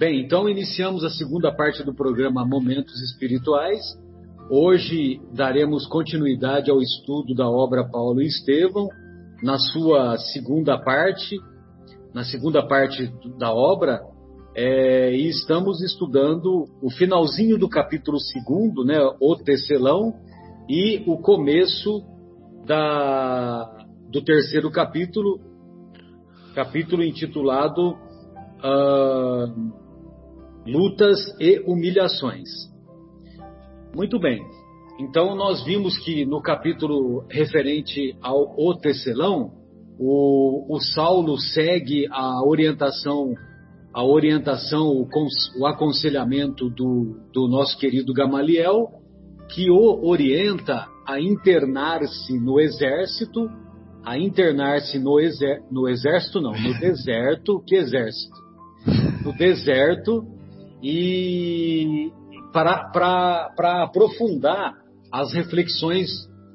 Bem, 0.00 0.22
então 0.22 0.48
iniciamos 0.48 1.04
a 1.04 1.10
segunda 1.10 1.54
parte 1.54 1.84
do 1.84 1.92
programa 1.92 2.42
Momentos 2.42 3.02
Espirituais. 3.02 3.82
Hoje 4.50 5.20
daremos 5.34 5.86
continuidade 5.86 6.70
ao 6.70 6.80
estudo 6.80 7.34
da 7.34 7.46
obra 7.46 7.86
Paulo 7.86 8.22
e 8.22 8.26
Estevão, 8.26 8.88
na 9.42 9.58
sua 9.58 10.16
segunda 10.16 10.78
parte, 10.78 11.36
na 12.14 12.24
segunda 12.24 12.66
parte 12.66 13.12
da 13.38 13.52
obra, 13.52 14.00
é, 14.56 15.12
e 15.14 15.28
estamos 15.28 15.82
estudando 15.82 16.64
o 16.82 16.90
finalzinho 16.90 17.58
do 17.58 17.68
capítulo 17.68 18.18
segundo, 18.18 18.82
né, 18.86 18.96
o 19.20 19.36
tecelão, 19.36 20.14
e 20.66 21.04
o 21.06 21.18
começo 21.18 22.02
da, 22.64 23.70
do 24.10 24.24
terceiro 24.24 24.70
capítulo, 24.70 25.38
capítulo 26.54 27.04
intitulado 27.04 27.98
uh, 28.64 29.79
Lutas 30.66 31.18
e 31.40 31.60
Humilhações. 31.66 32.48
Muito 33.94 34.18
bem. 34.18 34.40
Então 34.98 35.34
nós 35.34 35.64
vimos 35.64 35.96
que 35.98 36.26
no 36.26 36.42
capítulo 36.42 37.24
referente 37.30 38.14
ao 38.20 38.54
O 38.58 38.74
Tecelão, 38.74 39.52
o, 39.98 40.74
o 40.74 40.80
Saulo 40.80 41.38
segue 41.38 42.06
a 42.10 42.42
orientação, 42.46 43.34
a 43.92 44.04
orientação, 44.04 44.88
o, 44.88 45.08
o 45.58 45.66
aconselhamento 45.66 46.68
do, 46.68 47.16
do 47.32 47.48
nosso 47.48 47.78
querido 47.78 48.12
Gamaliel, 48.12 48.88
que 49.48 49.70
o 49.70 50.06
orienta 50.06 50.86
a 51.06 51.18
internar-se 51.18 52.38
no 52.38 52.60
exército, 52.60 53.50
a 54.04 54.18
internar-se 54.18 54.98
no, 54.98 55.18
exer, 55.18 55.62
no 55.70 55.88
exército, 55.88 56.40
não, 56.40 56.52
no 56.52 56.72
deserto, 56.78 57.62
que 57.66 57.74
exército? 57.74 58.36
No 59.24 59.32
deserto 59.32 60.39
e 60.82 62.10
para 62.52 63.82
aprofundar 63.82 64.74
as 65.12 65.32
reflexões 65.32 66.08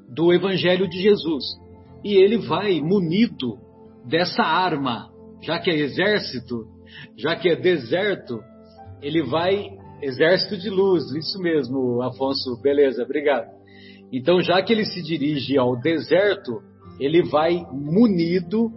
do 0.08 0.32
Evangelho 0.32 0.88
de 0.88 1.00
Jesus. 1.00 1.44
E 2.04 2.14
ele 2.14 2.38
vai 2.38 2.80
munido 2.80 3.58
dessa 4.04 4.42
arma, 4.42 5.10
já 5.42 5.58
que 5.58 5.70
é 5.70 5.74
exército, 5.74 6.64
já 7.16 7.36
que 7.36 7.48
é 7.48 7.56
deserto, 7.56 8.40
ele 9.02 9.22
vai 9.22 9.68
exército 10.02 10.56
de 10.56 10.70
luz, 10.70 11.04
isso 11.14 11.38
mesmo, 11.40 12.02
Afonso, 12.02 12.60
beleza, 12.62 13.02
obrigado. 13.02 13.46
Então, 14.12 14.40
já 14.40 14.62
que 14.62 14.72
ele 14.72 14.84
se 14.84 15.02
dirige 15.02 15.58
ao 15.58 15.78
deserto, 15.80 16.62
ele 17.00 17.22
vai 17.24 17.64
munido 17.72 18.70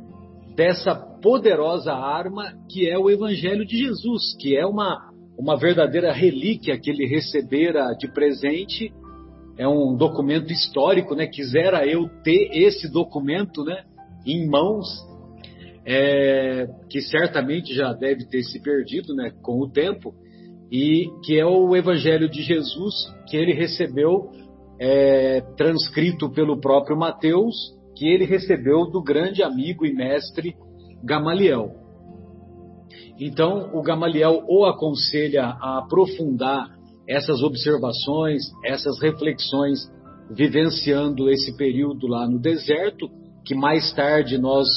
dessa 0.55 0.95
poderosa 1.21 1.93
arma 1.93 2.53
que 2.69 2.89
é 2.89 2.97
o 2.97 3.09
Evangelho 3.09 3.65
de 3.65 3.77
Jesus, 3.77 4.35
que 4.39 4.57
é 4.57 4.65
uma, 4.65 5.08
uma 5.39 5.55
verdadeira 5.55 6.11
relíquia 6.11 6.77
que 6.77 6.89
ele 6.89 7.07
recebera 7.07 7.93
de 7.93 8.11
presente 8.11 8.91
é 9.57 9.65
um 9.65 9.95
documento 9.95 10.51
histórico, 10.51 11.15
né? 11.15 11.27
Quisera 11.27 11.87
eu 11.87 12.09
ter 12.23 12.49
esse 12.51 12.91
documento, 12.91 13.63
né? 13.63 13.85
Em 14.25 14.45
mãos, 14.45 14.85
é, 15.85 16.67
que 16.89 16.99
certamente 16.99 17.73
já 17.73 17.93
deve 17.93 18.25
ter 18.25 18.43
se 18.43 18.61
perdido, 18.61 19.15
né? 19.15 19.31
Com 19.41 19.61
o 19.61 19.71
tempo, 19.71 20.13
e 20.69 21.05
que 21.23 21.39
é 21.39 21.45
o 21.45 21.73
Evangelho 21.73 22.29
de 22.29 22.41
Jesus 22.41 22.93
que 23.25 23.37
ele 23.37 23.53
recebeu, 23.53 24.31
é, 24.77 25.39
transcrito 25.55 26.29
pelo 26.29 26.59
próprio 26.59 26.97
Mateus, 26.97 27.55
que 27.95 28.05
ele 28.05 28.25
recebeu 28.25 28.89
do 28.91 29.01
grande 29.01 29.41
amigo 29.41 29.85
e 29.85 29.93
mestre 29.93 30.53
Gamaliel. 31.01 31.78
Então, 33.19 33.69
o 33.73 33.81
Gamaliel 33.81 34.43
o 34.47 34.65
aconselha 34.65 35.43
a 35.43 35.79
aprofundar 35.79 36.69
essas 37.07 37.41
observações, 37.41 38.43
essas 38.63 38.99
reflexões, 39.01 39.79
vivenciando 40.31 41.29
esse 41.29 41.57
período 41.57 42.07
lá 42.07 42.27
no 42.27 42.39
deserto, 42.39 43.09
que 43.43 43.53
mais 43.53 43.91
tarde 43.93 44.37
nós, 44.37 44.67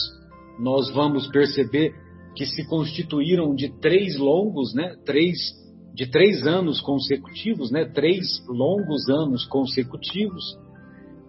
nós 0.58 0.91
vamos 0.91 1.28
perceber 1.28 1.94
que 2.34 2.47
se 2.47 2.66
constituíram 2.66 3.54
de 3.54 3.69
três 3.80 4.19
longos, 4.19 4.74
né? 4.74 4.97
Três, 5.04 5.36
de 5.94 6.10
três 6.10 6.47
anos 6.47 6.80
consecutivos, 6.80 7.70
né? 7.70 7.84
Três 7.84 8.24
longos 8.48 9.09
anos 9.09 9.44
consecutivos, 9.44 10.42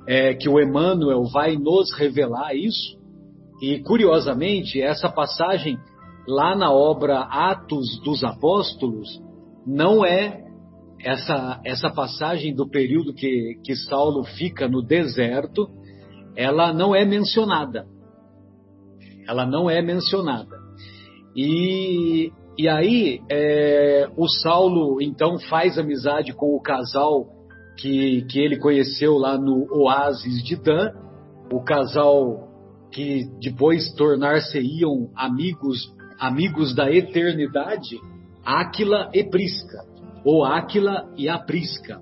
é, 0.08 0.34
que 0.34 0.50
o 0.50 0.60
Emmanuel 0.60 1.26
vai 1.26 1.58
nos 1.58 1.94
revelar 1.94 2.56
isso. 2.56 2.98
E 3.62 3.80
curiosamente, 3.80 4.82
essa 4.82 5.10
passagem 5.10 5.78
lá 6.28 6.56
na 6.56 6.72
obra 6.72 7.20
Atos 7.22 8.00
dos 8.04 8.24
Apóstolos 8.24 9.22
não 9.66 10.06
é 10.06 10.44
essa, 11.04 11.60
essa 11.66 11.90
passagem 11.90 12.56
do 12.56 12.68
período 12.68 13.14
que, 13.14 13.60
que 13.64 13.76
Saulo 13.76 14.24
fica 14.24 14.68
no 14.68 14.82
deserto, 14.82 15.68
ela 16.36 16.74
não 16.74 16.96
é 16.96 17.04
mencionada. 17.06 17.86
Ela 19.28 19.46
não 19.46 19.70
é 19.70 19.82
mencionada. 19.82 20.58
E, 21.36 22.32
e 22.58 22.70
aí, 22.70 23.20
é, 23.30 24.10
o 24.16 24.28
Saulo 24.28 25.02
então 25.02 25.40
faz 25.50 25.78
amizade 25.78 26.34
com 26.34 26.56
o 26.56 26.62
casal 26.62 27.26
que, 27.78 28.26
que 28.30 28.40
ele 28.40 28.58
conheceu 28.58 29.18
lá 29.18 29.38
no 29.38 29.68
oásis 29.72 30.44
de 30.44 30.56
Dan, 30.56 30.92
o 31.52 31.64
casal 31.64 32.50
que 32.92 33.26
depois 33.42 33.92
tornar-se-iam 33.96 35.10
amigos, 35.16 35.80
amigos 36.28 36.76
da 36.76 36.92
eternidade, 36.92 38.00
Áquila 38.46 39.10
e 39.14 39.24
Prisca 39.24 39.94
o 40.26 40.44
Áquila 40.44 41.10
e 41.18 41.28
a 41.28 41.38
Prisca. 41.38 42.00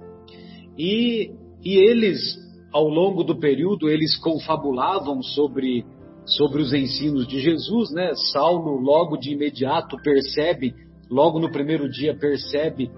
E, 0.78 1.32
e 1.64 1.78
eles, 1.78 2.38
ao 2.72 2.88
longo 2.88 3.24
do 3.24 3.38
período, 3.40 3.90
eles 3.90 4.18
confabulavam 4.18 5.22
sobre, 5.22 5.86
sobre 6.26 6.62
os 6.62 6.74
ensinos 6.74 7.28
de 7.28 7.40
Jesus, 7.40 7.92
né? 7.92 8.12
Saulo, 8.32 8.80
logo 8.80 9.18
de 9.18 9.32
imediato, 9.32 9.98
percebe, 10.04 10.74
logo 11.10 11.40
no 11.40 11.52
primeiro 11.52 11.90
dia, 11.90 12.16
percebe 12.16 12.92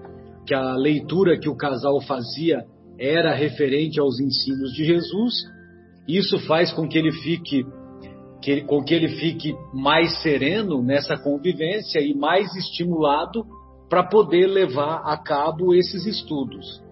que 0.46 0.54
a 0.54 0.74
leitura 0.74 1.38
que 1.38 1.48
o 1.48 1.56
casal 1.56 2.00
fazia 2.02 2.64
era 2.98 3.34
referente 3.34 3.98
aos 3.98 4.20
ensinos 4.20 4.72
de 4.72 4.84
Jesus. 4.84 5.34
Isso 6.06 6.38
faz 6.40 6.70
com 6.70 6.86
que 6.86 6.98
ele 6.98 7.12
fique 7.12 7.64
que, 8.44 8.60
com 8.60 8.84
que 8.84 8.92
ele 8.92 9.08
fique 9.08 9.56
mais 9.72 10.20
sereno 10.20 10.82
nessa 10.82 11.16
convivência 11.16 11.98
e 11.98 12.14
mais 12.14 12.54
estimulado 12.54 13.42
para 13.88 14.04
poder 14.04 14.46
levar 14.46 15.00
a 15.02 15.16
cabo 15.16 15.74
esses 15.74 16.04
estudos. 16.04 16.82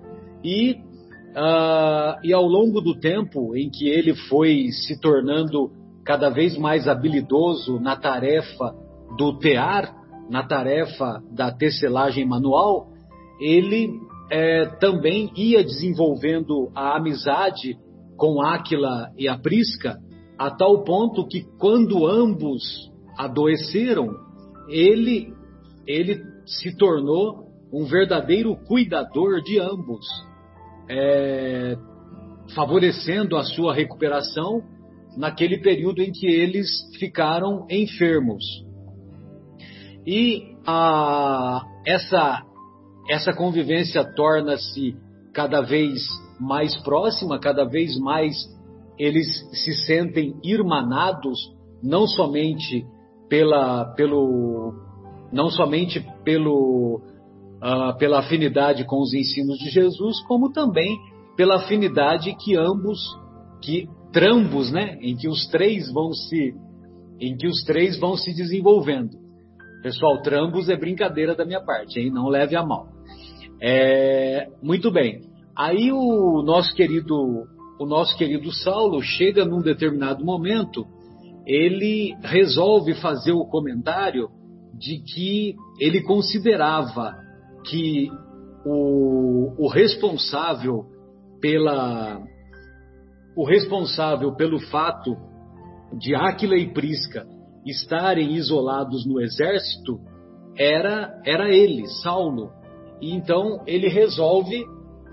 E, 0.43 0.73
uh, 0.73 2.19
e 2.25 2.33
ao 2.33 2.45
longo 2.45 2.81
do 2.81 2.99
tempo 2.99 3.55
em 3.55 3.69
que 3.69 3.87
ele 3.87 4.15
foi 4.15 4.69
se 4.71 4.99
tornando 4.99 5.71
cada 6.07 6.31
vez 6.31 6.57
mais 6.57 6.89
habilidoso 6.89 7.79
na 7.79 7.97
tarefa 7.97 8.75
do 9.19 9.39
tear, 9.39 9.95
na 10.31 10.43
tarefa 10.47 11.23
da 11.31 11.53
tecelagem 11.53 12.25
manual, 12.25 12.89
ele 13.39 13.91
é, 14.31 14.65
também 14.81 15.31
ia 15.37 15.63
desenvolvendo 15.63 16.71
a 16.75 16.97
amizade 16.97 17.77
com 18.17 18.41
Áquila 18.41 19.11
e 19.19 19.29
a 19.29 19.37
Prisca, 19.37 19.99
a 20.47 20.51
tal 20.51 20.83
ponto 20.83 21.25
que 21.29 21.43
quando 21.57 22.05
ambos 22.05 22.91
adoeceram, 23.17 24.09
ele, 24.69 25.33
ele 25.87 26.21
se 26.45 26.77
tornou 26.77 27.47
um 27.73 27.85
verdadeiro 27.85 28.57
cuidador 28.67 29.41
de 29.41 29.61
ambos, 29.61 30.05
é, 30.89 31.77
favorecendo 32.57 33.37
a 33.37 33.45
sua 33.45 33.73
recuperação 33.73 34.65
naquele 35.17 35.59
período 35.59 36.03
em 36.03 36.11
que 36.11 36.27
eles 36.27 36.69
ficaram 36.99 37.65
enfermos. 37.71 38.43
E 40.05 40.57
a, 40.67 41.63
essa, 41.87 42.43
essa 43.09 43.33
convivência 43.33 44.05
torna-se 44.17 44.97
cada 45.33 45.61
vez 45.61 46.03
mais 46.41 46.77
próxima, 46.83 47.39
cada 47.39 47.65
vez 47.65 47.97
mais 47.97 48.35
eles 48.99 49.27
se 49.53 49.73
sentem 49.87 50.35
irmanados, 50.45 51.39
não 51.83 52.07
somente 52.07 52.85
pela, 53.29 53.87
pelo, 53.95 54.75
não 55.33 55.49
somente 55.51 56.05
pelo, 56.25 57.01
uh, 57.63 57.97
pela 57.99 58.21
afinidade 58.21 58.85
com 58.85 59.01
os 59.01 59.13
ensinos 59.13 59.59
de 59.59 59.71
Jesus, 59.71 60.23
como 60.27 60.53
também 60.53 60.97
pela 61.37 61.57
afinidade 61.57 62.35
que 62.37 62.57
ambos, 62.57 62.99
que 63.63 63.89
trambos, 64.13 64.71
né, 64.71 64.99
em 65.01 65.17
que 65.17 65.29
os 65.29 65.47
três 65.49 65.91
vão 65.93 66.13
se, 66.13 66.55
em 67.19 67.37
que 67.37 67.47
os 67.47 67.65
três 67.65 67.99
vão 67.99 68.17
se 68.17 68.35
desenvolvendo. 68.35 69.23
Pessoal, 69.83 70.21
trambos 70.23 70.69
é 70.69 70.77
brincadeira 70.77 71.35
da 71.35 71.45
minha 71.45 71.61
parte, 71.61 71.99
hein? 71.99 72.11
Não 72.11 72.29
leve 72.29 72.55
a 72.55 72.65
mal. 72.65 72.87
É, 73.61 74.47
muito 74.63 74.93
bem. 74.93 75.21
Aí 75.57 75.91
o 75.93 76.43
nosso 76.43 76.75
querido, 76.75 77.47
o 77.83 77.87
nosso 77.87 78.17
querido 78.17 78.53
Saulo 78.53 79.03
chega 79.03 79.45
num 79.45 79.61
determinado 79.61 80.25
momento, 80.25 80.87
ele 81.45 82.17
resolve 82.23 82.95
fazer 82.95 83.33
o 83.33 83.45
comentário 83.45 84.29
de 84.73 85.03
que 85.03 85.57
ele 85.81 86.01
considerava 86.03 87.13
que 87.69 88.09
o, 88.65 89.53
o 89.59 89.69
responsável 89.69 90.85
pela 91.41 92.23
o 93.35 93.45
responsável 93.45 94.37
pelo 94.37 94.61
fato 94.61 95.17
de 95.99 96.15
Áquila 96.15 96.57
e 96.57 96.73
Prisca 96.73 97.27
estarem 97.67 98.35
isolados 98.35 99.05
no 99.07 99.21
exército 99.21 99.99
era 100.57 101.21
era 101.25 101.51
ele, 101.51 101.89
Saulo. 102.03 102.51
E 103.01 103.13
então 103.13 103.65
ele 103.67 103.89
resolve 103.89 104.65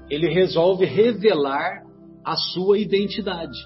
ele 0.08 0.32
resolve 0.32 0.86
revelar 0.86 1.89
a 2.24 2.36
sua 2.36 2.78
identidade. 2.78 3.58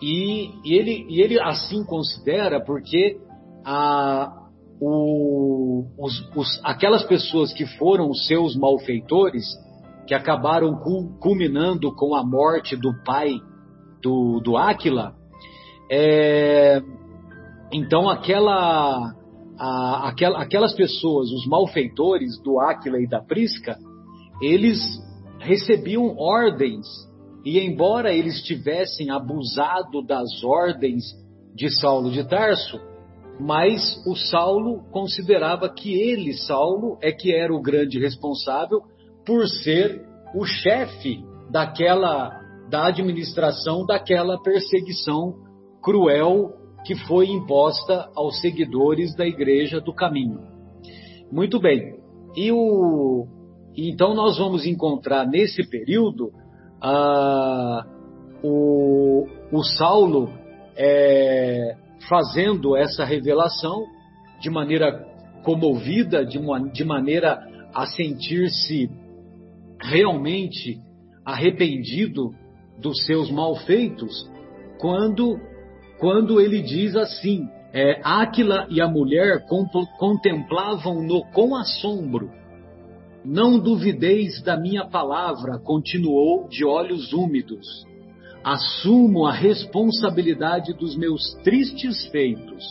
E, 0.00 0.50
e, 0.64 0.74
ele, 0.74 1.06
e 1.08 1.20
ele 1.20 1.40
assim 1.40 1.84
considera 1.84 2.60
porque 2.62 3.18
a, 3.64 4.30
o, 4.80 5.84
os, 5.98 6.36
os, 6.36 6.60
aquelas 6.64 7.02
pessoas 7.04 7.52
que 7.52 7.66
foram 7.78 8.12
seus 8.12 8.56
malfeitores, 8.56 9.44
que 10.06 10.14
acabaram 10.14 10.76
culminando 11.20 11.94
com 11.94 12.14
a 12.14 12.24
morte 12.24 12.76
do 12.76 12.92
pai 13.04 13.40
do, 14.02 14.40
do 14.40 14.56
Áquila, 14.56 15.14
é, 15.90 16.82
então 17.72 18.08
aquela, 18.08 19.14
a, 19.58 20.08
aquela, 20.08 20.42
aquelas 20.42 20.74
pessoas, 20.74 21.30
os 21.30 21.46
malfeitores 21.46 22.38
do 22.42 22.60
Áquila 22.60 23.00
e 23.00 23.08
da 23.08 23.22
Prisca, 23.22 23.78
eles 24.42 24.78
recebiam 25.38 26.16
ordens 26.18 26.86
e 27.44 27.58
embora 27.58 28.12
eles 28.12 28.42
tivessem 28.42 29.10
abusado 29.10 30.02
das 30.02 30.42
ordens 30.42 31.04
de 31.54 31.68
Saulo 31.80 32.10
de 32.10 32.26
Tarso, 32.26 32.80
mas 33.38 34.02
o 34.06 34.14
Saulo 34.14 34.82
considerava 34.90 35.68
que 35.68 35.92
ele, 35.94 36.32
Saulo, 36.32 36.98
é 37.02 37.12
que 37.12 37.34
era 37.34 37.54
o 37.54 37.60
grande 37.60 37.98
responsável 37.98 38.80
por 39.26 39.46
ser 39.48 40.02
o 40.34 40.44
chefe 40.44 41.22
daquela 41.50 42.42
da 42.70 42.86
administração 42.86 43.84
daquela 43.84 44.40
perseguição 44.42 45.34
cruel 45.82 46.52
que 46.84 46.94
foi 47.06 47.28
imposta 47.28 48.10
aos 48.16 48.40
seguidores 48.40 49.14
da 49.14 49.26
Igreja 49.26 49.80
do 49.80 49.94
Caminho. 49.94 50.40
Muito 51.30 51.60
bem. 51.60 51.98
E 52.36 52.50
o 52.50 53.26
então 53.76 54.14
nós 54.14 54.38
vamos 54.38 54.66
encontrar 54.66 55.26
nesse 55.26 55.68
período 55.68 56.30
ah, 56.86 57.86
o, 58.42 59.26
o 59.50 59.62
Saulo 59.62 60.30
é, 60.76 61.76
fazendo 62.06 62.76
essa 62.76 63.06
revelação 63.06 63.86
de 64.38 64.50
maneira 64.50 64.92
comovida, 65.42 66.26
de, 66.26 66.38
uma, 66.38 66.60
de 66.60 66.84
maneira 66.84 67.40
a 67.72 67.86
sentir-se 67.86 68.90
realmente 69.80 70.78
arrependido 71.24 72.32
dos 72.78 73.02
seus 73.06 73.30
malfeitos, 73.30 74.30
quando, 74.78 75.40
quando 75.98 76.38
ele 76.38 76.60
diz 76.60 76.94
assim: 76.96 77.48
é, 77.72 77.98
e 78.68 78.82
a 78.82 78.88
mulher 78.88 79.46
contemplavam-no 79.98 81.24
com 81.32 81.56
assombro 81.56 82.30
não 83.24 83.58
duvideis 83.58 84.42
da 84.42 84.56
minha 84.56 84.84
palavra, 84.84 85.58
continuou 85.58 86.46
de 86.46 86.64
olhos 86.64 87.12
úmidos. 87.14 87.66
Assumo 88.44 89.24
a 89.24 89.32
responsabilidade 89.32 90.74
dos 90.74 90.94
meus 90.94 91.32
tristes 91.42 92.06
feitos. 92.08 92.62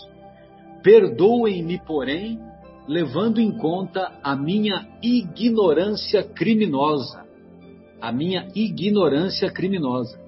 Perdoem-me, 0.84 1.82
porém, 1.84 2.40
levando 2.88 3.42
em 3.42 3.52
conta 3.58 4.12
a 4.22 4.36
minha 4.36 4.88
ignorância 5.02 6.22
criminosa. 6.22 7.24
A 8.00 8.12
minha 8.12 8.48
ignorância 8.54 9.50
criminosa. 9.50 10.22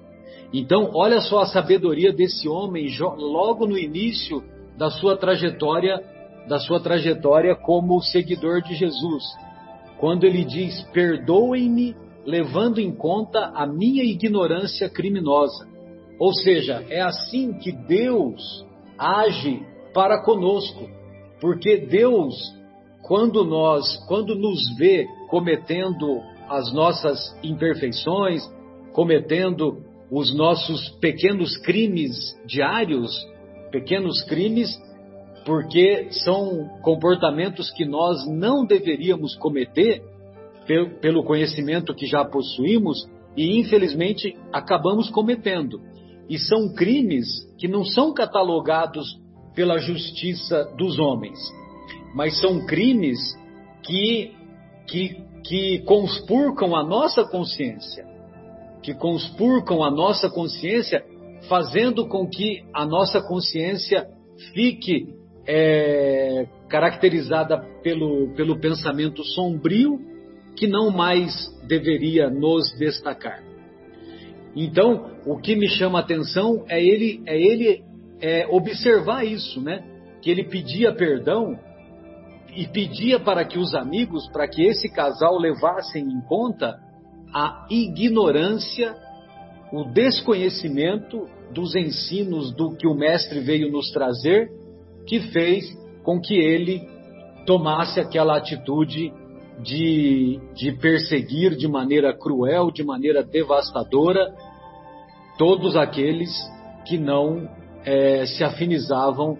Então, 0.52 0.90
olha 0.94 1.20
só 1.20 1.40
a 1.40 1.46
sabedoria 1.46 2.12
desse 2.12 2.48
homem 2.48 2.88
logo 2.98 3.66
no 3.66 3.78
início 3.78 4.42
da 4.76 4.90
sua 4.90 5.16
trajetória, 5.16 6.02
da 6.48 6.58
sua 6.58 6.80
trajetória 6.80 7.54
como 7.54 8.00
seguidor 8.02 8.62
de 8.62 8.74
Jesus 8.74 9.22
quando 9.98 10.24
ele 10.24 10.44
diz: 10.44 10.82
Perdoem-me, 10.92 11.94
levando 12.24 12.80
em 12.80 12.92
conta 12.94 13.52
a 13.54 13.66
minha 13.66 14.04
ignorância 14.04 14.88
criminosa. 14.88 15.66
Ou 16.18 16.32
seja, 16.32 16.84
é 16.88 17.00
assim 17.00 17.52
que 17.54 17.70
Deus 17.72 18.64
age 18.98 19.62
para 19.92 20.22
conosco, 20.22 20.88
porque 21.40 21.76
Deus, 21.76 22.34
quando 23.02 23.44
nós, 23.44 23.96
quando 24.08 24.34
nos 24.34 24.76
vê 24.76 25.06
cometendo 25.28 26.20
as 26.48 26.72
nossas 26.72 27.36
imperfeições, 27.42 28.42
cometendo 28.92 29.82
os 30.10 30.34
nossos 30.34 30.88
pequenos 31.00 31.56
crimes 31.58 32.16
diários, 32.46 33.12
pequenos 33.70 34.22
crimes, 34.24 34.70
porque 35.46 36.08
são 36.10 36.68
comportamentos 36.82 37.70
que 37.70 37.84
nós 37.84 38.26
não 38.26 38.66
deveríamos 38.66 39.36
cometer 39.36 40.02
pelo 41.00 41.22
conhecimento 41.22 41.94
que 41.94 42.04
já 42.04 42.24
possuímos 42.24 43.08
e 43.36 43.60
infelizmente 43.60 44.36
acabamos 44.52 45.08
cometendo. 45.08 45.80
E 46.28 46.36
são 46.36 46.74
crimes 46.74 47.28
que 47.56 47.68
não 47.68 47.84
são 47.84 48.12
catalogados 48.12 49.06
pela 49.54 49.78
justiça 49.78 50.64
dos 50.76 50.98
homens, 50.98 51.38
mas 52.12 52.40
são 52.40 52.66
crimes 52.66 53.16
que, 53.84 54.32
que, 54.88 55.22
que 55.44 55.78
conspurcam 55.84 56.74
a 56.74 56.82
nossa 56.82 57.24
consciência, 57.24 58.04
que 58.82 58.92
conspurcam 58.92 59.84
a 59.84 59.92
nossa 59.92 60.28
consciência, 60.28 61.04
fazendo 61.48 62.08
com 62.08 62.28
que 62.28 62.64
a 62.74 62.84
nossa 62.84 63.20
consciência 63.22 64.08
fique 64.52 65.14
é 65.46 66.46
caracterizada 66.68 67.58
pelo, 67.82 68.34
pelo 68.34 68.58
pensamento 68.58 69.22
sombrio 69.24 70.00
que 70.56 70.66
não 70.66 70.90
mais 70.90 71.32
deveria 71.66 72.28
nos 72.28 72.76
destacar. 72.78 73.42
Então, 74.54 75.10
o 75.26 75.36
que 75.36 75.54
me 75.54 75.68
chama 75.68 75.98
a 75.98 76.02
atenção 76.02 76.64
é 76.68 76.82
ele, 76.82 77.22
é 77.26 77.38
ele 77.38 77.84
é, 78.20 78.46
observar 78.48 79.24
isso, 79.24 79.60
né? 79.60 79.84
Que 80.22 80.30
ele 80.30 80.44
pedia 80.44 80.94
perdão 80.94 81.58
e 82.56 82.66
pedia 82.66 83.20
para 83.20 83.44
que 83.44 83.58
os 83.58 83.74
amigos, 83.74 84.26
para 84.32 84.48
que 84.48 84.64
esse 84.64 84.88
casal 84.88 85.38
levassem 85.38 86.02
em 86.02 86.20
conta 86.22 86.74
a 87.34 87.66
ignorância, 87.70 88.94
o 89.70 89.84
desconhecimento 89.84 91.28
dos 91.52 91.76
ensinos 91.76 92.54
do 92.54 92.74
que 92.76 92.88
o 92.88 92.94
mestre 92.94 93.40
veio 93.40 93.70
nos 93.70 93.90
trazer 93.90 94.48
que 95.06 95.20
fez 95.32 95.64
com 96.02 96.20
que 96.20 96.34
ele 96.34 96.86
tomasse 97.46 98.00
aquela 98.00 98.36
atitude 98.36 99.12
de, 99.62 100.38
de 100.54 100.72
perseguir 100.72 101.56
de 101.56 101.66
maneira 101.66 102.12
cruel, 102.12 102.70
de 102.70 102.82
maneira 102.84 103.22
devastadora, 103.22 104.34
todos 105.38 105.76
aqueles 105.76 106.30
que 106.86 106.98
não 106.98 107.48
é, 107.84 108.26
se 108.26 108.44
afinizavam 108.44 109.38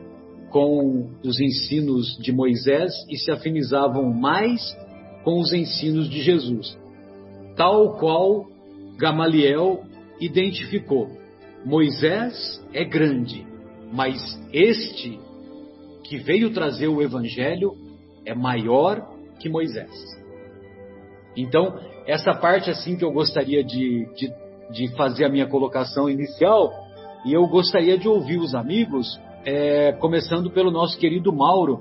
com 0.51 1.11
os 1.25 1.41
ensinos 1.41 2.17
de 2.19 2.33
Moisés 2.33 2.93
e 3.11 3.17
se 3.17 3.31
afinizavam 3.31 4.13
mais 4.13 4.61
com 5.25 5.41
os 5.41 5.53
ensinos 5.53 6.09
de 6.09 6.23
Jesus. 6.23 6.79
Tal 7.57 7.99
qual 7.99 8.47
Gamaliel 8.97 9.83
identificou: 10.21 11.11
Moisés 11.65 12.65
é 12.73 12.85
grande, 12.85 13.45
mas 13.93 14.17
este 14.53 15.19
que 16.09 16.19
veio 16.19 16.53
trazer 16.53 16.89
o 16.89 17.03
evangelho 17.03 17.73
é 18.25 18.35
maior 18.35 19.07
que 19.39 19.49
Moisés. 19.49 19.91
Então, 21.37 21.79
essa 22.07 22.35
parte 22.35 22.71
assim 22.71 22.97
que 22.97 23.05
eu 23.05 23.13
gostaria 23.13 23.63
de, 23.63 24.07
de, 24.15 24.33
de 24.71 24.97
fazer 24.97 25.25
a 25.25 25.29
minha 25.29 25.47
colocação 25.47 26.09
inicial, 26.09 26.71
e 27.25 27.33
eu 27.33 27.47
gostaria 27.49 27.99
de 27.99 28.09
ouvir 28.09 28.39
os 28.39 28.55
amigos, 28.55 29.21
é, 29.45 29.93
começando 29.93 30.51
pelo 30.51 30.71
nosso 30.71 30.99
querido 30.99 31.33
Mauro. 31.33 31.81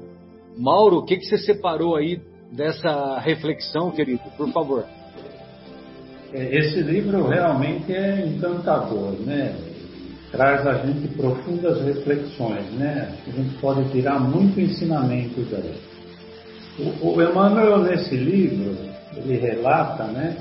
Mauro, 0.57 0.97
o 0.97 1.05
que, 1.05 1.17
que 1.17 1.25
você 1.25 1.37
separou 1.37 1.95
aí 1.95 2.21
dessa 2.51 3.19
reflexão, 3.19 3.91
querido? 3.91 4.23
Por 4.37 4.51
favor. 4.51 4.85
É, 6.33 6.57
esse 6.57 6.81
livro 6.81 7.27
realmente 7.27 7.93
é 7.93 8.25
encantador, 8.25 9.13
né? 9.21 9.74
Traz 10.35 10.67
a 10.67 10.73
gente 10.85 11.07
profundas 11.15 11.81
reflexões, 11.81 12.69
né? 12.73 13.15
A 13.25 13.31
gente 13.31 13.55
pode 13.59 13.89
tirar 13.91 14.19
muito 14.19 14.59
ensinamento 14.59 15.41
daí. 15.49 15.75
O, 16.77 17.15
o 17.15 17.21
Emmanuel, 17.21 17.79
nesse 17.83 18.15
livro, 18.15 18.77
ele 19.15 19.37
relata, 19.37 20.03
né? 20.03 20.35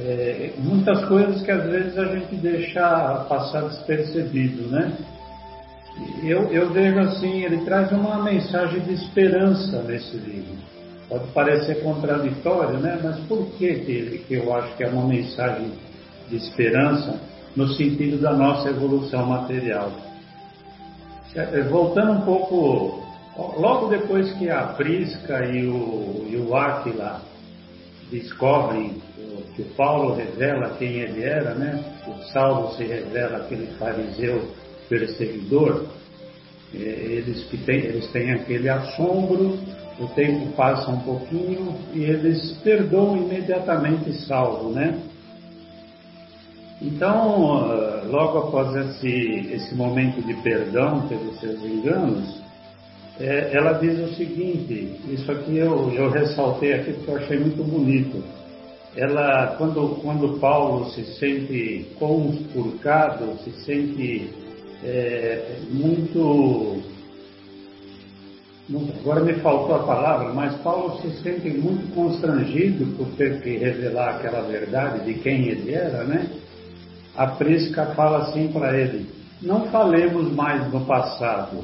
É, 0.00 0.50
muitas 0.58 1.04
coisas 1.04 1.40
que 1.42 1.50
às 1.50 1.64
vezes 1.64 1.96
a 1.96 2.06
gente 2.06 2.34
deixa 2.36 3.24
passar 3.28 3.62
despercebido, 3.68 4.68
né? 4.68 4.92
Eu, 6.24 6.50
eu 6.50 6.70
vejo 6.70 6.98
assim, 6.98 7.44
ele 7.44 7.58
traz 7.64 7.92
uma 7.92 8.24
mensagem 8.24 8.80
de 8.80 8.94
esperança 8.94 9.82
nesse 9.82 10.16
livro. 10.16 10.56
Pode 11.08 11.26
parecer 11.28 11.82
contraditório, 11.82 12.78
né? 12.78 12.98
Mas 13.04 13.18
por 13.26 13.46
que, 13.52 13.74
que, 13.74 14.24
que 14.26 14.34
eu 14.34 14.52
acho 14.52 14.74
que 14.76 14.82
é 14.82 14.88
uma 14.88 15.06
mensagem 15.06 15.70
de 16.28 16.36
esperança 16.36 17.31
no 17.56 17.68
sentido 17.68 18.20
da 18.20 18.32
nossa 18.32 18.68
evolução 18.68 19.26
material? 19.26 19.92
É, 21.34 21.40
é, 21.40 21.62
voltando 21.62 22.12
um 22.12 22.20
pouco, 22.22 23.02
logo 23.58 23.88
depois 23.88 24.32
que 24.34 24.50
a 24.50 24.64
Prisca 24.68 25.44
e 25.46 25.66
o, 25.66 26.26
e 26.28 26.36
o 26.36 26.54
Aquila 26.54 27.22
descobrem 28.10 29.00
que 29.54 29.62
o 29.62 29.66
Paulo 29.76 30.14
revela 30.14 30.76
quem 30.78 31.00
ele 31.00 31.22
era, 31.22 31.54
né? 31.54 31.82
O 32.06 32.22
Saulo 32.32 32.74
se 32.74 32.84
revela 32.84 33.38
aquele 33.38 33.66
fariseu 33.78 34.50
perseguidor. 34.88 35.86
É, 36.74 36.78
eles, 36.78 37.44
que 37.44 37.58
têm, 37.58 37.80
eles 37.80 38.10
têm 38.12 38.32
aquele 38.32 38.68
assombro, 38.68 39.58
o 40.00 40.06
tempo 40.14 40.52
passa 40.52 40.90
um 40.90 41.00
pouquinho 41.00 41.76
e 41.92 42.02
eles 42.02 42.52
perdoam 42.64 43.16
imediatamente 43.18 44.12
Saulo, 44.26 44.72
né? 44.72 44.98
Então, 46.84 47.70
ah, 47.70 48.02
logo 48.06 48.38
após 48.38 48.74
esse, 48.74 49.52
esse 49.52 49.74
momento 49.74 50.20
de 50.26 50.34
perdão 50.42 51.06
pelos 51.06 51.38
seus 51.38 51.62
enganos, 51.64 52.42
é, 53.20 53.56
ela 53.56 53.74
diz 53.74 53.98
o 54.00 54.14
seguinte, 54.14 54.98
isso 55.08 55.30
aqui 55.30 55.56
eu, 55.56 55.92
eu 55.92 56.10
ressaltei 56.10 56.72
aqui 56.72 56.92
porque 56.94 57.10
eu 57.10 57.16
achei 57.16 57.38
muito 57.38 57.62
bonito. 57.62 58.22
Ela, 58.96 59.54
quando, 59.56 60.00
quando 60.02 60.40
Paulo 60.40 60.90
se 60.90 61.04
sente 61.18 61.86
conspurcado, 61.98 63.38
se 63.44 63.52
sente 63.64 64.30
é, 64.84 65.58
muito. 65.70 66.82
Agora 69.00 69.20
me 69.20 69.34
faltou 69.34 69.76
a 69.76 69.84
palavra, 69.84 70.32
mas 70.32 70.54
Paulo 70.62 71.00
se 71.00 71.22
sente 71.22 71.48
muito 71.50 71.94
constrangido 71.94 72.86
por 72.96 73.06
ter 73.16 73.40
que 73.40 73.56
revelar 73.56 74.16
aquela 74.16 74.42
verdade 74.42 75.04
de 75.04 75.14
quem 75.20 75.48
ele 75.48 75.72
era, 75.72 76.04
né? 76.04 76.26
A 77.16 77.26
Prisca 77.26 77.86
fala 77.94 78.28
assim 78.28 78.48
para 78.48 78.78
ele: 78.78 79.06
Não 79.42 79.66
falemos 79.66 80.32
mais 80.32 80.72
no 80.72 80.84
passado, 80.86 81.58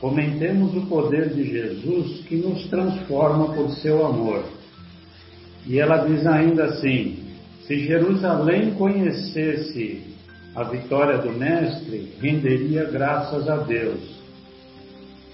comentemos 0.00 0.74
o 0.76 0.86
poder 0.86 1.28
de 1.30 1.44
Jesus 1.44 2.24
que 2.26 2.36
nos 2.36 2.66
transforma 2.68 3.54
por 3.54 3.70
seu 3.72 4.06
amor. 4.06 4.44
E 5.66 5.78
ela 5.78 5.98
diz 6.06 6.26
ainda 6.26 6.64
assim: 6.64 7.18
Se 7.66 7.78
Jerusalém 7.80 8.72
conhecesse 8.72 10.02
a 10.54 10.64
vitória 10.64 11.18
do 11.18 11.32
Mestre, 11.32 12.14
renderia 12.20 12.84
graças 12.84 13.48
a 13.48 13.58
Deus. 13.58 14.18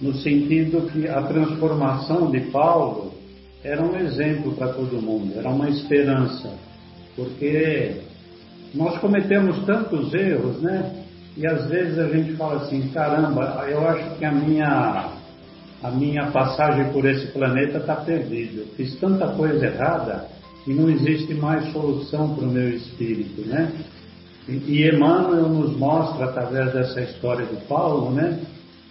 No 0.01 0.13
sentido 0.15 0.91
que 0.91 1.07
a 1.09 1.23
transformação 1.23 2.31
de 2.31 2.41
Paulo 2.51 3.15
era 3.63 3.83
um 3.83 3.97
exemplo 3.97 4.53
para 4.53 4.73
todo 4.73 5.01
mundo, 5.01 5.39
era 5.39 5.49
uma 5.49 5.71
esperança, 5.71 6.53
porque 7.17 8.03
nós 8.75 8.99
cometemos 8.99 9.65
tantos 9.65 10.13
erros, 10.13 10.61
né? 10.61 11.05
E 11.37 11.47
às 11.47 11.67
vezes 11.69 11.99
a 11.99 12.09
gente 12.09 12.35
fala 12.37 12.63
assim, 12.63 12.89
caramba, 12.89 13.65
eu 13.69 13.87
acho 13.89 14.17
que 14.17 14.25
a 14.25 14.33
minha, 14.33 15.13
a 15.83 15.91
minha 15.91 16.31
passagem 16.31 16.93
por 16.93 17.05
esse 17.05 17.27
planeta 17.29 17.79
está 17.79 17.97
perdida. 17.97 18.65
Fiz 18.77 18.95
tanta 19.01 19.29
coisa 19.29 19.67
errada 19.67 20.27
que 20.65 20.73
não 20.73 20.89
existe 20.89 21.35
mais 21.35 21.73
solução 21.73 22.35
para 22.35 22.45
o 22.45 22.51
meu 22.51 22.69
espírito, 22.71 23.43
né? 23.43 23.73
E, 24.49 24.53
e 24.53 24.89
Emmanuel 24.89 25.49
nos 25.49 25.77
mostra, 25.77 26.27
através 26.27 26.73
dessa 26.73 27.01
história 27.01 27.47
de 27.47 27.57
Paulo, 27.67 28.11
né? 28.11 28.41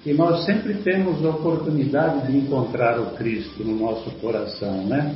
Que 0.03 0.13
nós 0.13 0.45
sempre 0.45 0.73
temos 0.75 1.25
a 1.25 1.29
oportunidade 1.29 2.27
de 2.27 2.37
encontrar 2.37 2.99
o 2.99 3.11
Cristo 3.11 3.63
no 3.63 3.79
nosso 3.79 4.09
coração, 4.19 4.85
né? 4.85 5.15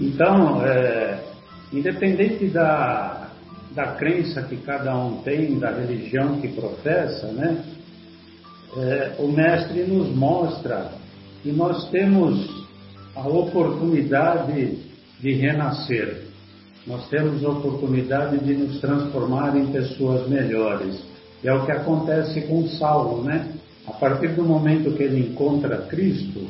Então, 0.00 0.64
é, 0.64 1.31
independente 1.72 2.46
da, 2.46 3.28
da 3.74 3.92
crença 3.94 4.42
que 4.42 4.56
cada 4.58 4.96
um 4.96 5.22
tem, 5.22 5.58
da 5.58 5.70
religião 5.70 6.40
que 6.40 6.48
professa, 6.48 7.28
né? 7.28 7.64
É, 8.76 9.16
o 9.18 9.28
Mestre 9.28 9.82
nos 9.84 10.08
mostra 10.14 10.92
que 11.42 11.52
nós 11.52 11.90
temos 11.90 12.66
a 13.14 13.28
oportunidade 13.28 14.78
de 15.20 15.32
renascer. 15.32 16.22
Nós 16.86 17.08
temos 17.08 17.44
a 17.44 17.50
oportunidade 17.50 18.38
de 18.38 18.54
nos 18.54 18.80
transformar 18.80 19.56
em 19.56 19.66
pessoas 19.66 20.26
melhores. 20.28 21.00
E 21.44 21.48
é 21.48 21.54
o 21.54 21.64
que 21.64 21.72
acontece 21.72 22.40
com 22.42 22.66
Saulo, 22.68 23.22
né? 23.22 23.52
A 23.86 23.92
partir 23.92 24.28
do 24.28 24.42
momento 24.42 24.96
que 24.96 25.02
ele 25.02 25.20
encontra 25.20 25.76
Cristo, 25.88 26.46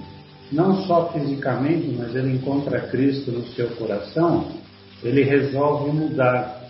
não 0.50 0.82
só 0.84 1.10
fisicamente, 1.12 1.94
mas 1.98 2.14
ele 2.14 2.34
encontra 2.34 2.80
Cristo 2.88 3.30
no 3.30 3.46
seu 3.48 3.68
coração, 3.70 4.48
ele 5.02 5.22
resolve 5.22 5.90
mudar. 5.90 6.62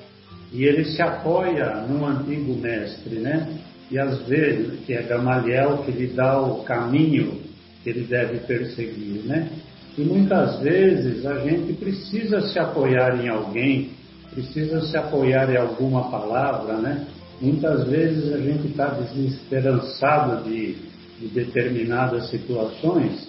E 0.53 0.65
ele 0.65 0.85
se 0.85 1.01
apoia 1.01 1.87
num 1.89 2.07
antigo 2.07 2.55
mestre, 2.55 3.17
né? 3.17 3.49
E 3.91 3.99
às 3.99 4.23
vezes, 4.27 4.81
que 4.85 4.95
é 4.95 5.03
Gamaliel, 5.03 5.79
que 5.79 5.91
lhe 5.91 6.09
dá 6.09 6.41
o 6.41 6.63
caminho 6.65 7.41
que 7.83 7.91
ele 7.91 8.05
deve 8.05 8.39
perseguir, 8.41 9.23
né? 9.25 9.51
E 9.97 10.03
muitas 10.03 10.61
vezes 10.61 11.27
a 11.27 11.39
gente 11.41 11.75
precisa 11.75 12.41
se 12.41 12.59
apoiar 12.59 13.23
em 13.23 13.29
alguém, 13.29 13.91
precisa 14.31 14.81
se 14.83 14.97
apoiar 14.97 15.51
em 15.51 15.57
alguma 15.57 16.11
palavra, 16.11 16.79
né? 16.79 17.07
Muitas 17.41 17.87
vezes 17.89 18.33
a 18.33 18.39
gente 18.39 18.69
está 18.69 18.87
desesperançado 18.87 20.49
de, 20.49 20.77
de 21.21 21.29
determinadas 21.29 22.31
situações 22.31 23.29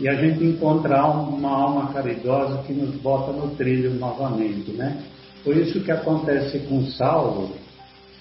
e 0.00 0.08
a 0.08 0.14
gente 0.14 0.42
encontra 0.42 1.04
uma 1.04 1.50
alma 1.50 1.92
caridosa 1.92 2.62
que 2.66 2.72
nos 2.72 2.94
bota 2.96 3.32
no 3.32 3.54
trilho 3.54 3.92
novamente, 3.94 4.70
né? 4.70 4.96
Por 5.44 5.54
isso 5.56 5.80
que 5.80 5.92
acontece 5.92 6.58
com 6.60 6.86
Saulo, 6.86 7.50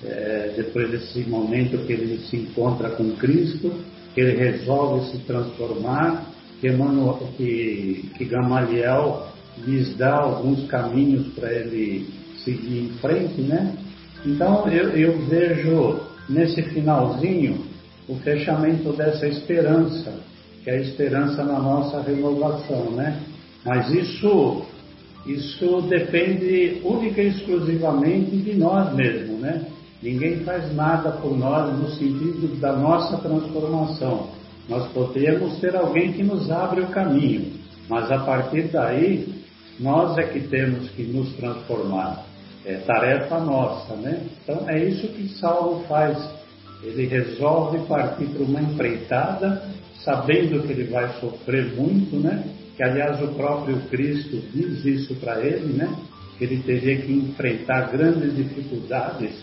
é, 0.03 0.53
depois 0.57 0.91
desse 0.91 1.21
momento 1.21 1.85
que 1.85 1.93
ele 1.93 2.19
se 2.27 2.35
encontra 2.35 2.89
com 2.89 3.11
Cristo, 3.11 3.71
que 4.13 4.19
ele 4.19 4.37
resolve 4.37 5.09
se 5.11 5.19
transformar, 5.19 6.25
que, 6.59 6.67
Emmanuel, 6.67 7.19
que, 7.37 8.09
que 8.17 8.25
Gamaliel 8.25 9.27
lhes 9.65 9.95
dá 9.95 10.17
alguns 10.17 10.67
caminhos 10.67 11.27
para 11.33 11.51
ele 11.53 12.07
seguir 12.43 12.85
em 12.85 12.89
frente, 12.99 13.41
né? 13.41 13.73
Então 14.25 14.67
eu, 14.67 14.89
eu 14.89 15.17
vejo 15.27 16.01
nesse 16.27 16.61
finalzinho 16.61 17.65
o 18.07 18.15
fechamento 18.15 18.91
dessa 18.93 19.27
esperança 19.27 20.28
que 20.63 20.69
é 20.69 20.73
a 20.73 20.81
esperança 20.81 21.43
na 21.43 21.59
nossa 21.59 22.01
renovação, 22.01 22.91
né? 22.91 23.21
Mas 23.65 23.89
isso, 23.91 24.65
isso 25.25 25.81
depende 25.83 26.81
única 26.83 27.21
e 27.21 27.29
exclusivamente 27.29 28.37
de 28.37 28.55
nós 28.55 28.93
mesmos, 28.93 29.39
né? 29.39 29.65
Ninguém 30.01 30.39
faz 30.41 30.73
nada 30.73 31.11
por 31.11 31.37
nós 31.37 31.77
no 31.77 31.89
sentido 31.89 32.59
da 32.59 32.73
nossa 32.73 33.17
transformação. 33.17 34.29
Nós 34.69 34.87
podemos 34.93 35.59
ter 35.59 35.75
alguém 35.75 36.13
que 36.13 36.23
nos 36.23 36.49
abre 36.49 36.81
o 36.81 36.87
caminho, 36.87 37.53
mas 37.89 38.09
a 38.11 38.19
partir 38.19 38.69
daí 38.71 39.27
nós 39.79 40.17
é 40.17 40.23
que 40.23 40.41
temos 40.41 40.89
que 40.91 41.03
nos 41.03 41.33
transformar. 41.33 42.25
É 42.65 42.75
tarefa 42.75 43.39
nossa, 43.39 43.95
né? 43.95 44.21
Então 44.43 44.69
é 44.69 44.83
isso 44.85 45.07
que 45.07 45.27
Saulo 45.39 45.83
faz. 45.87 46.17
Ele 46.83 47.07
resolve 47.07 47.79
partir 47.87 48.25
para 48.25 48.43
uma 48.43 48.61
empreitada 48.61 49.63
sabendo 50.03 50.63
que 50.63 50.71
ele 50.71 50.85
vai 50.85 51.19
sofrer 51.19 51.73
muito, 51.75 52.17
né? 52.17 52.43
Que 52.75 52.83
aliás 52.83 53.21
o 53.21 53.29
próprio 53.29 53.77
Cristo 53.89 54.41
diz 54.53 54.85
isso 54.85 55.15
para 55.15 55.39
ele, 55.45 55.73
né? 55.73 55.93
Que 56.37 56.45
ele 56.45 56.63
teria 56.63 57.01
que 57.01 57.11
enfrentar 57.11 57.91
grandes 57.91 58.35
dificuldades 58.35 59.35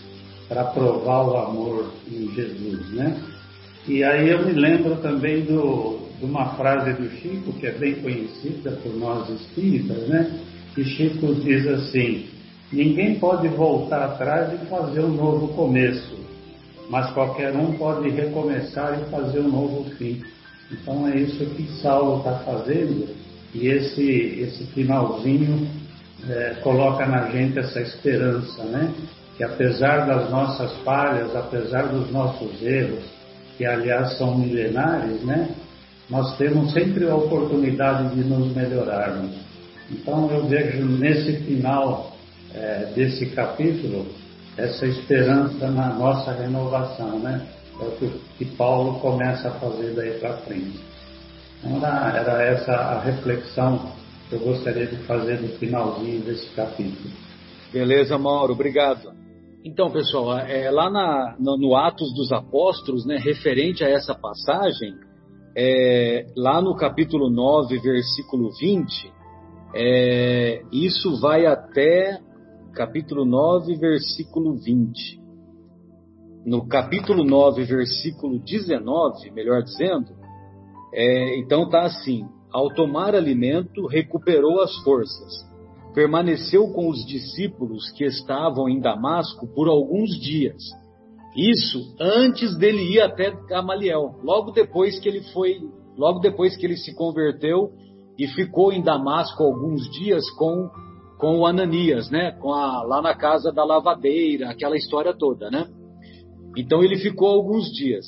para 0.47 0.63
provar 0.65 1.27
o 1.27 1.37
amor 1.37 1.93
em 2.11 2.33
Jesus, 2.33 2.91
né? 2.93 3.21
E 3.87 4.03
aí 4.03 4.29
eu 4.29 4.45
me 4.45 4.53
lembro 4.53 4.97
também 4.97 5.45
do, 5.45 5.99
de 6.19 6.25
uma 6.25 6.55
frase 6.55 6.93
do 6.93 7.09
Chico, 7.17 7.53
que 7.53 7.67
é 7.67 7.71
bem 7.71 7.95
conhecida 7.95 8.71
por 8.83 8.93
nós 8.95 9.29
espíritas, 9.29 10.07
né? 10.07 10.39
Que 10.73 10.83
Chico 10.83 11.35
diz 11.35 11.67
assim: 11.67 12.25
Ninguém 12.71 13.15
pode 13.19 13.47
voltar 13.47 14.03
atrás 14.03 14.53
e 14.53 14.65
fazer 14.65 15.01
um 15.01 15.13
novo 15.13 15.49
começo, 15.49 16.17
mas 16.89 17.11
qualquer 17.11 17.55
um 17.55 17.73
pode 17.77 18.09
recomeçar 18.09 18.99
e 18.99 19.09
fazer 19.09 19.39
um 19.39 19.49
novo 19.49 19.89
fim. 19.91 20.21
Então 20.71 21.07
é 21.07 21.17
isso 21.17 21.45
que 21.45 21.67
Saulo 21.81 22.19
está 22.19 22.39
fazendo 22.39 23.07
e 23.53 23.67
esse, 23.67 24.03
esse 24.03 24.65
finalzinho 24.67 25.67
é, 26.29 26.55
coloca 26.61 27.05
na 27.05 27.29
gente 27.29 27.57
essa 27.57 27.79
esperança, 27.81 28.63
né? 28.65 28.93
Que 29.37 29.43
apesar 29.43 30.05
das 30.05 30.29
nossas 30.29 30.73
falhas, 30.83 31.35
apesar 31.35 31.87
dos 31.87 32.11
nossos 32.11 32.61
erros, 32.61 33.03
que 33.57 33.65
aliás 33.65 34.17
são 34.17 34.37
milenares, 34.37 35.23
né? 35.23 35.49
Nós 36.09 36.37
temos 36.37 36.71
sempre 36.73 37.07
a 37.07 37.15
oportunidade 37.15 38.15
de 38.15 38.23
nos 38.23 38.53
melhorarmos. 38.55 39.31
Então 39.89 40.29
eu 40.31 40.45
vejo 40.47 40.85
nesse 40.85 41.37
final 41.43 42.15
é, 42.53 42.91
desse 42.95 43.27
capítulo 43.27 44.05
essa 44.57 44.85
esperança 44.85 45.69
na 45.69 45.93
nossa 45.93 46.31
renovação, 46.33 47.19
né? 47.19 47.45
É 47.79 47.85
o 47.85 47.91
que, 47.91 48.09
que 48.37 48.45
Paulo 48.55 48.99
começa 48.99 49.49
a 49.49 49.51
fazer 49.59 49.93
daí 49.93 50.19
para 50.19 50.37
frente. 50.37 50.79
Então, 51.63 51.77
era, 51.77 52.17
era 52.17 52.43
essa 52.43 52.71
a 52.73 53.01
reflexão 53.01 53.91
que 54.29 54.35
eu 54.35 54.39
gostaria 54.39 54.87
de 54.87 54.97
fazer 55.03 55.41
no 55.41 55.49
finalzinho 55.57 56.21
desse 56.21 56.47
capítulo. 56.55 57.09
Beleza, 57.71 58.17
Mauro, 58.17 58.53
obrigado. 58.53 59.11
Então, 59.63 59.91
pessoal, 59.91 60.37
é, 60.39 60.69
lá 60.71 60.89
na, 60.89 61.35
no, 61.39 61.57
no, 61.57 61.75
Atos 61.75 62.13
dos 62.13 62.31
Apóstolos, 62.31 63.05
né, 63.05 63.17
referente 63.17 63.83
a 63.83 63.89
essa 63.89 64.15
passagem, 64.15 64.93
é, 65.55 66.25
lá 66.35 66.61
no 66.61 66.75
capítulo 66.75 67.29
9, 67.29 67.79
versículo 67.79 68.51
20, 68.57 69.11
é, 69.75 70.61
isso 70.71 71.19
vai 71.19 71.45
até 71.45 72.19
capítulo 72.73 73.25
9, 73.25 73.75
versículo 73.75 74.55
20. 74.55 75.19
No 76.47 76.67
capítulo 76.67 77.23
9, 77.23 77.63
versículo 77.65 78.39
19, 78.39 79.29
melhor 79.31 79.61
dizendo, 79.61 80.15
é, 80.93 81.37
então 81.37 81.65
está 81.65 81.81
assim: 81.81 82.25
ao 82.51 82.73
tomar 82.73 83.13
alimento, 83.13 83.85
recuperou 83.85 84.61
as 84.61 84.75
forças 84.77 85.45
permaneceu 85.97 86.67
com 86.73 86.89
os 86.89 87.03
discípulos 87.07 87.89
que 87.93 88.03
estavam 88.03 88.69
em 88.69 88.79
Damasco 88.79 89.47
por 89.47 89.67
alguns 89.67 90.11
dias. 90.21 90.61
Isso 91.35 91.95
antes 91.99 92.55
dele 92.55 92.83
ir 92.83 93.01
até 93.01 93.31
Gamaliel, 93.49 94.13
logo 94.23 94.51
depois 94.51 94.99
que 94.99 95.09
ele 95.09 95.23
foi, 95.33 95.55
logo 95.97 96.19
depois 96.19 96.55
que 96.55 96.67
ele 96.67 96.77
se 96.77 96.93
converteu 96.93 97.71
e 98.15 98.27
ficou 98.27 98.71
em 98.71 98.83
Damasco 98.83 99.41
alguns 99.41 99.89
dias 99.89 100.29
com 100.37 100.69
com 101.17 101.39
o 101.39 101.47
Ananias, 101.47 102.11
né? 102.11 102.31
Com 102.33 102.53
a, 102.53 102.83
lá 102.83 103.01
na 103.01 103.15
casa 103.15 103.51
da 103.51 103.63
lavadeira, 103.63 104.51
aquela 104.51 104.77
história 104.77 105.15
toda, 105.17 105.49
né? 105.49 105.65
Então 106.55 106.83
ele 106.83 106.97
ficou 106.97 107.27
alguns 107.27 107.71
dias. 107.71 108.05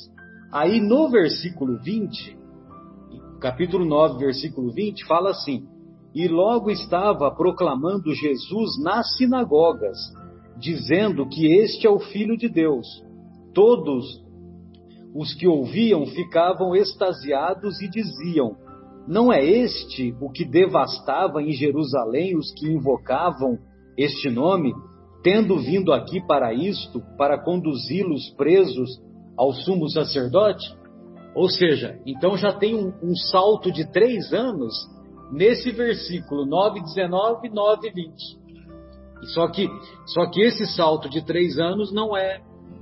Aí 0.52 0.80
no 0.80 1.10
versículo 1.10 1.78
20, 1.78 2.36
capítulo 3.40 3.84
9, 3.84 4.18
versículo 4.18 4.72
20, 4.72 5.04
fala 5.06 5.30
assim: 5.30 5.66
e 6.14 6.26
logo 6.26 6.70
estava 6.70 7.30
proclamando 7.30 8.12
Jesus 8.14 8.82
nas 8.82 9.16
sinagogas, 9.16 9.96
dizendo 10.58 11.26
que 11.28 11.46
este 11.60 11.86
é 11.86 11.90
o 11.90 12.00
Filho 12.00 12.36
de 12.36 12.48
Deus. 12.48 12.86
Todos 13.54 14.04
os 15.14 15.32
que 15.34 15.46
ouviam 15.46 16.06
ficavam 16.06 16.74
extasiados 16.74 17.80
e 17.80 17.88
diziam: 17.88 18.56
Não 19.06 19.32
é 19.32 19.44
este 19.44 20.14
o 20.20 20.30
que 20.30 20.44
devastava 20.44 21.42
em 21.42 21.52
Jerusalém 21.52 22.36
os 22.36 22.52
que 22.52 22.68
invocavam 22.68 23.58
este 23.96 24.28
nome, 24.30 24.74
tendo 25.22 25.58
vindo 25.58 25.92
aqui 25.92 26.20
para 26.26 26.52
isto, 26.52 27.02
para 27.16 27.38
conduzi-los 27.38 28.30
presos 28.30 29.00
ao 29.36 29.52
sumo 29.52 29.88
sacerdote? 29.88 30.66
Ou 31.34 31.48
seja, 31.48 31.98
então 32.06 32.36
já 32.36 32.52
tem 32.52 32.74
um, 32.74 32.92
um 33.02 33.14
salto 33.14 33.70
de 33.70 33.90
três 33.90 34.32
anos 34.32 34.74
nesse 35.30 35.70
versículo 35.70 36.44
9, 36.44 36.80
19, 36.80 37.48
9, 37.48 37.90
20. 37.90 38.40
Só 39.34 39.48
que, 39.48 39.68
só 40.06 40.26
que 40.30 40.40
esse 40.40 40.66
salto 40.74 41.08
de 41.08 41.24
três 41.24 41.58
anos 41.58 41.92
não 41.92 42.16
é, 42.16 42.40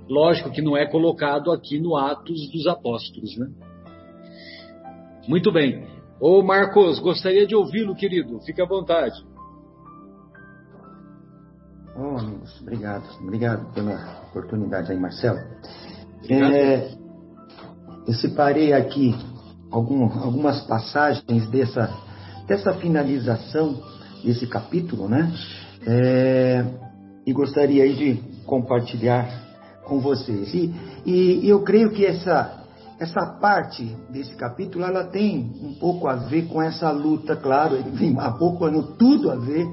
lógico 0.09 0.51
que 0.51 0.63
não 0.63 0.77
é 0.77 0.87
colocado 0.87 1.51
aqui 1.51 1.81
no 1.81 1.97
Atos 1.97 2.51
dos 2.51 2.67
Apóstolos, 2.67 3.37
né? 3.37 3.49
Muito 5.27 5.53
bem. 5.53 5.87
Ô 6.21 6.43
Marcos, 6.43 6.99
gostaria 7.01 7.47
de 7.47 7.55
ouvi-lo, 7.55 7.95
querido. 7.95 8.41
Fique 8.41 8.63
à 8.63 8.65
vontade. 8.65 9.23
Oh, 12.01 12.17
amigos, 12.17 12.61
obrigado. 12.61 13.03
Obrigado 13.21 13.73
pela 13.75 14.23
oportunidade 14.31 14.93
aí, 14.93 15.01
Marcelo. 15.01 15.41
É, 16.31 16.93
eu 18.07 18.15
separei 18.15 18.73
aqui 18.73 19.17
algum, 19.69 20.05
algumas 20.05 20.61
passagens 20.61 21.51
dessa 21.51 21.93
dessa 22.47 22.73
finalização 22.75 23.83
desse 24.25 24.47
capítulo, 24.47 25.09
né? 25.09 25.33
É, 25.85 26.65
e 27.27 27.33
gostaria 27.33 27.83
aí 27.83 27.95
de 27.95 28.45
compartilhar 28.47 29.29
com 29.85 29.99
vocês. 29.99 30.55
E, 30.55 30.73
e, 31.05 31.49
eu 31.49 31.65
creio 31.65 31.91
que 31.91 32.07
essa, 32.07 32.65
essa 33.01 33.27
parte 33.41 33.85
desse 34.09 34.37
capítulo 34.37 34.85
ela 34.85 35.03
tem 35.03 35.53
um 35.61 35.75
pouco 35.75 36.07
a 36.07 36.15
ver 36.15 36.47
com 36.47 36.63
essa 36.63 36.93
luta, 36.93 37.35
claro, 37.35 37.77
tem 37.99 38.17
há 38.21 38.31
pouco 38.31 38.65
ano 38.65 38.95
tudo 38.97 39.33
a 39.33 39.35
ver 39.35 39.67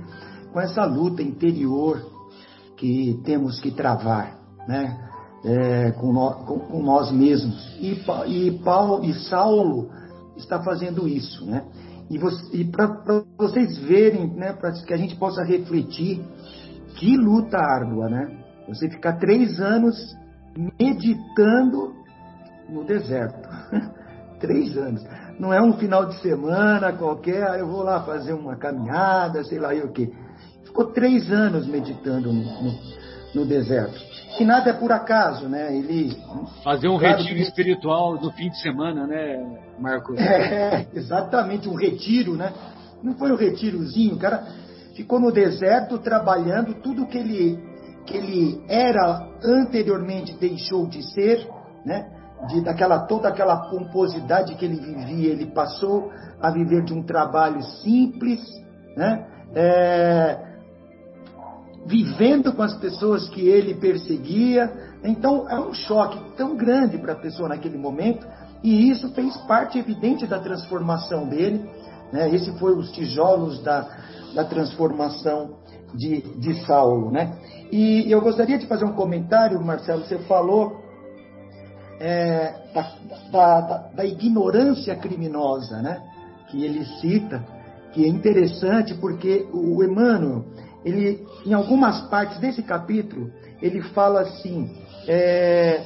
com 0.51 0.59
essa 0.59 0.85
luta 0.85 1.21
interior 1.21 2.14
que 2.77 3.21
temos 3.23 3.59
que 3.59 3.71
travar, 3.71 4.37
né? 4.67 5.01
É, 5.43 5.91
com, 5.91 6.11
no, 6.11 6.31
com, 6.45 6.59
com, 6.59 6.81
nós 6.81 7.11
mesmos. 7.11 7.77
E, 7.79 8.01
e 8.27 8.51
Paulo 8.63 9.05
e 9.05 9.13
Saulo 9.13 9.89
está 10.37 10.61
fazendo 10.63 11.07
isso, 11.07 11.45
né? 11.45 11.63
E, 12.09 12.19
e 12.59 12.65
para 12.65 13.23
vocês 13.37 13.77
verem, 13.79 14.27
né, 14.27 14.53
para 14.53 14.71
que 14.71 14.93
a 14.93 14.97
gente 14.97 15.15
possa 15.15 15.43
refletir, 15.43 16.23
que 16.95 17.15
luta 17.15 17.57
árdua, 17.57 18.09
né? 18.09 18.43
Você 18.67 18.89
ficar 18.89 19.17
três 19.17 19.59
anos 19.59 19.95
meditando 20.79 21.93
no 22.69 22.83
deserto. 22.83 23.47
três 24.39 24.75
anos. 24.77 25.05
Não 25.39 25.53
é 25.53 25.61
um 25.61 25.73
final 25.73 26.05
de 26.05 26.19
semana 26.21 26.93
qualquer, 26.93 27.43
ah, 27.49 27.57
eu 27.57 27.67
vou 27.67 27.83
lá 27.83 28.03
fazer 28.03 28.33
uma 28.33 28.55
caminhada, 28.55 29.43
sei 29.43 29.59
lá 29.59 29.73
o 29.73 29.91
quê. 29.91 30.11
Ficou 30.75 30.91
três 30.91 31.31
anos 31.31 31.65
meditando 31.65 32.33
no, 32.33 32.43
no, 32.43 32.79
no 33.33 33.45
deserto 33.45 34.15
que 34.37 34.43
nada 34.43 34.69
é 34.69 34.73
por 34.73 34.91
acaso, 34.91 35.47
né? 35.47 35.75
Ele 35.75 36.15
fazer 36.63 36.89
um 36.89 36.99
claro 36.99 37.17
retiro 37.17 37.35
que... 37.35 37.41
espiritual 37.41 38.15
no 38.15 38.31
fim 38.31 38.49
de 38.49 38.61
semana, 38.61 39.07
né, 39.07 39.41
Marcos? 39.79 40.19
É, 40.19 40.87
exatamente 40.93 41.69
um 41.69 41.75
retiro, 41.75 42.35
né? 42.35 42.51
Não 43.01 43.13
foi 43.13 43.31
um 43.31 43.35
retirozinho, 43.35 44.15
o 44.15 44.19
cara 44.19 44.43
ficou 44.95 45.19
no 45.19 45.31
deserto 45.31 45.97
trabalhando 45.99 46.73
tudo 46.81 47.07
que 47.07 47.17
ele 47.17 47.75
que 48.05 48.17
ele 48.17 48.63
era 48.69 49.27
anteriormente 49.43 50.37
deixou 50.37 50.85
de 50.85 51.01
ser, 51.13 51.47
né? 51.85 52.05
De 52.47 52.61
daquela 52.61 52.99
toda 52.99 53.29
aquela 53.29 53.69
pomposidade 53.69 54.55
que 54.55 54.65
ele 54.65 54.79
vivia, 54.79 55.31
ele 55.31 55.47
passou 55.47 56.11
a 56.41 56.51
viver 56.51 56.83
de 56.83 56.93
um 56.93 57.03
trabalho 57.03 57.61
simples, 57.63 58.41
né? 58.95 59.25
É, 59.55 60.54
vivendo 61.85 62.51
com 62.53 62.63
as 62.63 62.75
pessoas 62.75 63.29
que 63.29 63.47
ele 63.47 63.75
perseguia. 63.75 64.71
Então 65.03 65.49
é 65.49 65.59
um 65.59 65.73
choque 65.73 66.19
tão 66.35 66.55
grande 66.55 66.97
para 66.97 67.13
a 67.13 67.17
pessoa 67.17 67.47
naquele 67.47 67.77
momento, 67.77 68.25
e 68.63 68.89
isso 68.89 69.09
fez 69.13 69.37
parte 69.41 69.77
evidente 69.77 70.25
da 70.25 70.39
transformação 70.39 71.27
dele. 71.27 71.69
Né? 72.11 72.33
Esse 72.33 72.51
foi 72.57 72.75
os 72.75 72.91
tijolos 72.91 73.61
da, 73.61 73.87
da 74.33 74.43
transformação 74.43 75.57
de, 75.93 76.21
de 76.39 76.65
Saulo. 76.65 77.11
Né? 77.11 77.37
E 77.71 78.11
eu 78.11 78.21
gostaria 78.21 78.57
de 78.57 78.65
fazer 78.65 78.85
um 78.85 78.93
comentário, 78.93 79.63
Marcelo. 79.63 80.03
Você 80.03 80.17
falou 80.19 80.81
é, 81.99 82.53
da, 82.73 82.91
da, 83.31 83.77
da, 83.95 84.05
ignorância 84.05 84.95
criminosa, 84.95 85.81
né? 85.81 86.01
que 86.49 86.63
ele 86.63 86.83
cita, 86.99 87.45
que 87.93 88.03
é 88.03 88.07
interessante 88.07 88.93
porque 88.95 89.47
o 89.53 89.83
Emmanuel 89.83 90.45
ele, 90.85 91.25
em 91.43 91.53
algumas 91.53 92.07
partes 92.09 92.37
desse 92.39 92.61
capítulo, 92.61 93.31
ele 93.59 93.81
fala 93.81 94.21
assim, 94.21 94.71
é, 95.07 95.81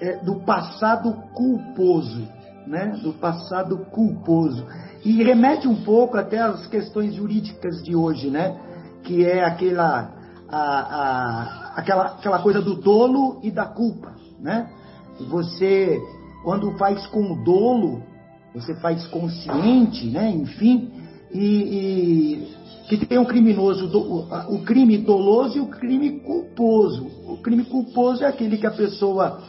é, 0.00 0.16
do 0.24 0.40
passado 0.40 1.12
culposo, 1.32 2.26
né? 2.66 2.98
Do 3.02 3.12
passado 3.12 3.78
culposo. 3.92 4.66
E 5.04 5.22
remete 5.22 5.68
um 5.68 5.84
pouco 5.84 6.16
até 6.16 6.40
às 6.40 6.66
questões 6.66 7.14
jurídicas 7.14 7.80
de 7.84 7.94
hoje, 7.94 8.28
né? 8.28 8.58
Que 9.04 9.24
é 9.24 9.44
aquela, 9.44 10.12
a, 10.48 10.58
a, 10.58 11.72
aquela, 11.76 12.06
aquela 12.06 12.42
coisa 12.42 12.60
do 12.60 12.74
dolo 12.74 13.38
e 13.44 13.52
da 13.52 13.66
culpa, 13.66 14.16
né? 14.40 14.68
Você, 15.28 16.00
quando 16.42 16.76
faz 16.76 17.06
com 17.06 17.44
dolo, 17.44 18.02
você 18.52 18.74
faz 18.74 19.06
consciente, 19.06 20.10
né? 20.10 20.30
Enfim, 20.30 20.92
e, 21.32 21.44
e 21.44 22.55
que 22.88 23.04
tem 23.04 23.18
o 23.18 23.26
criminoso, 23.26 23.90
o 24.48 24.62
crime 24.64 24.98
doloso 24.98 25.58
e 25.58 25.60
o 25.60 25.66
crime 25.66 26.20
culposo. 26.20 27.06
O 27.28 27.38
crime 27.38 27.64
culposo 27.64 28.22
é 28.22 28.26
aquele 28.26 28.58
que 28.58 28.66
a 28.66 28.70
pessoa 28.70 29.42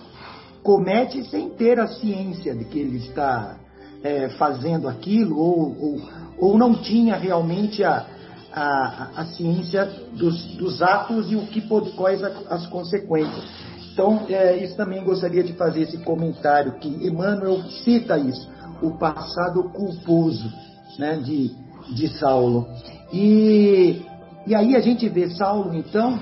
comete 0.64 1.24
sem 1.30 1.50
ter 1.52 1.80
a 1.80 1.88
ciência 1.88 2.56
de 2.56 2.66
que 2.66 2.80
ele 2.80 2.98
está 2.98 3.58
é, 4.04 4.30
fazendo 4.30 4.88
aquilo 4.88 5.38
ou, 5.38 5.78
ou, 5.80 6.02
ou, 6.40 6.58
não 6.58 6.74
tinha 6.74 7.16
realmente 7.16 7.84
a, 7.84 8.06
a, 8.54 9.12
a 9.18 9.26
ciência 9.28 9.86
dos, 10.14 10.56
dos, 10.56 10.82
atos 10.82 11.32
e 11.32 11.36
o 11.36 11.46
que 11.48 11.62
quais 11.96 12.24
as 12.24 12.66
consequências. 12.68 13.46
Então, 13.94 14.26
é, 14.30 14.58
isso 14.58 14.76
também 14.76 15.04
gostaria 15.04 15.44
de 15.44 15.54
fazer 15.54 15.84
esse 15.84 15.98
comentário 16.00 16.74
que 16.80 16.88
Emmanuel 16.88 17.64
cita 17.84 18.18
isso, 18.18 18.48
o 18.82 18.98
passado 18.98 19.72
culposo 19.72 20.52
né, 21.00 21.16
de, 21.18 21.52
de 21.96 22.08
Saulo. 22.20 22.68
E, 23.12 24.02
e 24.46 24.56
aí 24.56 24.76
a 24.76 24.80
gente 24.80 25.08
vê 25.10 25.30
Saulo, 25.30 25.74
então, 25.74 26.20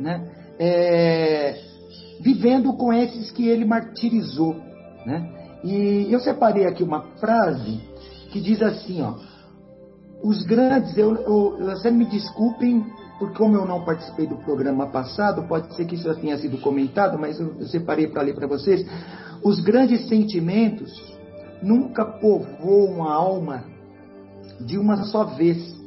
né, 0.00 0.30
é, 0.58 1.60
vivendo 2.20 2.72
com 2.74 2.92
esses 2.92 3.30
que 3.30 3.48
ele 3.48 3.64
martirizou. 3.64 4.56
Né? 5.06 5.60
E 5.64 6.08
eu 6.10 6.20
separei 6.20 6.66
aqui 6.66 6.82
uma 6.82 7.02
frase 7.18 7.80
que 8.30 8.40
diz 8.40 8.62
assim, 8.62 9.02
ó, 9.02 9.14
os 10.22 10.42
grandes, 10.44 10.96
eu, 10.96 11.14
eu, 11.14 11.58
vocês 11.58 11.94
me 11.94 12.04
desculpem, 12.04 12.84
porque 13.18 13.36
como 13.36 13.56
eu 13.56 13.64
não 13.64 13.84
participei 13.84 14.26
do 14.26 14.36
programa 14.36 14.88
passado, 14.88 15.46
pode 15.48 15.74
ser 15.74 15.84
que 15.86 15.94
isso 15.94 16.04
já 16.04 16.14
tenha 16.14 16.36
sido 16.36 16.58
comentado, 16.58 17.18
mas 17.18 17.38
eu, 17.40 17.54
eu 17.58 17.66
separei 17.66 18.08
para 18.08 18.22
ler 18.22 18.34
para 18.34 18.46
vocês. 18.46 18.84
Os 19.42 19.60
grandes 19.60 20.08
sentimentos 20.08 20.92
nunca 21.62 22.04
povoam 22.04 23.04
a 23.04 23.12
alma 23.12 23.64
de 24.60 24.76
uma 24.76 25.04
só 25.04 25.24
vez, 25.24 25.77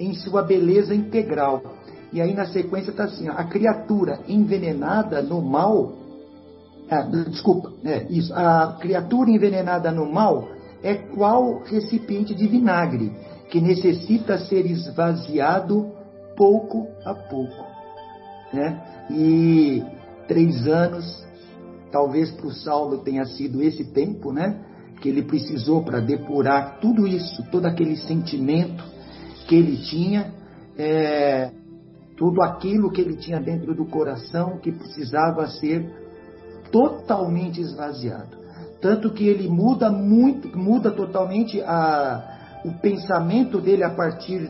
em 0.00 0.14
sua 0.14 0.42
beleza 0.42 0.94
integral. 0.94 1.62
E 2.10 2.20
aí 2.20 2.34
na 2.34 2.46
sequência 2.46 2.90
está 2.90 3.04
assim: 3.04 3.28
ó, 3.28 3.32
a 3.32 3.44
criatura 3.44 4.20
envenenada 4.26 5.22
no 5.22 5.42
mal. 5.42 5.92
Ah, 6.90 7.02
desculpa, 7.02 7.72
é 7.84 8.06
isso. 8.10 8.34
A 8.34 8.78
criatura 8.80 9.30
envenenada 9.30 9.92
no 9.92 10.10
mal 10.10 10.48
é 10.82 10.94
qual 10.94 11.62
recipiente 11.62 12.34
de 12.34 12.48
vinagre 12.48 13.12
que 13.48 13.60
necessita 13.60 14.38
ser 14.38 14.66
esvaziado 14.66 15.92
pouco 16.36 16.88
a 17.04 17.14
pouco. 17.14 17.64
Né? 18.52 18.80
E 19.10 19.84
três 20.26 20.66
anos, 20.66 21.24
talvez 21.92 22.30
para 22.32 22.46
o 22.46 22.52
Saulo 22.52 22.98
tenha 22.98 23.24
sido 23.24 23.62
esse 23.62 23.84
tempo, 23.84 24.32
né? 24.32 24.58
Que 25.00 25.08
ele 25.08 25.22
precisou 25.22 25.82
para 25.82 26.00
depurar 26.00 26.78
tudo 26.80 27.06
isso, 27.06 27.44
todo 27.52 27.66
aquele 27.66 27.96
sentimento 27.96 28.82
que 29.50 29.56
ele 29.56 29.78
tinha, 29.78 30.32
é, 30.78 31.50
tudo 32.16 32.40
aquilo 32.40 32.88
que 32.92 33.00
ele 33.00 33.16
tinha 33.16 33.40
dentro 33.40 33.74
do 33.74 33.84
coração 33.84 34.58
que 34.58 34.70
precisava 34.70 35.44
ser 35.48 35.90
totalmente 36.70 37.60
esvaziado. 37.60 38.38
Tanto 38.80 39.10
que 39.10 39.26
ele 39.26 39.48
muda 39.48 39.90
muito, 39.90 40.56
muda 40.56 40.92
totalmente 40.92 41.60
a, 41.62 42.60
o 42.64 42.74
pensamento 42.74 43.60
dele 43.60 43.82
a 43.82 43.90
partir 43.90 44.48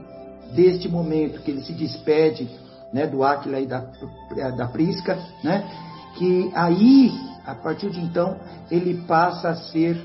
deste 0.54 0.86
momento 0.86 1.40
que 1.40 1.50
ele 1.50 1.62
se 1.62 1.72
despede 1.72 2.50
né, 2.92 3.06
do 3.06 3.24
Áquila 3.24 3.58
e 3.58 3.66
da, 3.66 3.90
da 4.54 4.68
Prisca, 4.68 5.18
né, 5.42 5.66
que 6.18 6.52
aí, 6.54 7.10
a 7.46 7.54
partir 7.54 7.88
de 7.88 8.00
então, 8.00 8.36
ele 8.70 9.02
passa 9.06 9.48
a 9.48 9.56
ser 9.56 9.96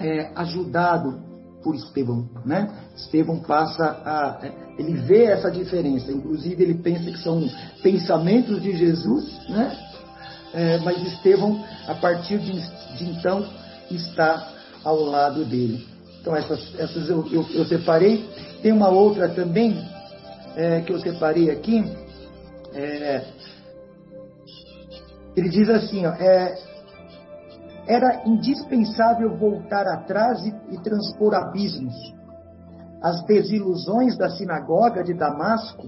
é, 0.00 0.32
ajudado 0.34 1.33
por 1.64 1.74
Estevão. 1.74 2.28
Né? 2.44 2.70
Estevão 2.94 3.40
passa 3.40 3.84
a. 4.04 4.38
É, 4.42 4.52
ele 4.78 4.92
vê 4.92 5.24
essa 5.24 5.50
diferença, 5.50 6.12
inclusive 6.12 6.62
ele 6.62 6.74
pensa 6.74 7.10
que 7.10 7.18
são 7.18 7.48
pensamentos 7.82 8.62
de 8.62 8.76
Jesus, 8.76 9.48
né? 9.48 9.76
É, 10.52 10.78
mas 10.78 11.00
Estevão, 11.02 11.64
a 11.88 11.94
partir 11.94 12.38
de, 12.38 12.52
de 12.96 13.04
então, 13.10 13.44
está 13.90 14.52
ao 14.84 15.00
lado 15.00 15.44
dele. 15.44 15.86
Então, 16.20 16.36
essas, 16.36 16.78
essas 16.78 17.08
eu, 17.08 17.26
eu, 17.32 17.46
eu 17.52 17.64
separei. 17.64 18.28
Tem 18.62 18.70
uma 18.70 18.88
outra 18.88 19.28
também 19.28 19.76
é, 20.54 20.80
que 20.80 20.92
eu 20.92 21.00
separei 21.00 21.50
aqui. 21.50 21.84
É, 22.72 23.24
ele 25.36 25.48
diz 25.48 25.68
assim: 25.68 26.06
ó, 26.06 26.10
é, 26.10 26.54
era 27.86 28.22
indispensável 28.26 29.36
voltar 29.36 29.86
atrás 29.86 30.44
e, 30.44 30.54
e 30.70 30.78
transpor 30.82 31.34
abismos. 31.34 31.94
As 33.02 33.22
desilusões 33.24 34.16
da 34.16 34.30
sinagoga 34.30 35.04
de 35.04 35.12
Damasco, 35.12 35.86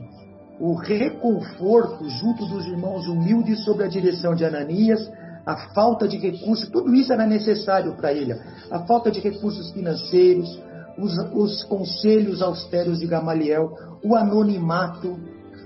o 0.61 0.75
reconforto 0.75 2.09
junto 2.09 2.47
dos 2.47 2.67
irmãos 2.67 3.07
humildes 3.07 3.65
sob 3.65 3.83
a 3.83 3.89
direção 3.89 4.35
de 4.35 4.45
Ananias, 4.45 5.11
a 5.47 5.73
falta 5.73 6.09
de 6.09 6.19
recursos, 6.19 6.69
tudo 6.69 6.93
isso 6.95 7.13
era 7.13 7.25
necessário 7.25 7.95
para 7.97 8.13
ele. 8.13 8.35
A 8.71 8.81
falta 8.81 9.11
de 9.11 9.21
recursos 9.21 9.71
financeiros, 9.71 10.61
os, 10.99 11.17
os 11.33 11.65
conselhos 11.65 12.43
austeros 12.43 12.99
de 12.99 13.07
Gamaliel, 13.07 13.71
o 14.03 14.17
anonimato, 14.17 15.19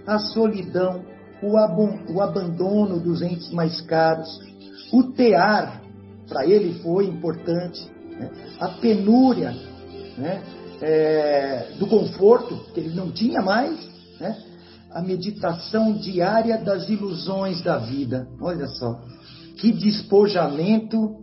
a 0.07 0.19
solidão, 0.19 1.03
o, 1.43 1.57
o 2.13 2.21
abandono 2.21 3.01
dos 3.01 3.23
entes 3.23 3.51
mais 3.51 3.81
caros, 3.81 4.41
o 4.93 5.05
tear, 5.13 5.80
para 6.31 6.47
ele 6.47 6.79
foi 6.81 7.07
importante, 7.07 7.87
né? 8.13 8.31
a 8.59 8.69
penúria 8.69 9.51
né? 10.17 10.43
é, 10.81 11.73
do 11.79 11.87
conforto, 11.87 12.57
que 12.73 12.81
ele 12.81 12.95
não 12.95 13.11
tinha 13.11 13.43
mais, 13.43 13.77
né? 14.19 14.39
a 14.93 15.03
meditação 15.03 15.93
diária 15.93 16.57
das 16.57 16.89
ilusões 16.89 17.61
da 17.63 17.79
vida. 17.79 18.27
Olha 18.41 18.67
só 18.67 18.99
que 19.61 19.73
despojamento 19.73 21.17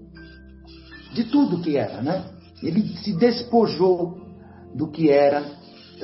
de 1.13 1.23
tudo 1.23 1.59
que 1.59 1.75
era, 1.75 2.01
né? 2.03 2.23
Ele 2.61 2.87
se 2.99 3.13
despojou 3.13 4.19
do 4.75 4.87
que 4.89 5.09
era 5.09 5.43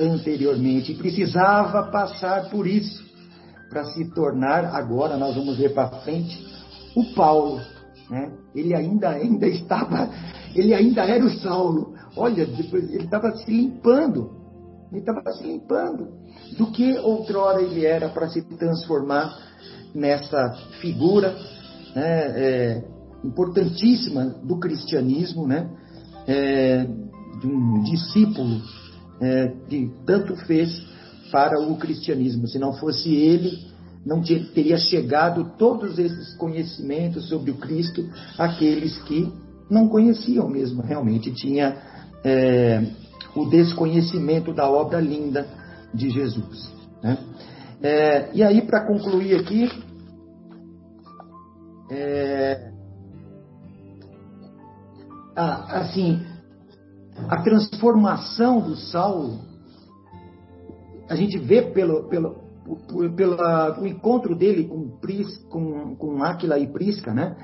anteriormente 0.00 0.92
e 0.92 0.96
precisava 0.96 1.84
passar 1.92 2.50
por 2.50 2.66
isso 2.66 3.04
para 3.70 3.84
se 3.84 4.10
tornar 4.12 4.64
agora 4.64 5.16
nós 5.16 5.36
vamos 5.36 5.56
ver 5.56 5.72
para 5.72 5.88
frente 6.00 6.44
o 6.96 7.04
Paulo, 7.14 7.60
né? 8.14 8.32
Ele 8.54 8.72
ainda 8.74 9.08
ainda 9.10 9.48
estava, 9.48 10.08
ele 10.54 10.72
ainda 10.72 11.02
era 11.02 11.24
o 11.24 11.30
Saulo. 11.40 11.94
Olha, 12.16 12.46
depois 12.46 12.84
ele 12.92 13.04
estava 13.04 13.34
se 13.36 13.50
limpando, 13.50 14.30
ele 14.92 15.00
estava 15.00 15.32
se 15.32 15.42
limpando 15.42 16.08
do 16.56 16.70
que 16.70 16.96
outrora 16.98 17.60
ele 17.60 17.84
era 17.84 18.08
para 18.08 18.28
se 18.28 18.40
transformar 18.56 19.36
nessa 19.92 20.52
figura 20.80 21.36
né, 21.94 22.32
é, 22.36 22.84
importantíssima 23.24 24.26
do 24.44 24.58
cristianismo, 24.60 25.46
né, 25.46 25.68
é, 26.28 26.86
de 27.40 27.46
um 27.48 27.82
discípulo 27.82 28.60
é, 29.20 29.48
que 29.68 29.90
tanto 30.06 30.36
fez 30.46 30.70
para 31.32 31.60
o 31.60 31.76
cristianismo. 31.76 32.46
Se 32.46 32.60
não 32.60 32.74
fosse 32.74 33.12
ele, 33.12 33.73
não 34.04 34.20
teria 34.22 34.76
chegado 34.76 35.52
todos 35.56 35.98
esses 35.98 36.34
conhecimentos 36.36 37.28
sobre 37.28 37.50
o 37.50 37.54
Cristo 37.54 38.06
àqueles 38.38 38.98
que 39.04 39.32
não 39.70 39.88
conheciam 39.88 40.48
mesmo, 40.48 40.82
realmente 40.82 41.32
tinha 41.32 41.76
é, 42.22 42.84
o 43.34 43.46
desconhecimento 43.46 44.52
da 44.52 44.68
obra 44.68 45.00
linda 45.00 45.46
de 45.92 46.10
Jesus. 46.10 46.70
Né? 47.02 47.18
É, 47.82 48.30
e 48.34 48.42
aí, 48.42 48.62
para 48.62 48.86
concluir 48.86 49.40
aqui, 49.40 49.70
é, 51.90 52.70
a, 55.34 55.80
assim, 55.80 56.22
a 57.28 57.42
transformação 57.42 58.60
do 58.60 58.76
Saulo, 58.76 59.40
a 61.08 61.16
gente 61.16 61.38
vê 61.38 61.62
pelo, 61.62 62.08
pelo, 62.08 62.43
pela, 63.16 63.78
o 63.80 63.86
encontro 63.86 64.34
dele 64.34 64.64
com, 64.64 64.98
Pris, 64.98 65.38
com, 65.50 65.94
com 65.96 66.22
Aquila 66.22 66.58
e 66.58 66.66
Prisca, 66.66 67.12
né? 67.12 67.36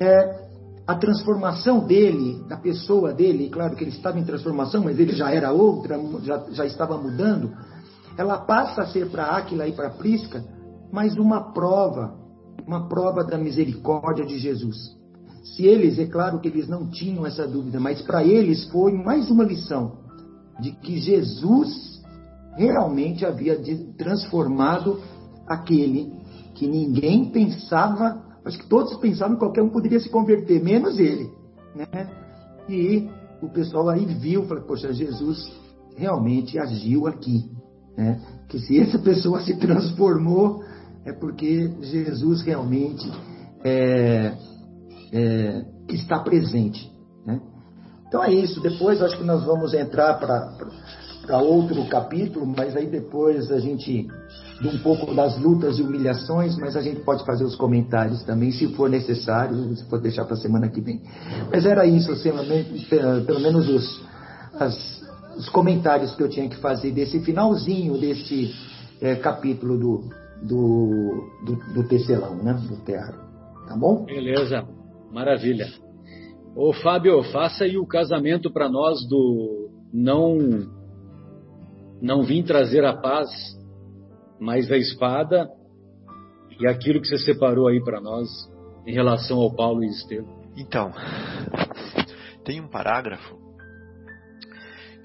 É, 0.00 0.42
a 0.86 0.94
transformação 0.96 1.86
dele, 1.86 2.42
da 2.48 2.56
pessoa 2.56 3.12
dele, 3.12 3.48
claro 3.48 3.76
que 3.76 3.84
ele 3.84 3.90
estava 3.90 4.18
em 4.18 4.24
transformação, 4.24 4.82
mas 4.84 4.98
ele 4.98 5.12
já 5.12 5.32
era 5.32 5.52
outra, 5.52 5.98
já, 6.22 6.44
já 6.50 6.66
estava 6.66 6.98
mudando, 6.98 7.52
ela 8.16 8.38
passa 8.38 8.82
a 8.82 8.86
ser 8.86 9.08
para 9.10 9.36
Aquila 9.36 9.66
e 9.66 9.72
para 9.72 9.90
Prisca 9.90 10.44
mais 10.92 11.16
uma 11.16 11.52
prova 11.52 12.20
uma 12.66 12.88
prova 12.88 13.24
da 13.24 13.38
misericórdia 13.38 14.24
de 14.24 14.38
Jesus. 14.38 14.76
Se 15.42 15.66
eles, 15.66 15.98
é 15.98 16.06
claro 16.06 16.40
que 16.40 16.48
eles 16.48 16.68
não 16.68 16.88
tinham 16.88 17.26
essa 17.26 17.46
dúvida, 17.46 17.80
mas 17.80 18.00
para 18.02 18.24
eles 18.24 18.64
foi 18.70 18.92
mais 18.92 19.30
uma 19.30 19.44
lição 19.44 19.98
de 20.60 20.72
que 20.72 20.98
Jesus 20.98 22.01
realmente 22.56 23.24
havia 23.24 23.58
transformado 23.96 25.00
aquele 25.46 26.12
que 26.54 26.66
ninguém 26.66 27.30
pensava, 27.30 28.22
acho 28.44 28.58
que 28.58 28.68
todos 28.68 28.94
pensavam 28.98 29.36
que 29.36 29.40
qualquer 29.40 29.62
um 29.62 29.70
poderia 29.70 30.00
se 30.00 30.08
converter, 30.10 30.62
menos 30.62 30.98
ele. 30.98 31.30
Né? 31.74 32.10
E 32.68 33.08
o 33.40 33.48
pessoal 33.48 33.88
aí 33.88 34.04
viu, 34.04 34.44
falou, 34.44 34.64
poxa, 34.64 34.92
Jesus 34.92 35.50
realmente 35.96 36.58
agiu 36.58 37.06
aqui. 37.06 37.50
Né? 37.96 38.20
Que 38.48 38.58
se 38.58 38.78
essa 38.78 38.98
pessoa 38.98 39.40
se 39.42 39.56
transformou, 39.56 40.62
é 41.04 41.12
porque 41.12 41.68
Jesus 41.80 42.42
realmente 42.42 43.10
é, 43.64 44.34
é, 45.12 45.64
está 45.88 46.20
presente. 46.20 46.90
Né? 47.26 47.40
Então 48.06 48.22
é 48.22 48.32
isso. 48.32 48.60
Depois 48.60 49.02
acho 49.02 49.18
que 49.18 49.24
nós 49.24 49.44
vamos 49.44 49.74
entrar 49.74 50.14
para 50.14 50.56
outro 51.38 51.84
capítulo, 51.88 52.46
mas 52.46 52.76
aí 52.76 52.86
depois 52.86 53.50
a 53.50 53.58
gente 53.58 54.08
de 54.60 54.68
um 54.68 54.78
pouco 54.78 55.14
das 55.14 55.38
lutas 55.38 55.78
e 55.78 55.82
humilhações, 55.82 56.56
mas 56.56 56.76
a 56.76 56.80
gente 56.80 57.00
pode 57.00 57.24
fazer 57.24 57.44
os 57.44 57.56
comentários 57.56 58.22
também, 58.22 58.52
se 58.52 58.68
for 58.74 58.88
necessário, 58.88 59.74
se 59.74 59.84
for 59.86 60.00
deixar 60.00 60.24
para 60.24 60.34
a 60.34 60.38
semana 60.38 60.68
que 60.68 60.80
vem. 60.80 61.02
Mas 61.50 61.66
era 61.66 61.84
isso, 61.84 62.12
assim, 62.12 62.30
pelo 63.26 63.40
menos 63.40 63.68
os, 63.68 64.04
as, 64.54 65.02
os 65.36 65.48
comentários 65.48 66.14
que 66.14 66.22
eu 66.22 66.28
tinha 66.28 66.48
que 66.48 66.56
fazer 66.56 66.92
desse 66.92 67.20
finalzinho 67.20 67.98
desse 67.98 68.54
é, 69.00 69.16
capítulo 69.16 69.76
do, 69.76 70.04
do, 70.42 71.28
do, 71.44 71.74
do 71.74 71.88
tecelão, 71.88 72.36
né? 72.36 72.52
Do 72.52 72.76
teatro. 72.84 73.20
Tá 73.66 73.76
bom? 73.76 74.04
Beleza, 74.04 74.64
maravilha. 75.10 75.66
Ô 76.54 76.72
Fábio, 76.72 77.22
faça 77.24 77.64
aí 77.64 77.76
o 77.78 77.86
casamento 77.86 78.52
para 78.52 78.68
nós 78.68 79.04
do 79.08 79.70
não 79.92 80.38
não 82.02 82.24
vim 82.24 82.42
trazer 82.42 82.84
a 82.84 82.94
paz, 82.94 83.30
mas 84.40 84.70
a 84.72 84.76
espada 84.76 85.48
e 86.58 86.66
aquilo 86.66 87.00
que 87.00 87.06
você 87.06 87.18
separou 87.18 87.68
aí 87.68 87.82
para 87.82 88.00
nós 88.00 88.28
em 88.84 88.92
relação 88.92 89.38
ao 89.38 89.54
Paulo 89.54 89.84
e 89.84 89.86
Estevão. 89.86 90.42
Então, 90.56 90.92
tem 92.44 92.60
um 92.60 92.68
parágrafo 92.68 93.41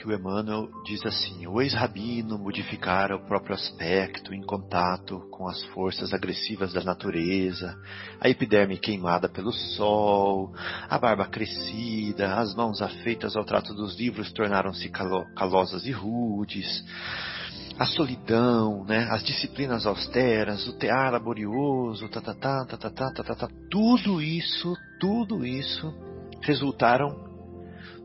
o 0.07 0.13
Emmanuel 0.13 0.69
diz 0.85 1.05
assim: 1.05 1.45
o 1.47 1.61
ex-rabino 1.61 2.37
modificara 2.37 3.15
o 3.15 3.25
próprio 3.25 3.55
aspecto 3.55 4.33
em 4.33 4.41
contato 4.41 5.19
com 5.29 5.47
as 5.47 5.61
forças 5.65 6.13
agressivas 6.13 6.73
da 6.73 6.83
natureza, 6.83 7.77
a 8.19 8.29
epiderme 8.29 8.77
queimada 8.77 9.27
pelo 9.27 9.51
sol, 9.51 10.53
a 10.89 10.97
barba 10.97 11.25
crescida, 11.25 12.35
as 12.35 12.55
mãos 12.55 12.81
afeitas 12.81 13.35
ao 13.35 13.43
trato 13.43 13.73
dos 13.73 13.97
livros 13.97 14.31
tornaram-se 14.31 14.89
calo 14.89 15.25
calosas 15.35 15.85
e 15.85 15.91
rudes, 15.91 16.83
a 17.77 17.85
solidão, 17.85 18.85
né, 18.85 19.07
as 19.11 19.23
disciplinas 19.23 19.85
austeras, 19.85 20.67
o 20.67 20.73
tear 20.77 21.11
laborioso, 21.11 22.07
tá, 22.09 22.21
tá, 22.21 22.33
tá, 22.33 22.65
tá, 22.65 22.77
tá, 22.77 22.89
tá, 22.89 23.23
tá, 23.23 23.35
tá, 23.35 23.49
tudo 23.69 24.21
isso, 24.21 24.75
tudo 24.99 25.45
isso 25.45 25.93
resultaram 26.41 27.26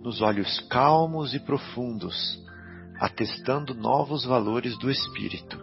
nos 0.03 0.21
olhos 0.21 0.61
calmos 0.69 1.35
e 1.35 1.41
profundos, 1.41 2.43
atestando 3.01 3.75
novos 3.75 4.25
valores 4.25 4.77
do 4.79 4.91
espírito. 4.91 5.59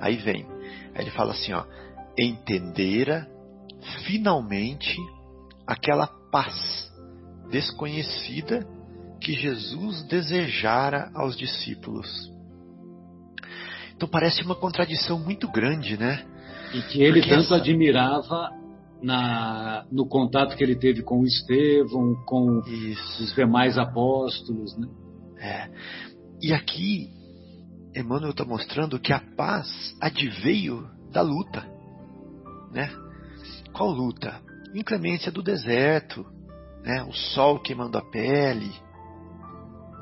Aí 0.00 0.16
vem, 0.16 0.46
aí 0.94 1.02
ele 1.02 1.10
fala 1.10 1.32
assim, 1.32 1.52
ó, 1.52 1.64
entendera 2.18 3.28
finalmente 4.04 4.96
aquela 5.66 6.06
paz 6.30 6.90
desconhecida 7.50 8.66
que 9.20 9.32
Jesus 9.34 10.02
desejara 10.04 11.10
aos 11.14 11.36
discípulos. 11.36 12.08
Então 13.94 14.08
parece 14.08 14.42
uma 14.42 14.54
contradição 14.54 15.18
muito 15.18 15.46
grande, 15.50 15.96
né? 15.98 16.24
E 16.72 16.80
que 16.82 17.02
ele 17.02 17.20
Porque 17.20 17.28
tanto 17.28 17.42
essa... 17.42 17.56
admirava 17.56 18.59
na, 19.02 19.86
no 19.90 20.06
contato 20.06 20.56
que 20.56 20.62
ele 20.62 20.76
teve 20.76 21.02
com 21.02 21.20
o 21.20 21.26
Estevão, 21.26 22.14
com 22.26 22.60
Isso. 22.66 23.22
os 23.22 23.34
demais 23.34 23.78
apóstolos. 23.78 24.76
Né? 24.76 24.88
É. 25.38 25.70
E 26.42 26.52
aqui, 26.52 27.10
Emmanuel 27.94 28.30
está 28.30 28.44
mostrando 28.44 28.98
que 28.98 29.12
a 29.12 29.20
paz 29.36 29.96
adveio 30.00 30.88
da 31.10 31.22
luta. 31.22 31.66
Né? 32.72 32.90
Qual 33.72 33.90
luta? 33.90 34.40
Inclemência 34.74 35.32
do 35.32 35.42
deserto, 35.42 36.24
né? 36.84 37.02
o 37.02 37.12
sol 37.12 37.58
queimando 37.58 37.98
a 37.98 38.02
pele, 38.02 38.72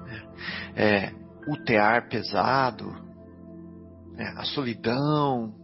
né? 0.05 0.29
é, 0.77 1.13
o 1.49 1.57
tear 1.65 2.09
pesado, 2.09 2.91
né? 4.13 4.35
a 4.37 4.45
solidão, 4.45 5.55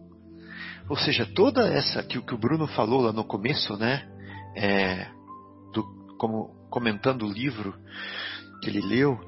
ou 0.88 0.97
seja, 0.97 1.27
toda 1.27 1.66
essa 1.66 2.03
que, 2.03 2.20
que 2.20 2.35
o 2.35 2.38
Bruno 2.38 2.66
falou 2.68 3.01
lá 3.01 3.12
no 3.12 3.25
começo, 3.25 3.77
né? 3.77 4.07
É, 4.55 5.07
do, 5.73 5.83
como 6.18 6.55
comentando 6.70 7.25
o 7.27 7.33
livro 7.33 7.75
que 8.62 8.68
ele 8.68 8.81
leu, 8.81 9.18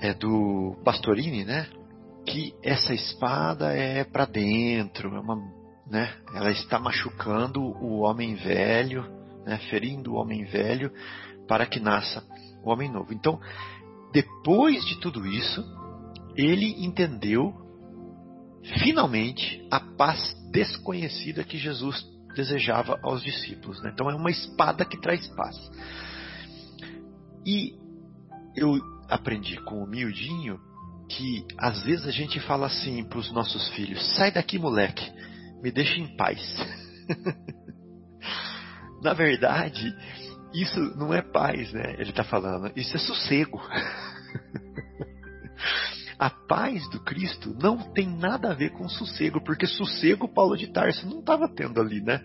é 0.00 0.12
do 0.12 0.76
Pastorini, 0.84 1.44
né? 1.44 1.68
Que 2.26 2.54
essa 2.62 2.92
espada 2.92 3.72
é 3.72 4.04
para 4.04 4.24
dentro, 4.24 5.14
é 5.14 5.20
uma, 5.20 5.36
né? 5.86 6.12
Ela 6.34 6.50
está 6.50 6.78
machucando 6.78 7.60
o 7.60 8.00
homem 8.00 8.34
velho, 8.34 9.04
né? 9.44 9.58
Ferindo 9.70 10.12
o 10.12 10.16
homem 10.16 10.44
velho 10.44 10.90
para 11.46 11.66
que 11.66 11.78
nasça 11.78 12.24
o 12.64 12.70
homem 12.70 12.90
novo. 12.90 13.12
Então, 13.12 13.40
depois 14.12 14.84
de 14.84 14.98
tudo 15.00 15.26
isso, 15.26 15.64
ele 16.36 16.84
entendeu 16.84 17.61
finalmente 18.82 19.66
a 19.70 19.80
paz 19.80 20.34
desconhecida 20.50 21.44
que 21.44 21.58
Jesus 21.58 22.04
desejava 22.34 22.98
aos 23.02 23.22
discípulos. 23.22 23.82
Né? 23.82 23.90
Então 23.92 24.10
é 24.10 24.14
uma 24.14 24.30
espada 24.30 24.84
que 24.84 25.00
traz 25.00 25.26
paz. 25.28 25.56
E 27.44 27.74
eu 28.56 28.78
aprendi 29.08 29.56
com 29.64 29.82
o 29.82 29.86
miudinho 29.86 30.58
que 31.08 31.44
às 31.58 31.82
vezes 31.82 32.06
a 32.06 32.10
gente 32.10 32.40
fala 32.40 32.66
assim 32.66 33.04
para 33.04 33.18
os 33.18 33.32
nossos 33.32 33.68
filhos: 33.70 34.16
sai 34.16 34.30
daqui, 34.30 34.58
moleque, 34.58 35.10
me 35.62 35.70
deixa 35.70 35.98
em 35.98 36.16
paz. 36.16 36.40
Na 39.02 39.12
verdade, 39.12 39.92
isso 40.54 40.78
não 40.96 41.12
é 41.12 41.20
paz, 41.20 41.72
né? 41.72 41.94
Ele 41.98 42.10
está 42.10 42.22
falando, 42.22 42.70
isso 42.76 42.96
é 42.96 43.00
sossego. 43.00 43.60
A 46.22 46.30
paz 46.30 46.88
do 46.88 47.00
Cristo 47.00 47.52
não 47.60 47.76
tem 47.78 48.06
nada 48.06 48.52
a 48.52 48.54
ver 48.54 48.70
com 48.70 48.88
sossego, 48.88 49.42
porque 49.42 49.66
sossego 49.66 50.32
Paulo 50.32 50.56
de 50.56 50.68
Tarso 50.68 51.04
não 51.04 51.18
estava 51.18 51.48
tendo 51.48 51.80
ali, 51.80 52.00
né? 52.00 52.20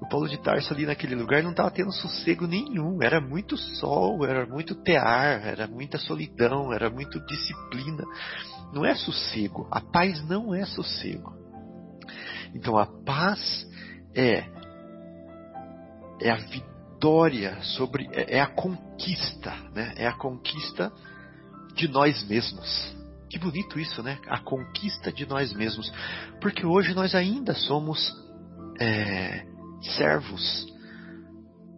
O 0.00 0.08
Paulo 0.08 0.28
de 0.28 0.40
Tarso 0.40 0.72
ali 0.72 0.86
naquele 0.86 1.16
lugar 1.16 1.42
não 1.42 1.50
estava 1.50 1.72
tendo 1.72 1.90
sossego 1.90 2.46
nenhum. 2.46 3.02
Era 3.02 3.20
muito 3.20 3.56
sol, 3.56 4.24
era 4.24 4.46
muito 4.46 4.76
tear, 4.76 5.44
era 5.44 5.66
muita 5.66 5.98
solidão, 5.98 6.72
era 6.72 6.88
muito 6.88 7.18
disciplina. 7.26 8.04
Não 8.72 8.84
é 8.84 8.94
sossego. 8.94 9.66
A 9.68 9.80
paz 9.80 10.24
não 10.28 10.54
é 10.54 10.64
sossego. 10.66 11.34
Então 12.54 12.78
a 12.78 12.86
paz 12.86 13.68
é 14.14 14.44
é 16.20 16.30
a 16.30 16.36
vitória 16.36 17.60
sobre 17.60 18.08
é, 18.12 18.36
é 18.36 18.40
a 18.40 18.46
conquista, 18.46 19.52
né? 19.74 19.94
É 19.96 20.06
a 20.06 20.12
conquista 20.12 20.92
de 21.78 21.88
nós 21.88 22.26
mesmos. 22.28 22.92
Que 23.30 23.38
bonito 23.38 23.78
isso, 23.78 24.02
né? 24.02 24.18
A 24.26 24.38
conquista 24.38 25.12
de 25.12 25.24
nós 25.26 25.52
mesmos. 25.52 25.90
Porque 26.40 26.66
hoje 26.66 26.92
nós 26.94 27.14
ainda 27.14 27.54
somos 27.54 28.12
é, 28.80 29.46
servos 29.96 30.66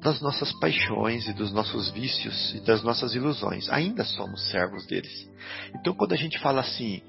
das 0.00 0.20
nossas 0.20 0.52
paixões 0.58 1.28
e 1.28 1.32
dos 1.34 1.52
nossos 1.52 1.90
vícios 1.90 2.54
e 2.54 2.60
das 2.60 2.82
nossas 2.82 3.14
ilusões. 3.14 3.68
Ainda 3.68 4.04
somos 4.04 4.48
servos 4.50 4.86
deles. 4.86 5.28
Então 5.74 5.94
quando 5.94 6.14
a 6.14 6.16
gente 6.16 6.38
fala 6.38 6.60
assim, 6.60 7.02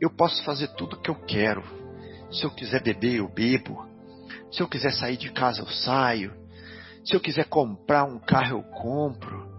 eu 0.00 0.10
posso 0.10 0.42
fazer 0.44 0.68
tudo 0.68 0.96
o 0.96 1.00
que 1.00 1.10
eu 1.10 1.16
quero. 1.26 1.62
Se 2.32 2.44
eu 2.44 2.50
quiser 2.50 2.82
beber, 2.82 3.16
eu 3.16 3.28
bebo. 3.28 3.86
Se 4.50 4.62
eu 4.62 4.68
quiser 4.68 4.92
sair 4.92 5.16
de 5.16 5.30
casa, 5.32 5.60
eu 5.60 5.68
saio. 5.68 6.32
Se 7.04 7.14
eu 7.14 7.20
quiser 7.20 7.44
comprar 7.46 8.04
um 8.04 8.18
carro, 8.18 8.58
eu 8.58 8.62
compro. 8.62 9.50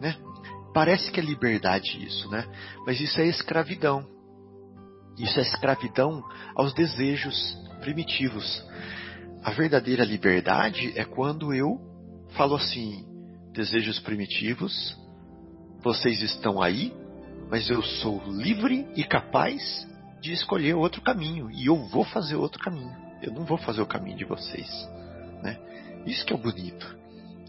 Né? 0.00 0.16
Parece 0.72 1.10
que 1.10 1.18
é 1.18 1.22
liberdade 1.22 2.04
isso, 2.04 2.28
né? 2.30 2.46
Mas 2.86 3.00
isso 3.00 3.20
é 3.20 3.26
escravidão. 3.26 4.06
Isso 5.18 5.38
é 5.38 5.42
escravidão 5.42 6.22
aos 6.54 6.72
desejos 6.74 7.56
primitivos. 7.80 8.64
A 9.42 9.50
verdadeira 9.50 10.04
liberdade 10.04 10.92
é 10.96 11.04
quando 11.04 11.52
eu 11.52 11.80
falo 12.36 12.54
assim: 12.54 13.04
desejos 13.52 13.98
primitivos, 14.00 14.96
vocês 15.82 16.22
estão 16.22 16.62
aí, 16.62 16.92
mas 17.50 17.68
eu 17.68 17.82
sou 17.82 18.22
livre 18.26 18.86
e 18.94 19.04
capaz 19.04 19.86
de 20.20 20.32
escolher 20.32 20.74
outro 20.74 21.00
caminho 21.00 21.50
e 21.50 21.66
eu 21.66 21.76
vou 21.88 22.04
fazer 22.04 22.36
outro 22.36 22.62
caminho. 22.62 22.94
Eu 23.22 23.32
não 23.32 23.44
vou 23.44 23.58
fazer 23.58 23.80
o 23.80 23.86
caminho 23.86 24.16
de 24.16 24.24
vocês, 24.24 24.68
né? 25.42 25.58
Isso 26.06 26.24
que 26.24 26.32
é 26.32 26.36
o 26.36 26.38
bonito. 26.38 26.96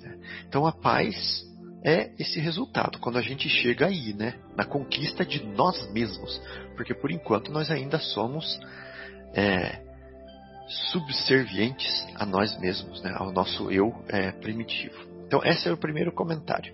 Né? 0.01 0.17
Então 0.47 0.65
a 0.65 0.71
paz 0.71 1.43
é 1.83 2.11
esse 2.19 2.39
resultado, 2.39 2.99
quando 2.99 3.17
a 3.17 3.21
gente 3.21 3.47
chega 3.47 3.87
aí, 3.87 4.13
né? 4.13 4.35
Na 4.55 4.65
conquista 4.65 5.25
de 5.25 5.43
nós 5.45 5.91
mesmos. 5.91 6.41
Porque 6.75 6.93
por 6.93 7.11
enquanto 7.11 7.51
nós 7.51 7.71
ainda 7.71 7.99
somos 7.99 8.59
é, 9.33 9.81
subservientes 10.91 12.05
a 12.15 12.25
nós 12.25 12.57
mesmos, 12.59 13.01
né? 13.01 13.13
Ao 13.15 13.31
nosso 13.31 13.71
eu 13.71 13.93
é, 14.09 14.31
primitivo. 14.31 15.07
Então, 15.25 15.41
esse 15.43 15.69
é 15.69 15.71
o 15.71 15.77
primeiro 15.77 16.11
comentário. 16.11 16.73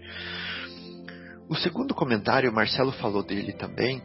O 1.48 1.56
segundo 1.56 1.94
comentário, 1.94 2.50
o 2.50 2.54
Marcelo 2.54 2.92
falou 2.94 3.22
dele 3.22 3.54
também. 3.54 4.02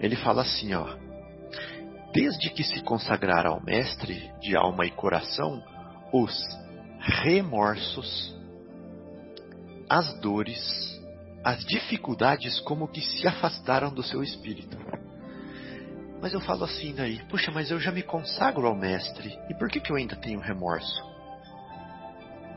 Ele 0.00 0.16
fala 0.16 0.42
assim, 0.42 0.74
ó. 0.74 0.96
Desde 2.12 2.50
que 2.50 2.64
se 2.64 2.82
consagrar 2.82 3.46
ao 3.46 3.62
Mestre 3.62 4.30
de 4.40 4.56
alma 4.56 4.84
e 4.84 4.90
coração, 4.90 5.62
os 6.12 6.34
remorsos 6.98 8.39
as 9.90 10.14
dores, 10.20 11.02
as 11.42 11.64
dificuldades 11.64 12.60
como 12.60 12.86
que 12.86 13.00
se 13.00 13.26
afastaram 13.26 13.92
do 13.92 14.04
seu 14.04 14.22
espírito. 14.22 14.78
Mas 16.22 16.32
eu 16.32 16.40
falo 16.40 16.62
assim 16.62 16.94
daí, 16.94 17.20
puxa, 17.24 17.50
mas 17.50 17.72
eu 17.72 17.80
já 17.80 17.90
me 17.90 18.02
consagro 18.02 18.68
ao 18.68 18.76
mestre, 18.76 19.36
e 19.48 19.54
por 19.54 19.68
que, 19.68 19.80
que 19.80 19.90
eu 19.90 19.96
ainda 19.96 20.14
tenho 20.14 20.38
remorso? 20.38 21.02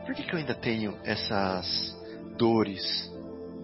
Por 0.06 0.14
que, 0.14 0.22
que 0.22 0.32
eu 0.32 0.38
ainda 0.38 0.54
tenho 0.54 0.96
essas 1.02 1.98
dores, 2.38 3.10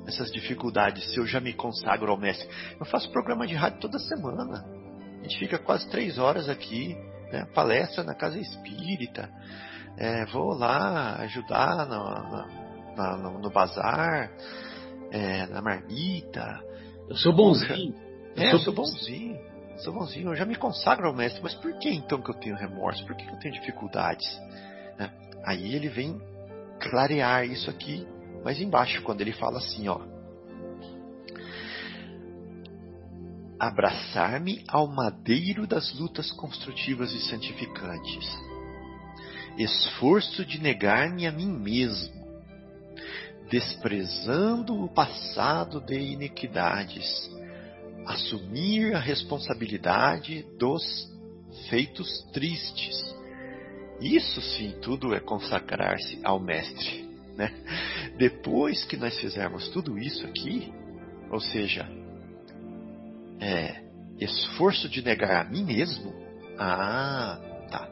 essas 0.04 0.32
dificuldades, 0.32 1.12
se 1.12 1.18
eu 1.18 1.26
já 1.26 1.38
me 1.38 1.52
consagro 1.52 2.10
ao 2.10 2.18
mestre? 2.18 2.48
Eu 2.80 2.86
faço 2.86 3.12
programa 3.12 3.46
de 3.46 3.54
rádio 3.54 3.78
toda 3.78 4.00
semana. 4.00 4.64
A 5.20 5.22
gente 5.22 5.38
fica 5.38 5.58
quase 5.58 5.88
três 5.90 6.18
horas 6.18 6.48
aqui, 6.48 6.96
né? 7.30 7.46
palestra 7.54 8.02
na 8.02 8.14
casa 8.14 8.40
espírita, 8.40 9.30
é, 9.96 10.24
vou 10.26 10.54
lá 10.54 11.16
ajudar 11.20 11.86
no, 11.86 12.04
na, 12.04 12.59
no, 13.18 13.38
no 13.38 13.50
bazar, 13.50 14.30
é, 15.10 15.46
na 15.46 15.60
marmita. 15.60 16.60
Eu 17.08 17.16
sou 17.16 17.34
bonzinho. 17.34 17.94
Eu 18.36 18.42
é, 18.42 18.50
sou 18.50 18.58
eu 18.58 18.64
sou 18.64 18.74
bonzinho. 18.74 19.50
Sou 19.78 19.94
bonzinho, 19.94 20.28
eu 20.28 20.36
já 20.36 20.44
me 20.44 20.56
consagro 20.56 21.06
ao 21.06 21.14
mestre, 21.14 21.42
mas 21.42 21.54
por 21.54 21.72
que 21.78 21.88
então 21.88 22.20
que 22.20 22.30
eu 22.30 22.34
tenho 22.34 22.54
remorso? 22.54 23.04
Por 23.06 23.16
que 23.16 23.26
eu 23.26 23.38
tenho 23.38 23.54
dificuldades? 23.54 24.28
Né? 24.98 25.10
Aí 25.44 25.74
ele 25.74 25.88
vem 25.88 26.20
clarear 26.78 27.46
isso 27.46 27.70
aqui 27.70 28.06
mais 28.44 28.60
embaixo, 28.60 29.02
quando 29.02 29.20
ele 29.20 29.32
fala 29.32 29.58
assim, 29.58 29.88
ó. 29.88 30.00
Abraçar-me 33.58 34.64
ao 34.68 34.86
madeiro 34.86 35.66
das 35.66 35.92
lutas 35.94 36.30
construtivas 36.32 37.12
e 37.12 37.20
santificantes. 37.20 38.26
Esforço 39.58 40.44
de 40.44 40.60
negar-me 40.60 41.26
a 41.26 41.32
mim 41.32 41.50
mesmo, 41.50 42.19
desprezando 43.50 44.84
o 44.84 44.88
passado 44.88 45.80
de 45.80 45.98
iniquidades, 45.98 47.28
assumir 48.06 48.94
a 48.94 49.00
responsabilidade 49.00 50.46
dos 50.56 51.10
feitos 51.68 52.22
tristes. 52.32 52.96
Isso 54.00 54.40
sim, 54.40 54.76
tudo 54.80 55.12
é 55.14 55.20
consagrar-se 55.20 56.20
ao 56.22 56.38
Mestre. 56.38 57.10
Né? 57.36 57.52
Depois 58.16 58.84
que 58.84 58.96
nós 58.96 59.18
fizermos 59.18 59.68
tudo 59.70 59.98
isso 59.98 60.24
aqui, 60.26 60.72
ou 61.28 61.40
seja, 61.40 61.88
é, 63.40 63.82
esforço 64.20 64.88
de 64.88 65.02
negar 65.02 65.44
a 65.44 65.50
mim 65.50 65.64
mesmo, 65.64 66.14
ah, 66.56 67.38
tá. 67.68 67.88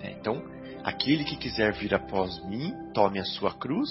É, 0.00 0.12
então, 0.12 0.42
aquele 0.84 1.24
que 1.24 1.36
quiser 1.36 1.72
vir 1.72 1.92
após 1.92 2.42
mim, 2.46 2.72
tome 2.94 3.18
a 3.18 3.24
sua 3.24 3.52
cruz 3.52 3.90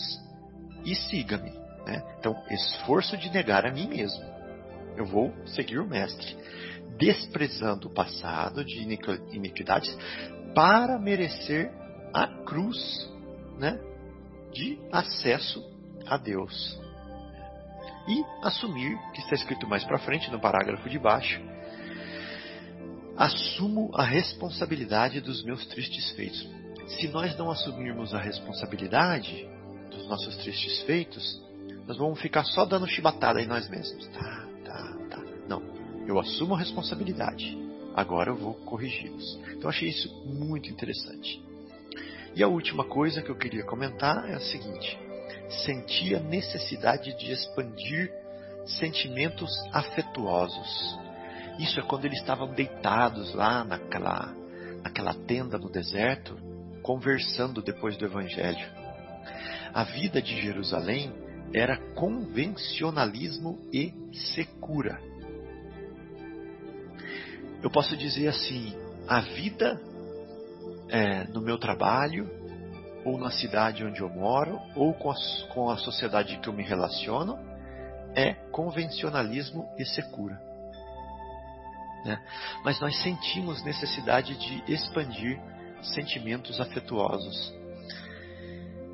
e 0.85 0.95
siga-me. 0.95 1.51
Né? 1.85 2.03
Então, 2.19 2.35
esforço 2.49 3.17
de 3.17 3.29
negar 3.29 3.65
a 3.65 3.71
mim 3.71 3.87
mesmo. 3.87 4.23
Eu 4.95 5.05
vou 5.05 5.33
seguir 5.47 5.79
o 5.79 5.87
Mestre, 5.87 6.37
desprezando 6.97 7.87
o 7.87 7.93
passado 7.93 8.63
de 8.65 8.79
iniquidades 9.31 9.97
para 10.53 10.99
merecer 10.99 11.71
a 12.13 12.27
cruz, 12.43 13.09
né? 13.57 13.79
de 14.51 14.79
acesso 14.91 15.63
a 16.05 16.17
Deus. 16.17 16.79
E 18.07 18.23
assumir, 18.43 18.97
que 19.13 19.21
está 19.21 19.35
escrito 19.35 19.67
mais 19.67 19.83
para 19.83 19.99
frente 19.99 20.31
no 20.31 20.39
parágrafo 20.39 20.89
de 20.89 20.97
baixo, 20.97 21.39
assumo 23.15 23.91
a 23.93 24.03
responsabilidade 24.03 25.21
dos 25.21 25.43
meus 25.43 25.65
tristes 25.67 26.09
feitos. 26.11 26.47
Se 26.87 27.07
nós 27.09 27.37
não 27.37 27.51
assumirmos 27.51 28.13
a 28.13 28.19
responsabilidade 28.19 29.47
nossos 30.09 30.35
tristes 30.37 30.81
feitos, 30.81 31.41
nós 31.87 31.97
vamos 31.97 32.19
ficar 32.19 32.43
só 32.43 32.65
dando 32.65 32.87
chibatada 32.87 33.41
em 33.41 33.47
nós 33.47 33.69
mesmos. 33.69 34.07
Tá, 34.07 34.47
tá, 34.65 34.97
tá. 35.09 35.23
Não, 35.47 35.61
eu 36.05 36.19
assumo 36.19 36.55
a 36.55 36.59
responsabilidade. 36.59 37.57
Agora 37.95 38.31
eu 38.31 38.35
vou 38.35 38.53
corrigi-los. 38.53 39.39
Então 39.55 39.69
achei 39.69 39.89
isso 39.89 40.09
muito 40.25 40.69
interessante. 40.69 41.43
E 42.35 42.43
a 42.43 42.47
última 42.47 42.85
coisa 42.85 43.21
que 43.21 43.29
eu 43.29 43.35
queria 43.35 43.65
comentar 43.65 44.29
é 44.29 44.35
a 44.35 44.39
seguinte: 44.39 44.97
senti 45.65 46.15
a 46.15 46.19
necessidade 46.19 47.17
de 47.17 47.31
expandir 47.31 48.11
sentimentos 48.65 49.51
afetuosos. 49.73 50.99
Isso 51.59 51.79
é 51.79 51.83
quando 51.83 52.05
eles 52.05 52.19
estavam 52.19 52.53
deitados 52.53 53.33
lá 53.33 53.63
naquela, 53.63 54.33
naquela 54.83 55.13
tenda 55.13 55.57
no 55.57 55.69
deserto, 55.69 56.37
conversando 56.81 57.61
depois 57.61 57.97
do 57.97 58.05
Evangelho. 58.05 58.65
A 59.73 59.83
vida 59.83 60.21
de 60.21 60.41
Jerusalém 60.41 61.13
era 61.53 61.77
convencionalismo 61.93 63.59
e 63.73 63.93
secura. 64.33 64.99
Eu 67.61 67.69
posso 67.69 67.95
dizer 67.97 68.27
assim: 68.27 68.73
a 69.07 69.21
vida 69.21 69.79
é, 70.89 71.25
no 71.25 71.41
meu 71.41 71.57
trabalho, 71.57 72.29
ou 73.05 73.17
na 73.17 73.31
cidade 73.31 73.83
onde 73.83 74.01
eu 74.01 74.09
moro, 74.09 74.59
ou 74.75 74.93
com 74.93 75.11
a, 75.11 75.15
com 75.53 75.69
a 75.69 75.77
sociedade 75.77 76.37
que 76.37 76.49
eu 76.49 76.53
me 76.53 76.63
relaciono, 76.63 77.37
é 78.15 78.33
convencionalismo 78.51 79.69
e 79.77 79.85
secura. 79.85 80.39
Né? 82.05 82.21
Mas 82.63 82.79
nós 82.79 83.01
sentimos 83.01 83.63
necessidade 83.63 84.35
de 84.35 84.73
expandir 84.73 85.39
sentimentos 85.81 86.59
afetuosos. 86.59 87.53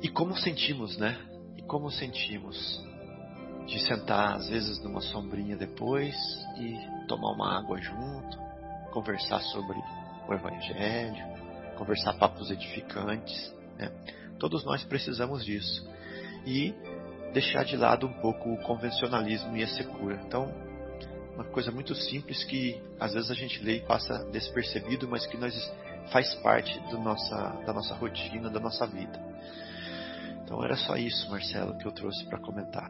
E 0.02 0.08
como 0.08 0.36
sentimos, 0.36 0.96
né? 0.98 1.18
E 1.56 1.62
como 1.62 1.90
sentimos 1.90 2.84
de 3.66 3.80
sentar 3.80 4.36
às 4.36 4.48
vezes 4.48 4.82
numa 4.82 5.00
sombrinha 5.00 5.56
depois 5.56 6.14
e 6.58 7.06
tomar 7.08 7.32
uma 7.32 7.58
água 7.58 7.80
junto, 7.80 8.38
conversar 8.92 9.40
sobre 9.40 9.76
o 10.28 10.32
Evangelho, 10.32 11.24
conversar 11.76 12.14
papos 12.14 12.50
edificantes. 12.50 13.54
Né? 13.76 13.90
Todos 14.38 14.64
nós 14.64 14.84
precisamos 14.84 15.44
disso. 15.44 15.88
E 16.46 16.74
deixar 17.32 17.64
de 17.64 17.76
lado 17.76 18.06
um 18.06 18.12
pouco 18.20 18.52
o 18.52 18.62
convencionalismo 18.62 19.56
e 19.56 19.62
a 19.62 19.68
secura. 19.68 20.20
Então, 20.26 20.54
uma 21.34 21.44
coisa 21.44 21.70
muito 21.70 21.94
simples 21.94 22.44
que 22.44 22.80
às 23.00 23.12
vezes 23.12 23.30
a 23.30 23.34
gente 23.34 23.62
lê 23.62 23.78
e 23.78 23.80
passa 23.80 24.24
despercebido, 24.30 25.08
mas 25.08 25.26
que 25.26 25.36
nós 25.36 25.54
faz 26.12 26.34
parte 26.36 26.78
do 26.88 26.98
nossa, 26.98 27.36
da 27.66 27.72
nossa 27.72 27.94
rotina, 27.94 28.48
da 28.48 28.60
nossa 28.60 28.86
vida. 28.86 29.20
Então 30.46 30.62
era 30.62 30.76
só 30.76 30.96
isso, 30.96 31.28
Marcelo, 31.28 31.76
que 31.76 31.86
eu 31.86 31.90
trouxe 31.90 32.24
para 32.26 32.38
comentar. 32.38 32.88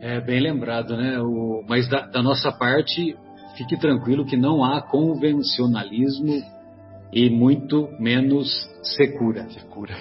É 0.00 0.20
bem 0.20 0.38
lembrado, 0.38 0.94
né? 0.98 1.18
O, 1.18 1.64
mas 1.66 1.88
da, 1.88 2.06
da 2.06 2.22
nossa 2.22 2.52
parte, 2.52 3.16
fique 3.56 3.78
tranquilo 3.78 4.26
que 4.26 4.36
não 4.36 4.62
há 4.62 4.82
convencionalismo 4.82 6.42
e 7.10 7.30
muito 7.30 7.88
menos 7.98 8.46
secura. 8.82 9.48
Secura. 9.48 9.96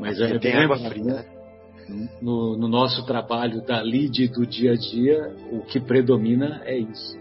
Mas 0.00 0.18
é 0.18 0.38
tem 0.38 0.54
água 0.54 0.78
fria. 0.78 1.04
Né? 1.04 2.08
No, 2.22 2.56
no, 2.56 2.66
nosso 2.66 3.04
trabalho 3.04 3.60
da 3.60 3.82
lead 3.82 4.28
do 4.28 4.46
dia 4.46 4.72
a 4.72 4.74
dia, 4.74 5.36
o 5.52 5.60
que 5.66 5.78
predomina 5.78 6.62
é 6.64 6.78
isso. 6.78 7.18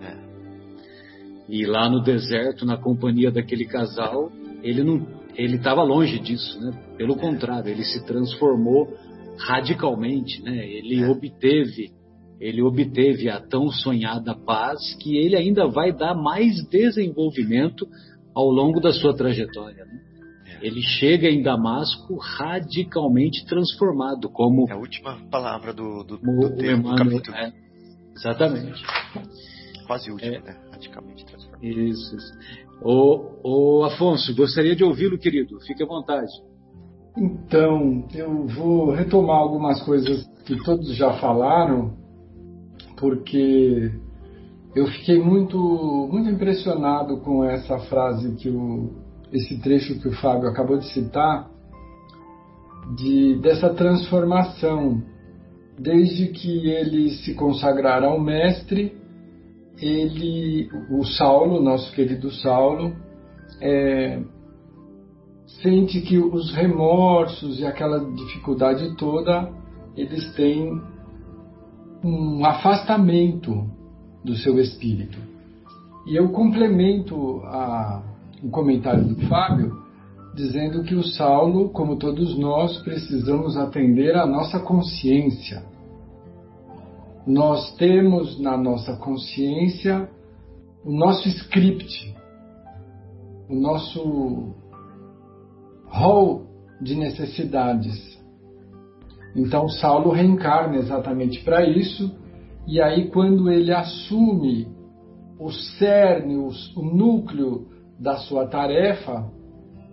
É. 0.00 0.16
E 1.48 1.66
lá 1.66 1.90
no 1.90 2.00
deserto, 2.00 2.64
na 2.64 2.76
companhia 2.76 3.32
daquele 3.32 3.64
casal, 3.64 4.30
ele 4.62 4.84
não, 4.84 5.04
ele 5.36 5.56
estava 5.56 5.82
longe 5.82 6.18
disso, 6.18 6.60
né? 6.60 6.72
Pelo 6.96 7.16
contrário, 7.16 7.70
ele 7.70 7.84
se 7.84 8.04
transformou 8.04 8.88
radicalmente, 9.38 10.42
né? 10.42 10.66
Ele 10.66 11.02
é. 11.02 11.08
obteve 11.08 11.92
ele 12.40 12.62
obteve 12.62 13.30
a 13.30 13.40
tão 13.40 13.70
sonhada 13.70 14.34
paz 14.34 14.94
que 15.00 15.16
ele 15.16 15.36
ainda 15.36 15.66
vai 15.66 15.92
dar 15.92 16.14
mais 16.14 16.62
desenvolvimento 16.68 17.86
ao 18.34 18.50
longo 18.50 18.80
da 18.80 18.92
sua 18.92 19.16
trajetória. 19.16 19.84
Né? 19.84 20.00
É. 20.46 20.66
Ele 20.66 20.82
chega 20.82 21.28
em 21.28 21.42
Damasco 21.42 22.16
radicalmente 22.16 23.46
transformado, 23.46 24.28
como 24.28 24.68
é 24.68 24.72
a 24.72 24.76
última 24.76 25.16
palavra 25.30 25.72
do, 25.72 26.02
do, 26.02 26.18
do, 26.18 26.30
o, 26.30 26.48
do 26.50 26.66
Emmanuel, 26.66 27.22
é, 27.32 27.52
exatamente. 28.14 28.82
Quase 29.86 30.10
última, 30.10 30.34
é, 30.34 30.40
né? 30.40 30.56
Radicalmente 30.72 31.24
transformado. 31.24 31.64
Isso. 31.64 32.16
isso. 32.16 32.32
O, 32.84 33.78
o 33.80 33.84
Afonso, 33.84 34.34
gostaria 34.36 34.76
de 34.76 34.84
ouvi-lo, 34.84 35.18
querido. 35.18 35.58
Fique 35.60 35.82
à 35.82 35.86
vontade. 35.86 36.30
Então, 37.16 38.04
eu 38.14 38.46
vou 38.46 38.90
retomar 38.90 39.36
algumas 39.36 39.82
coisas 39.82 40.26
que 40.44 40.62
todos 40.62 40.94
já 40.94 41.14
falaram 41.14 41.94
porque 42.98 43.90
eu 44.74 44.86
fiquei 44.88 45.18
muito, 45.18 45.58
muito 46.10 46.28
impressionado 46.28 47.18
com 47.18 47.42
essa 47.44 47.78
frase 47.80 48.34
que 48.36 48.50
o, 48.50 48.92
esse 49.32 49.58
trecho 49.60 49.98
que 50.00 50.08
o 50.08 50.12
Fábio 50.12 50.48
acabou 50.48 50.76
de 50.76 50.86
citar, 50.92 51.48
de, 52.96 53.38
dessa 53.40 53.70
transformação. 53.70 55.02
Desde 55.78 56.28
que 56.28 56.68
ele 56.68 57.10
se 57.10 57.34
consagrara 57.34 58.06
ao 58.06 58.20
Mestre, 58.20 58.96
ele, 59.84 60.70
o 60.90 61.04
Saulo, 61.04 61.62
nosso 61.62 61.92
querido 61.92 62.30
Saulo, 62.30 62.94
é, 63.60 64.20
sente 65.62 66.00
que 66.00 66.18
os 66.18 66.52
remorsos 66.54 67.60
e 67.60 67.66
aquela 67.66 68.00
dificuldade 68.14 68.96
toda 68.96 69.52
eles 69.96 70.32
têm 70.34 70.80
um 72.02 72.44
afastamento 72.44 73.70
do 74.24 74.34
seu 74.34 74.58
espírito. 74.58 75.18
E 76.06 76.16
eu 76.16 76.30
complemento 76.30 77.40
a, 77.44 78.02
o 78.42 78.50
comentário 78.50 79.04
do 79.04 79.26
Fábio 79.26 79.84
dizendo 80.34 80.82
que 80.82 80.94
o 80.94 81.04
Saulo, 81.04 81.68
como 81.70 81.96
todos 81.96 82.36
nós, 82.36 82.76
precisamos 82.82 83.56
atender 83.56 84.16
à 84.16 84.26
nossa 84.26 84.58
consciência. 84.58 85.62
Nós 87.26 87.74
temos 87.76 88.38
na 88.38 88.56
nossa 88.56 88.96
consciência 88.96 90.10
o 90.84 90.92
nosso 90.92 91.26
script, 91.28 92.14
o 93.48 93.54
nosso 93.54 94.54
rol 95.86 96.46
de 96.82 96.94
necessidades. 96.94 98.22
Então 99.34 99.68
Saulo 99.68 100.10
reencarna 100.10 100.76
exatamente 100.76 101.42
para 101.42 101.66
isso, 101.66 102.14
e 102.66 102.80
aí 102.80 103.08
quando 103.10 103.50
ele 103.50 103.72
assume 103.72 104.68
o 105.38 105.50
cerne, 105.50 106.36
o, 106.36 106.50
núcleo 106.82 107.66
da 107.98 108.16
sua 108.18 108.46
tarefa, 108.46 109.30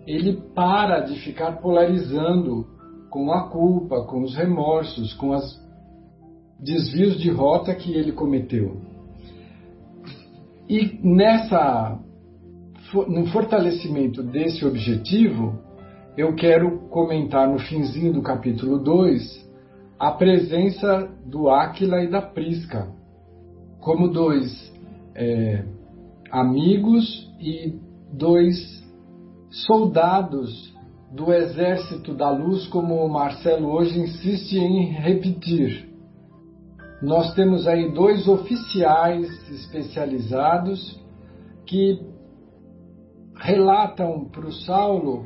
ele 0.06 0.34
para 0.54 1.00
de 1.00 1.18
ficar 1.20 1.60
polarizando 1.60 2.66
com 3.10 3.32
a 3.32 3.48
culpa, 3.48 4.04
com 4.04 4.22
os 4.22 4.34
remorsos, 4.34 5.14
com 5.14 5.30
os 5.30 5.61
desvios 6.62 7.18
de 7.20 7.30
rota 7.30 7.74
que 7.74 7.92
ele 7.92 8.12
cometeu. 8.12 8.76
E 10.68 10.98
nessa 11.02 11.98
no 13.08 13.26
fortalecimento 13.28 14.22
desse 14.22 14.66
objetivo, 14.66 15.58
eu 16.16 16.34
quero 16.34 16.78
comentar 16.90 17.48
no 17.48 17.58
finzinho 17.58 18.12
do 18.12 18.20
capítulo 18.20 18.78
2 18.78 19.50
a 19.98 20.10
presença 20.10 21.08
do 21.24 21.48
Áquila 21.48 22.02
e 22.02 22.10
da 22.10 22.20
Prisca 22.20 22.88
como 23.82 24.08
dois 24.08 24.72
é, 25.14 25.64
amigos 26.30 27.28
e 27.40 27.78
dois 28.12 28.56
soldados 29.50 30.72
do 31.10 31.32
exército 31.32 32.14
da 32.14 32.30
luz, 32.30 32.66
como 32.68 32.94
o 32.94 33.08
Marcelo 33.08 33.70
hoje 33.70 33.98
insiste 33.98 34.56
em 34.56 34.92
repetir. 34.92 35.91
Nós 37.02 37.34
temos 37.34 37.66
aí 37.66 37.92
dois 37.92 38.28
oficiais 38.28 39.28
especializados 39.50 41.00
que 41.66 42.00
relatam 43.34 44.26
para 44.26 44.46
o 44.46 44.52
Saulo 44.52 45.24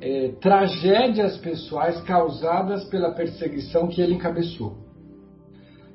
é, 0.00 0.28
tragédias 0.40 1.36
pessoais 1.38 2.00
causadas 2.02 2.84
pela 2.84 3.10
perseguição 3.10 3.88
que 3.88 4.00
ele 4.00 4.14
encabeçou. 4.14 4.76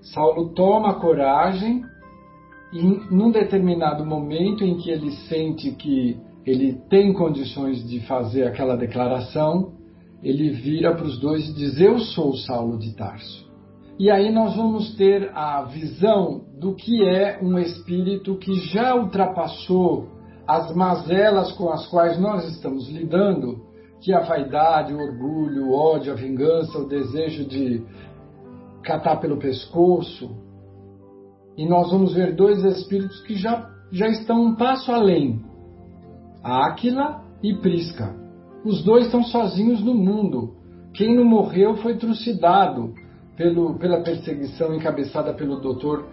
Saulo 0.01 0.53
toma 0.53 0.99
coragem 0.99 1.85
e, 2.73 2.81
num 3.09 3.31
determinado 3.31 4.05
momento 4.05 4.65
em 4.65 4.75
que 4.75 4.89
ele 4.89 5.11
sente 5.29 5.71
que 5.71 6.19
ele 6.45 6.73
tem 6.89 7.13
condições 7.13 7.87
de 7.87 8.01
fazer 8.01 8.43
aquela 8.45 8.75
declaração, 8.75 9.71
ele 10.21 10.49
vira 10.49 10.93
para 10.93 11.05
os 11.05 11.17
dois 11.17 11.47
e 11.47 11.53
diz: 11.53 11.79
Eu 11.79 11.97
sou 11.99 12.35
Saulo 12.35 12.77
de 12.77 12.93
Tarso. 12.93 13.42
E 13.99 14.09
aí 14.09 14.31
nós 14.31 14.55
vamos 14.55 14.95
ter 14.95 15.31
a 15.35 15.63
visão 15.63 16.41
do 16.59 16.73
que 16.73 17.07
é 17.07 17.39
um 17.41 17.59
espírito 17.59 18.37
que 18.37 18.55
já 18.55 18.95
ultrapassou 18.95 20.07
as 20.47 20.73
mazelas 20.75 21.51
com 21.51 21.69
as 21.69 21.85
quais 21.87 22.19
nós 22.19 22.43
estamos 22.49 22.89
lidando, 22.89 23.61
que 24.01 24.11
é 24.11 24.15
a 24.15 24.23
vaidade, 24.23 24.93
o 24.93 24.97
orgulho, 24.97 25.67
o 25.67 25.73
ódio, 25.73 26.11
a 26.11 26.15
vingança, 26.15 26.77
o 26.77 26.87
desejo 26.87 27.45
de 27.45 27.83
catar 28.83 29.17
pelo 29.17 29.37
pescoço. 29.37 30.35
E 31.55 31.67
nós 31.67 31.91
vamos 31.91 32.13
ver 32.13 32.35
dois 32.35 32.63
espíritos 32.65 33.21
que 33.21 33.35
já, 33.35 33.69
já 33.91 34.07
estão 34.07 34.43
um 34.43 34.55
passo 34.55 34.91
além: 34.91 35.39
Áquila 36.43 37.23
e 37.43 37.53
Prisca. 37.53 38.15
Os 38.65 38.83
dois 38.83 39.05
estão 39.05 39.23
sozinhos 39.23 39.83
no 39.83 39.93
mundo. 39.93 40.55
Quem 40.93 41.15
não 41.15 41.25
morreu 41.25 41.75
foi 41.77 41.95
trucidado 41.95 42.93
pelo, 43.35 43.77
pela 43.77 44.01
perseguição 44.01 44.73
encabeçada 44.73 45.33
pelo 45.33 45.59
doutor 45.59 46.05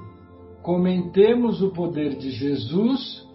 Comentemos 0.62 1.60
o 1.62 1.70
poder 1.70 2.16
de 2.16 2.30
Jesus 2.30 3.26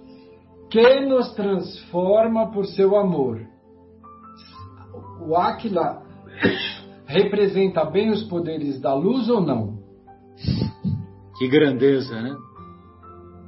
que 0.69 0.99
nos 1.01 1.33
transforma 1.33 2.51
por 2.51 2.65
seu 2.65 2.95
amor. 2.95 3.41
O 5.27 5.35
Áquila 5.35 6.01
representa 7.09 7.83
bem 7.85 8.11
os 8.11 8.23
poderes 8.25 8.79
da 8.79 8.93
luz 8.93 9.27
ou 9.29 9.41
não? 9.41 9.79
Que 11.37 11.47
grandeza, 11.47 12.21
né? 12.21 12.37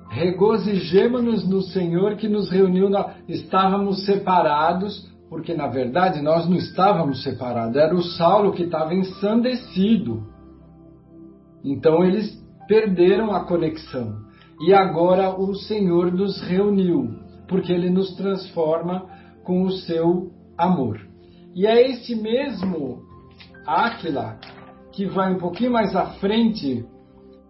Regozijemo-nos 0.09 1.47
no 1.47 1.61
Senhor 1.61 2.15
que 2.15 2.27
nos 2.27 2.49
reuniu, 2.49 2.89
na... 2.89 3.15
estávamos 3.29 4.03
separados, 4.03 5.07
porque 5.29 5.53
na 5.53 5.67
verdade 5.67 6.21
nós 6.21 6.49
não 6.49 6.57
estávamos 6.57 7.23
separados, 7.23 7.77
era 7.77 7.93
o 7.93 8.01
Saulo 8.01 8.51
que 8.51 8.63
estava 8.63 8.95
ensandecido. 8.95 10.23
Então 11.63 12.03
eles 12.03 12.43
perderam 12.67 13.31
a 13.31 13.45
conexão. 13.45 14.17
E 14.59 14.73
agora 14.73 15.39
o 15.39 15.53
Senhor 15.53 16.11
nos 16.11 16.41
reuniu, 16.41 17.15
porque 17.47 17.71
ele 17.71 17.91
nos 17.91 18.15
transforma 18.15 19.05
com 19.43 19.63
o 19.63 19.71
seu 19.71 20.31
amor. 20.57 20.99
E 21.55 21.67
é 21.67 21.89
esse 21.89 22.15
mesmo 22.15 23.10
Áquila 23.65 24.37
que 24.91 25.05
vai 25.05 25.33
um 25.33 25.37
pouquinho 25.37 25.71
mais 25.71 25.95
à 25.95 26.07
frente, 26.15 26.85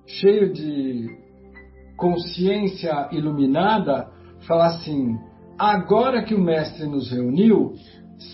cheio 0.06 0.54
de 0.54 1.10
consciência 1.98 3.10
iluminada, 3.12 4.10
fala 4.48 4.68
assim: 4.68 5.18
agora 5.58 6.24
que 6.24 6.36
o 6.36 6.42
Mestre 6.42 6.86
nos 6.86 7.12
reuniu, 7.12 7.74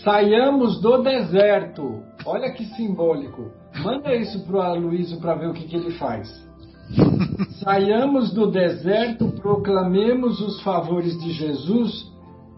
saiamos 0.04 0.82
do 0.82 1.02
deserto. 1.02 2.04
Olha 2.26 2.52
que 2.52 2.66
simbólico. 2.76 3.52
Manda 3.84 4.14
isso 4.16 4.46
para 4.46 4.56
o 4.56 4.62
Aloysio 4.62 5.20
para 5.20 5.36
ver 5.36 5.50
o 5.50 5.54
que, 5.54 5.66
que 5.66 5.76
ele 5.76 5.92
faz. 5.92 6.28
Saiamos 7.64 8.34
do 8.34 8.50
deserto, 8.50 9.32
proclamemos 9.42 10.42
os 10.42 10.62
favores 10.62 11.18
de 11.22 11.32
Jesus 11.32 11.92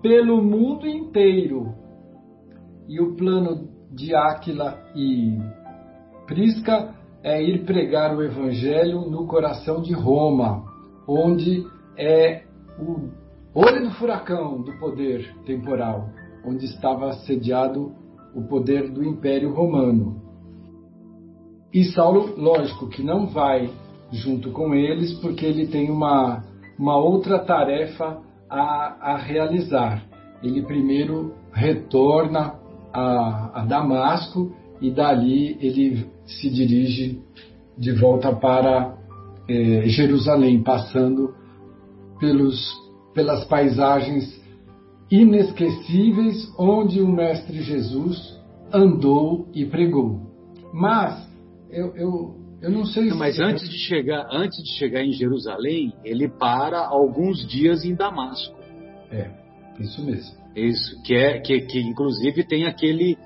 pelo 0.02 0.42
mundo 0.42 0.88
inteiro. 0.88 1.74
E 2.88 3.00
o 3.02 3.16
plano 3.16 3.68
de 3.92 4.16
Áquila 4.16 4.78
e 4.96 5.38
Prisca 6.28 6.94
é 7.24 7.44
ir 7.44 7.66
pregar 7.66 8.16
o 8.16 8.24
Evangelho 8.24 9.02
no 9.10 9.28
coração 9.28 9.82
de 9.82 9.94
Roma, 9.94 10.64
onde 11.08 11.66
é 11.98 12.44
o 12.80 13.10
olho 13.54 13.84
do 13.84 13.92
furacão 13.96 14.62
do 14.62 14.78
poder 14.80 15.36
temporal, 15.46 16.10
onde 16.46 16.66
estava 16.66 17.12
sediado 17.14 17.92
o 18.34 18.44
poder 18.44 18.92
do 18.92 19.04
Império 19.04 19.54
Romano. 19.54 20.22
E 21.74 21.84
Saulo, 21.86 22.36
lógico 22.38 22.88
que 22.88 23.04
não 23.04 23.28
vai 23.28 23.70
junto 24.12 24.52
com 24.52 24.74
eles, 24.74 25.14
porque 25.20 25.46
ele 25.46 25.68
tem 25.68 25.92
uma, 25.92 26.44
uma 26.78 26.98
outra 26.98 27.40
tarefa 27.40 28.22
a, 28.50 29.14
a 29.14 29.18
realizar. 29.18 30.04
Ele 30.42 30.64
primeiro 30.64 31.34
retorna 31.52 32.59
a, 32.94 33.62
a 33.62 33.66
Damasco 33.66 34.56
e 34.82 34.92
dali 34.92 35.58
ele 35.60 36.08
se 36.26 36.50
dirige 36.50 37.22
de 37.78 37.92
volta 37.94 38.34
para 38.34 38.98
é, 39.48 39.88
Jerusalém, 39.88 40.62
passando 40.62 41.34
pelos 42.20 42.78
pelas 43.14 43.44
paisagens 43.46 44.40
inesquecíveis 45.12 46.54
onde 46.58 47.02
o 47.02 47.08
Mestre 47.08 47.62
Jesus 47.62 48.40
andou 48.72 49.48
e 49.54 49.66
pregou. 49.66 50.22
Mas 50.72 51.28
eu, 51.70 51.96
eu, 51.96 52.36
eu 52.62 52.72
não 52.72 52.86
sei 52.86 53.06
não, 53.06 53.14
se. 53.14 53.18
Mas 53.18 53.40
antes 53.40 53.68
de, 53.68 53.78
chegar, 53.80 54.28
antes 54.32 54.58
de 54.64 54.78
chegar 54.78 55.04
em 55.04 55.12
Jerusalém, 55.12 55.94
ele 56.04 56.30
para 56.30 56.80
alguns 56.86 57.46
dias 57.48 57.84
em 57.84 57.96
Damasco. 57.96 58.56
É, 59.12 59.30
isso 59.80 60.04
mesmo. 60.06 60.39
Isso, 60.56 61.02
que, 61.04 61.14
é, 61.14 61.40
que, 61.40 61.62
que 61.62 61.80
inclusive 61.80 62.44
tem 62.44 62.66
aquele, 62.66 63.18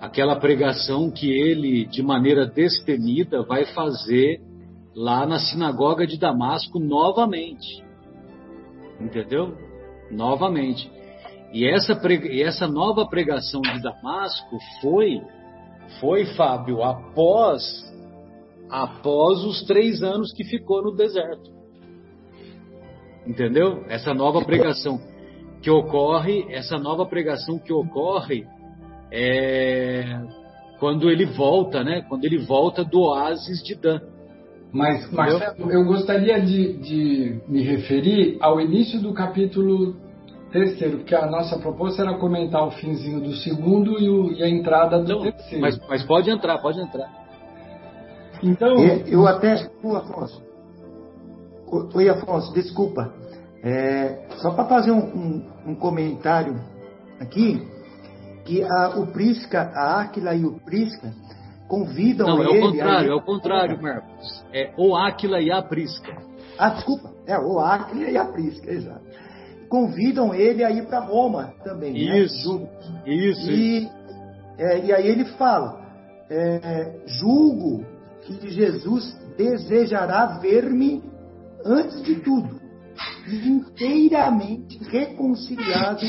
aquela 0.00 0.36
pregação 0.36 1.10
que 1.10 1.30
ele, 1.30 1.86
de 1.86 2.02
maneira 2.02 2.46
destemida, 2.46 3.42
vai 3.42 3.64
fazer 3.66 4.40
lá 4.94 5.26
na 5.26 5.38
sinagoga 5.38 6.06
de 6.06 6.18
Damasco 6.18 6.78
novamente. 6.78 7.84
Entendeu? 9.00 9.56
Novamente. 10.10 10.90
E 11.52 11.68
essa, 11.68 11.98
e 12.30 12.42
essa 12.42 12.66
nova 12.66 13.06
pregação 13.06 13.60
de 13.60 13.82
Damasco 13.82 14.58
foi, 14.80 15.20
foi, 16.00 16.24
Fábio, 16.36 16.82
após, 16.82 17.62
após 18.70 19.44
os 19.44 19.62
três 19.64 20.02
anos 20.02 20.32
que 20.32 20.44
ficou 20.44 20.82
no 20.82 20.94
deserto. 20.94 21.50
Entendeu? 23.26 23.84
Essa 23.88 24.14
nova 24.14 24.42
pregação 24.44 24.98
que 25.62 25.70
ocorre, 25.70 26.46
essa 26.50 26.76
nova 26.76 27.06
pregação 27.06 27.58
que 27.58 27.72
ocorre 27.72 28.46
é 29.10 30.20
quando 30.80 31.08
ele 31.08 31.26
volta, 31.26 31.84
né? 31.84 32.04
Quando 32.08 32.24
ele 32.24 32.38
volta 32.38 32.84
do 32.84 33.02
oásis 33.02 33.62
de 33.62 33.76
Dan. 33.76 34.00
Mas, 34.72 35.08
Marcelo, 35.12 35.70
eu 35.70 35.84
gostaria 35.84 36.40
de, 36.40 36.72
de 36.78 37.40
me 37.46 37.62
referir 37.62 38.38
ao 38.40 38.60
início 38.60 39.00
do 39.00 39.12
capítulo 39.12 39.94
terceiro, 40.50 40.98
porque 40.98 41.14
a 41.14 41.26
nossa 41.26 41.58
proposta 41.58 42.02
era 42.02 42.14
comentar 42.18 42.66
o 42.66 42.72
finzinho 42.72 43.20
do 43.20 43.32
segundo 43.36 44.00
e, 44.00 44.08
o, 44.08 44.32
e 44.32 44.42
a 44.42 44.48
entrada 44.48 44.98
do 44.98 45.08
Não, 45.08 45.22
terceiro. 45.22 45.60
Mas, 45.60 45.78
mas, 45.88 46.02
pode 46.02 46.30
entrar, 46.30 46.58
pode 46.58 46.80
entrar. 46.80 47.08
Então. 48.42 48.76
Eu, 48.78 49.06
eu 49.06 49.26
até. 49.28 49.70
Oi, 49.84 49.96
Afonso. 49.96 50.42
Oi, 51.94 52.08
Afonso, 52.08 52.52
desculpa. 52.52 53.21
É, 53.62 54.26
só 54.38 54.50
para 54.50 54.64
fazer 54.64 54.90
um, 54.90 54.98
um, 54.98 55.52
um, 55.68 55.74
comentário 55.76 56.60
aqui, 57.20 57.64
que 58.44 58.62
a, 58.62 58.98
o 58.98 59.06
Prisca, 59.06 59.70
a 59.72 60.00
Áquila 60.00 60.34
e 60.34 60.44
o 60.44 60.58
Prisca 60.64 61.12
convidam 61.68 62.26
Não, 62.26 62.42
ele... 62.42 62.48
Não, 62.48 62.54
é 62.54 62.58
o 62.58 62.70
contrário, 62.70 63.10
é 63.10 63.14
o 63.14 63.22
contrário, 63.22 63.82
Marcos. 63.82 64.44
É 64.52 64.72
o 64.76 64.96
Áquila 64.96 65.40
e 65.40 65.52
a 65.52 65.62
Prisca. 65.62 66.12
Ah, 66.58 66.70
desculpa. 66.70 67.12
É 67.26 67.38
o 67.38 67.60
Áquila 67.60 68.10
e 68.10 68.16
a 68.16 68.24
Prisca, 68.24 68.70
exato. 68.70 69.00
Convidam 69.68 70.34
ele 70.34 70.64
a 70.64 70.70
ir 70.70 70.86
para 70.86 70.98
Roma 70.98 71.54
também. 71.64 71.96
Isso, 71.96 72.58
né? 72.58 72.68
isso. 73.06 73.50
E, 73.50 73.88
é, 74.58 74.86
e 74.86 74.92
aí 74.92 75.06
ele 75.06 75.24
fala, 75.36 75.80
é, 76.28 77.00
julgo 77.06 77.84
que 78.22 78.50
Jesus 78.50 79.16
desejará 79.36 80.38
ver-me 80.40 81.02
antes 81.64 82.02
de 82.02 82.16
tudo, 82.16 82.60
inteiramente 83.28 84.78
reconciliado 84.84 86.00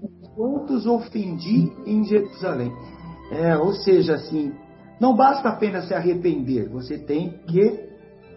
com 0.00 0.28
quantos 0.34 0.86
ofendi 0.86 1.72
em 1.86 2.04
Jerusalém. 2.04 2.72
É, 3.30 3.56
ou 3.56 3.72
seja, 3.72 4.14
assim, 4.14 4.52
não 5.00 5.14
basta 5.14 5.48
apenas 5.48 5.88
se 5.88 5.94
arrepender, 5.94 6.68
você 6.68 6.98
tem 6.98 7.30
que 7.46 7.86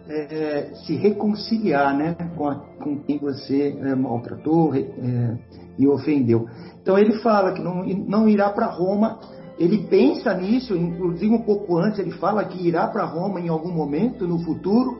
é, 0.08 0.70
se 0.86 0.96
reconciliar 0.96 1.96
né, 1.96 2.16
com, 2.36 2.48
a, 2.48 2.56
com 2.82 2.98
quem 3.00 3.18
você 3.18 3.76
é, 3.78 3.94
maltratou 3.94 4.74
é, 4.74 5.38
e 5.78 5.86
ofendeu. 5.86 6.46
Então 6.82 6.98
ele 6.98 7.20
fala 7.20 7.52
que 7.52 7.62
não, 7.62 7.84
não 7.84 8.28
irá 8.28 8.50
para 8.50 8.66
Roma, 8.66 9.20
ele 9.58 9.86
pensa 9.88 10.34
nisso, 10.34 10.74
inclusive 10.74 11.32
um 11.32 11.42
pouco 11.42 11.78
antes 11.78 12.00
ele 12.00 12.12
fala 12.12 12.44
que 12.44 12.66
irá 12.66 12.86
para 12.88 13.04
Roma 13.04 13.40
em 13.40 13.48
algum 13.48 13.70
momento 13.70 14.26
no 14.26 14.38
futuro, 14.40 14.98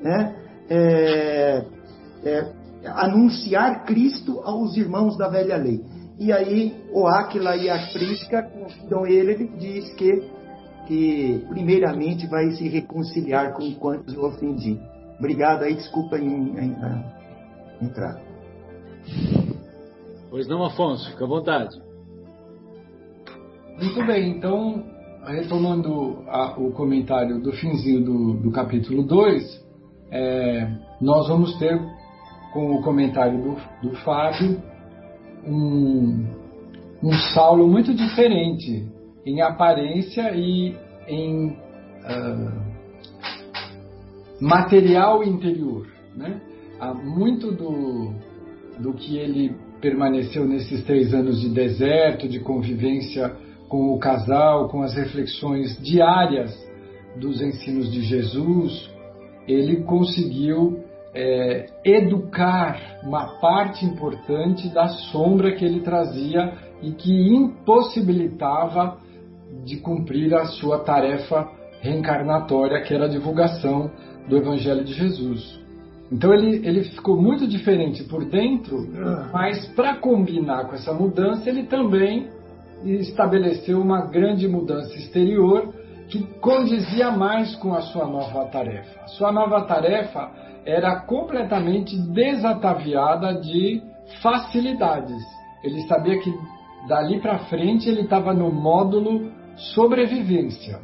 né, 0.00 0.36
é, 0.68 1.64
é, 2.26 2.52
anunciar 2.86 3.84
Cristo 3.84 4.40
aos 4.40 4.76
irmãos 4.76 5.16
da 5.16 5.28
velha 5.28 5.56
lei. 5.56 5.82
E 6.18 6.32
aí 6.32 6.74
o 6.92 7.06
Áquila 7.06 7.56
e 7.56 7.68
a 7.68 7.78
Prisca 7.92 8.42
convidam 8.42 9.06
ele, 9.06 9.32
ele 9.32 9.48
diz 9.58 9.94
que 9.94 10.36
que 10.86 11.44
primeiramente 11.48 12.26
vai 12.28 12.50
se 12.52 12.68
reconciliar 12.68 13.54
com 13.54 13.74
quantos 13.74 14.14
eu 14.14 14.24
ofendi. 14.24 14.78
Obrigado 15.18 15.64
aí, 15.64 15.74
desculpa 15.74 16.16
em, 16.16 16.26
em, 16.26 16.76
em 17.80 17.86
entrar. 17.86 18.20
Pois 20.30 20.46
não, 20.48 20.64
Afonso, 20.64 21.10
fica 21.10 21.24
à 21.24 21.28
vontade. 21.28 21.76
Muito 23.80 24.06
bem, 24.06 24.30
então, 24.30 24.84
retomando 25.26 26.22
a, 26.28 26.58
o 26.58 26.72
comentário 26.72 27.40
do 27.40 27.52
finzinho 27.52 28.04
do, 28.04 28.34
do 28.34 28.50
capítulo 28.50 29.02
2, 29.02 29.66
é, 30.10 30.70
nós 31.00 31.28
vamos 31.28 31.58
ter, 31.58 31.78
com 32.56 32.74
o 32.74 32.80
comentário 32.80 33.38
do, 33.38 33.56
do 33.86 33.96
Fábio, 33.96 34.62
um, 35.46 36.24
um 37.02 37.12
Saulo 37.34 37.68
muito 37.68 37.92
diferente 37.92 38.82
em 39.26 39.42
aparência 39.42 40.34
e 40.34 40.74
em 41.06 41.48
uh, 41.48 42.62
material 44.40 45.22
interior. 45.22 45.86
Né? 46.16 46.40
Há 46.80 46.94
muito 46.94 47.52
do, 47.52 48.14
do 48.78 48.94
que 48.94 49.18
ele 49.18 49.54
permaneceu 49.78 50.48
nesses 50.48 50.82
três 50.84 51.12
anos 51.12 51.38
de 51.42 51.50
deserto, 51.50 52.26
de 52.26 52.40
convivência 52.40 53.36
com 53.68 53.92
o 53.92 53.98
casal, 53.98 54.70
com 54.70 54.80
as 54.80 54.94
reflexões 54.94 55.78
diárias 55.82 56.56
dos 57.16 57.42
ensinos 57.42 57.92
de 57.92 58.00
Jesus, 58.00 58.90
ele 59.46 59.82
conseguiu 59.82 60.85
é, 61.14 61.66
educar 61.84 63.00
uma 63.02 63.38
parte 63.40 63.84
importante 63.84 64.68
da 64.68 64.88
sombra 64.88 65.52
que 65.52 65.64
ele 65.64 65.80
trazia 65.80 66.52
e 66.82 66.92
que 66.92 67.34
impossibilitava 67.34 68.98
de 69.64 69.76
cumprir 69.78 70.34
a 70.34 70.44
sua 70.44 70.80
tarefa 70.80 71.48
reencarnatória, 71.80 72.82
que 72.82 72.92
era 72.92 73.06
a 73.06 73.08
divulgação 73.08 73.90
do 74.28 74.36
Evangelho 74.36 74.84
de 74.84 74.92
Jesus. 74.92 75.60
Então 76.10 76.32
ele, 76.32 76.66
ele 76.66 76.84
ficou 76.84 77.20
muito 77.20 77.46
diferente 77.46 78.04
por 78.04 78.24
dentro, 78.24 78.86
mas 79.32 79.66
para 79.68 79.96
combinar 79.96 80.66
com 80.66 80.74
essa 80.74 80.92
mudança, 80.92 81.48
ele 81.48 81.64
também 81.64 82.28
estabeleceu 82.84 83.80
uma 83.80 84.06
grande 84.06 84.46
mudança 84.46 84.94
exterior 84.94 85.72
que 86.08 86.22
condizia 86.40 87.10
mais 87.10 87.56
com 87.56 87.74
a 87.74 87.80
sua 87.80 88.06
nova 88.06 88.44
tarefa. 88.46 89.00
A 89.00 89.08
sua 89.08 89.32
nova 89.32 89.62
tarefa 89.62 90.30
era 90.66 91.00
completamente 91.00 91.96
desataviada 91.96 93.40
de 93.40 93.80
facilidades. 94.20 95.22
Ele 95.62 95.80
sabia 95.82 96.18
que 96.18 96.34
dali 96.88 97.20
para 97.20 97.38
frente 97.46 97.88
ele 97.88 98.02
estava 98.02 98.34
no 98.34 98.52
módulo 98.52 99.30
sobrevivência. 99.56 100.80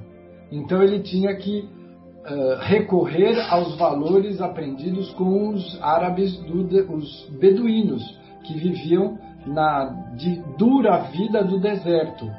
Então 0.50 0.82
ele 0.82 1.00
tinha 1.00 1.34
que 1.36 1.60
uh, 1.60 2.60
recorrer 2.60 3.38
aos 3.50 3.76
valores 3.76 4.40
aprendidos 4.40 5.12
com 5.14 5.50
os 5.50 5.82
árabes, 5.82 6.38
do, 6.44 6.62
os 6.94 7.28
beduínos, 7.40 8.02
que 8.44 8.54
viviam 8.54 9.18
na 9.46 9.84
dura 10.56 10.98
vida 11.10 11.42
do 11.42 11.58
deserto. 11.58 12.30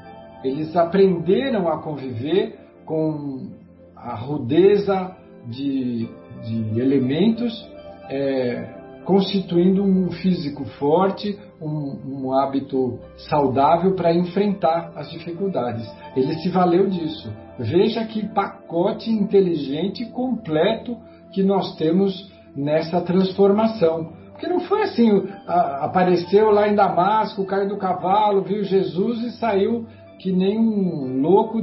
Eles 0.44 0.76
aprenderam 0.76 1.68
a 1.68 1.82
conviver 1.82 2.60
com 2.86 3.50
a 3.96 4.16
rudeza 4.16 5.16
de, 5.48 6.10
de 6.44 6.80
elementos, 6.80 7.68
é, 8.10 8.82
constituindo 9.06 9.84
um 9.84 10.12
físico 10.12 10.66
forte, 10.78 11.38
um, 11.62 12.26
um 12.26 12.34
hábito 12.34 13.00
saudável 13.30 13.96
para 13.96 14.14
enfrentar 14.14 14.92
as 14.96 15.10
dificuldades. 15.12 15.90
Ele 16.16 16.34
se 16.36 16.50
valeu 16.50 16.90
disso. 16.90 17.32
Veja 17.58 18.06
que 18.06 18.28
pacote 18.30 19.10
inteligente 19.10 20.06
completo 20.08 20.98
que 21.32 21.44
nós 21.44 21.76
temos 21.76 22.32
nessa 22.56 23.02
transformação. 23.02 24.14
Porque 24.32 24.48
não 24.48 24.62
foi 24.62 24.84
assim, 24.84 25.10
apareceu 25.48 26.50
lá 26.50 26.68
em 26.68 26.76
Damasco, 26.76 27.46
caiu 27.46 27.70
do 27.70 27.78
cavalo, 27.78 28.42
viu 28.42 28.64
Jesus 28.64 29.22
e 29.22 29.32
saiu 29.38 29.86
que 30.20 30.32
nem 30.32 30.58
um 30.60 31.22
louco 31.22 31.62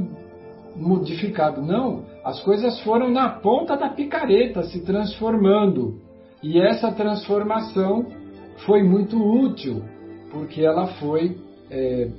modificado. 0.75 1.61
Não, 1.61 2.03
as 2.23 2.39
coisas 2.41 2.79
foram 2.81 3.09
na 3.09 3.29
ponta 3.29 3.75
da 3.75 3.89
picareta 3.89 4.63
se 4.63 4.81
transformando. 4.81 5.99
E 6.43 6.59
essa 6.59 6.91
transformação 6.91 8.05
foi 8.65 8.83
muito 8.83 9.17
útil, 9.17 9.83
porque 10.31 10.61
ela 10.61 10.87
foi 10.87 11.37
é, 11.69 12.09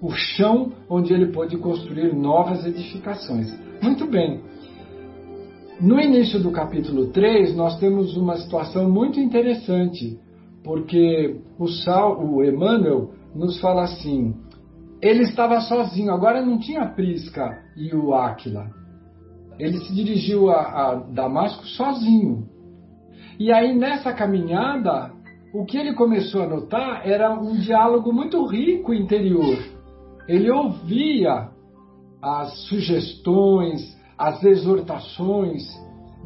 o 0.00 0.10
chão 0.10 0.72
onde 0.88 1.12
ele 1.12 1.32
pôde 1.32 1.56
construir 1.56 2.14
novas 2.14 2.66
edificações. 2.66 3.52
Muito 3.82 4.06
bem. 4.06 4.40
No 5.80 6.00
início 6.00 6.40
do 6.40 6.50
capítulo 6.50 7.08
3, 7.08 7.54
nós 7.54 7.78
temos 7.78 8.16
uma 8.16 8.36
situação 8.36 8.90
muito 8.90 9.20
interessante, 9.20 10.18
porque 10.64 11.36
o, 11.58 11.68
Sal, 11.68 12.24
o 12.24 12.42
Emmanuel 12.42 13.10
nos 13.34 13.60
fala 13.60 13.84
assim: 13.84 14.34
ele 15.02 15.22
estava 15.22 15.60
sozinho. 15.60 16.12
Agora 16.12 16.44
não 16.44 16.58
tinha 16.58 16.86
Prisca 16.86 17.62
e 17.76 17.94
o 17.94 18.14
Áquila. 18.14 18.70
Ele 19.58 19.78
se 19.78 19.94
dirigiu 19.94 20.50
a, 20.50 20.60
a 20.60 20.94
Damasco 20.94 21.64
sozinho. 21.66 22.48
E 23.38 23.52
aí 23.52 23.76
nessa 23.76 24.12
caminhada, 24.12 25.12
o 25.54 25.64
que 25.64 25.76
ele 25.78 25.94
começou 25.94 26.42
a 26.42 26.46
notar 26.46 27.08
era 27.08 27.32
um 27.32 27.56
diálogo 27.56 28.12
muito 28.12 28.44
rico 28.46 28.92
interior. 28.92 29.58
Ele 30.28 30.50
ouvia 30.50 31.48
as 32.20 32.66
sugestões, 32.68 33.96
as 34.18 34.42
exortações 34.42 35.62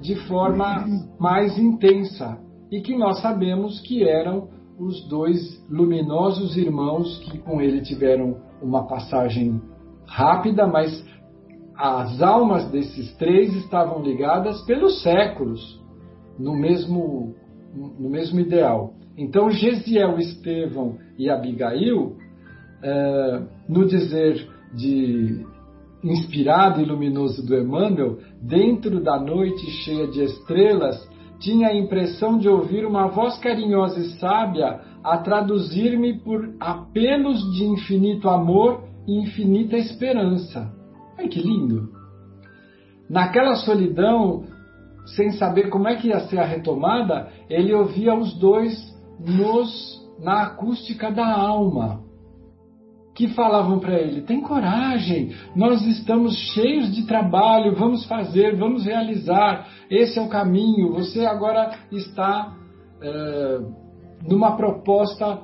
de 0.00 0.16
forma 0.26 0.86
mais 1.18 1.58
intensa 1.58 2.38
e 2.70 2.80
que 2.80 2.96
nós 2.96 3.20
sabemos 3.20 3.80
que 3.80 4.02
eram 4.02 4.48
os 4.78 5.06
dois 5.08 5.38
luminosos 5.68 6.56
irmãos 6.56 7.18
que 7.18 7.38
com 7.38 7.60
ele 7.60 7.82
tiveram 7.82 8.36
uma 8.62 8.86
passagem 8.86 9.60
rápida, 10.06 10.66
mas 10.66 11.04
as 11.80 12.20
almas 12.20 12.70
desses 12.70 13.10
três 13.16 13.54
estavam 13.56 14.02
ligadas 14.02 14.60
pelos 14.66 15.02
séculos 15.02 15.80
no 16.38 16.54
mesmo, 16.54 17.34
no 17.74 18.10
mesmo 18.10 18.38
ideal. 18.38 18.92
Então, 19.16 19.50
Gesiel, 19.50 20.18
Estevão 20.18 20.98
e 21.18 21.30
Abigail, 21.30 22.16
é, 22.82 23.42
no 23.66 23.86
dizer 23.86 24.46
de 24.74 25.42
inspirado 26.04 26.82
e 26.82 26.84
luminoso 26.84 27.46
do 27.46 27.56
Emmanuel, 27.56 28.18
dentro 28.42 29.02
da 29.02 29.18
noite 29.18 29.70
cheia 29.82 30.06
de 30.06 30.22
estrelas, 30.22 30.96
tinha 31.38 31.68
a 31.68 31.76
impressão 31.76 32.38
de 32.38 32.48
ouvir 32.48 32.84
uma 32.84 33.08
voz 33.08 33.38
carinhosa 33.38 34.00
e 34.00 34.18
sábia 34.18 34.80
a 35.02 35.16
traduzir-me 35.16 36.18
por 36.18 36.54
apelos 36.60 37.40
de 37.54 37.64
infinito 37.64 38.28
amor 38.28 38.84
e 39.08 39.22
infinita 39.22 39.78
esperança. 39.78 40.79
Ai 41.20 41.28
que 41.28 41.40
lindo! 41.40 41.90
Naquela 43.08 43.54
solidão, 43.56 44.44
sem 45.04 45.32
saber 45.32 45.68
como 45.68 45.86
é 45.86 45.96
que 45.96 46.08
ia 46.08 46.20
ser 46.20 46.38
a 46.38 46.46
retomada, 46.46 47.28
ele 47.48 47.74
ouvia 47.74 48.14
os 48.14 48.38
dois 48.38 48.74
nos 49.18 50.00
na 50.18 50.44
acústica 50.44 51.10
da 51.10 51.26
alma, 51.26 52.00
que 53.14 53.28
falavam 53.28 53.78
para 53.78 53.98
ele: 54.00 54.22
tem 54.22 54.40
coragem, 54.40 55.34
nós 55.54 55.82
estamos 55.86 56.34
cheios 56.54 56.94
de 56.94 57.06
trabalho, 57.06 57.76
vamos 57.76 58.06
fazer, 58.06 58.56
vamos 58.56 58.86
realizar, 58.86 59.68
esse 59.90 60.18
é 60.18 60.22
o 60.22 60.28
caminho, 60.28 60.94
você 60.94 61.26
agora 61.26 61.78
está 61.92 62.56
é, 63.02 63.58
numa 64.26 64.56
proposta 64.56 65.38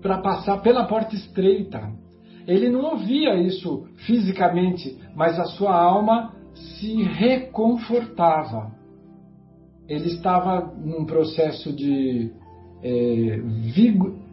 para 0.00 0.18
passar 0.22 0.62
pela 0.62 0.86
porta 0.86 1.14
estreita. 1.14 2.01
Ele 2.46 2.68
não 2.68 2.92
ouvia 2.92 3.34
isso 3.36 3.86
fisicamente, 4.06 4.98
mas 5.14 5.38
a 5.38 5.44
sua 5.44 5.74
alma 5.74 6.34
se 6.54 7.02
reconfortava. 7.02 8.72
Ele 9.88 10.08
estava 10.08 10.72
num 10.76 11.04
processo 11.04 11.74
de 11.74 12.30
é, 12.82 13.40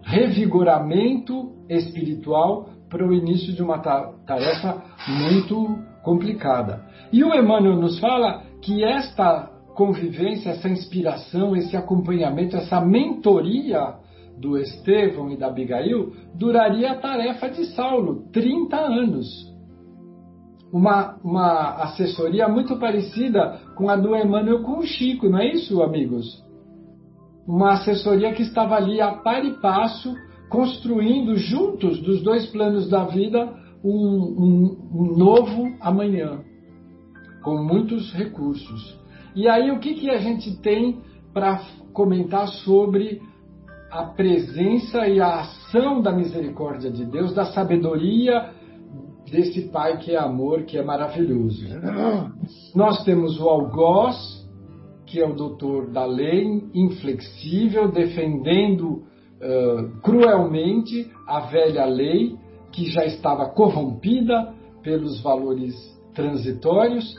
revigoramento 0.03 1.51
espiritual 1.69 2.69
para 2.89 3.05
o 3.07 3.13
início 3.13 3.53
de 3.53 3.61
uma 3.61 3.79
tarefa 3.79 4.83
muito 5.07 5.77
complicada. 6.03 6.85
E 7.11 7.23
o 7.23 7.33
Emmanuel 7.33 7.75
nos 7.75 7.99
fala 7.99 8.43
que 8.61 8.83
esta 8.83 9.51
convivência, 9.75 10.49
essa 10.49 10.67
inspiração, 10.67 11.55
esse 11.55 11.77
acompanhamento, 11.77 12.57
essa 12.57 12.81
mentoria 12.81 13.95
do 14.39 14.57
Estevão 14.57 15.29
e 15.31 15.37
da 15.37 15.47
Abigail 15.47 16.13
duraria 16.33 16.91
a 16.91 16.95
tarefa 16.95 17.49
de 17.49 17.65
Saulo, 17.75 18.23
30 18.31 18.77
anos. 18.77 19.27
Uma, 20.71 21.17
uma 21.23 21.83
assessoria 21.83 22.47
muito 22.47 22.77
parecida 22.77 23.59
com 23.75 23.89
a 23.89 23.95
do 23.95 24.15
Emmanuel 24.15 24.61
com 24.61 24.79
o 24.79 24.85
Chico, 24.85 25.27
não 25.27 25.39
é 25.39 25.51
isso, 25.53 25.81
amigos? 25.81 26.43
Uma 27.47 27.73
assessoria 27.73 28.33
que 28.33 28.43
estava 28.43 28.75
ali 28.75 29.01
a 29.01 29.11
par 29.11 29.43
e 29.43 29.59
passo, 29.59 30.13
construindo 30.49 31.35
juntos 31.35 31.99
dos 32.01 32.21
dois 32.21 32.45
planos 32.47 32.87
da 32.87 33.05
vida 33.05 33.51
um, 33.83 33.89
um, 33.91 34.77
um 34.93 35.17
novo 35.17 35.75
amanhã, 35.81 36.39
com 37.43 37.57
muitos 37.63 38.13
recursos. 38.13 38.97
E 39.35 39.47
aí, 39.47 39.71
o 39.71 39.79
que, 39.79 39.95
que 39.95 40.09
a 40.09 40.17
gente 40.17 40.61
tem 40.61 40.99
para 41.33 41.61
comentar 41.93 42.47
sobre 42.47 43.21
a 43.91 44.03
presença 44.05 45.07
e 45.07 45.19
a 45.19 45.41
ação 45.41 46.01
da 46.01 46.11
misericórdia 46.11 46.91
de 46.91 47.05
Deus, 47.05 47.33
da 47.33 47.45
sabedoria 47.45 48.51
desse 49.31 49.69
Pai 49.69 49.97
que 49.97 50.11
é 50.11 50.17
amor, 50.17 50.63
que 50.63 50.77
é 50.77 50.83
maravilhoso. 50.83 51.65
Nós 52.75 53.03
temos 53.03 53.39
o 53.39 53.47
algoz, 53.47 54.15
que 55.05 55.19
é 55.19 55.27
o 55.27 55.35
doutor 55.35 55.91
da 55.91 56.05
lei, 56.05 56.63
inflexível, 56.73 57.91
defendendo 57.91 58.87
uh, 58.87 60.01
cruelmente 60.01 61.11
a 61.27 61.41
velha 61.41 61.85
lei, 61.85 62.37
que 62.71 62.85
já 62.91 63.05
estava 63.05 63.49
corrompida 63.49 64.53
pelos 64.83 65.21
valores 65.21 65.75
transitórios, 66.13 67.15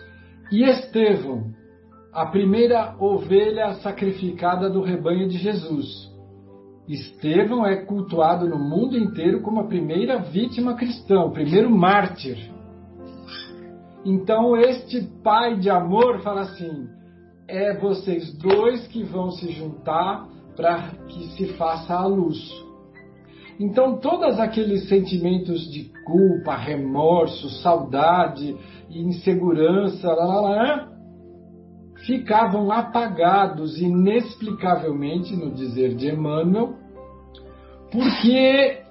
e 0.52 0.64
Estevão, 0.64 1.52
a 2.12 2.26
primeira 2.26 2.96
ovelha 2.98 3.74
sacrificada 3.74 4.68
do 4.68 4.82
rebanho 4.82 5.28
de 5.28 5.38
Jesus 5.38 6.10
Estevão 6.93 7.64
é 7.64 7.76
cultuado 7.76 8.49
no 8.49 8.59
mundo 8.59 8.99
inteiro 8.99 9.43
como 9.43 9.61
a 9.61 9.68
primeira 9.68 10.18
vítima 10.18 10.74
cristã, 10.74 11.20
o 11.20 11.30
primeiro 11.30 11.70
mártir. 11.70 12.51
Então, 14.05 14.57
este 14.57 15.01
pai 15.22 15.57
de 15.57 15.70
amor 15.70 16.20
fala 16.20 16.41
assim: 16.41 16.88
é 17.47 17.74
vocês 17.78 18.32
dois 18.34 18.88
que 18.88 19.05
vão 19.05 19.30
se 19.30 19.53
juntar 19.53 20.26
para 20.57 20.91
que 21.07 21.28
se 21.36 21.53
faça 21.53 21.95
a 21.95 22.05
luz. 22.07 22.38
Então, 23.61 23.99
todos 23.99 24.41
aqueles 24.41 24.88
sentimentos 24.88 25.70
de 25.70 25.93
culpa, 26.05 26.57
remorso, 26.57 27.49
saudade, 27.62 28.57
insegurança, 28.91 30.09
lá, 30.09 30.24
lá, 30.24 30.41
lá, 30.41 30.89
ficavam 32.07 32.70
apagados 32.70 33.80
inexplicavelmente, 33.80 35.36
no 35.36 35.51
dizer 35.51 35.94
de 35.94 36.09
Emmanuel, 36.09 36.74
porque 37.90 38.82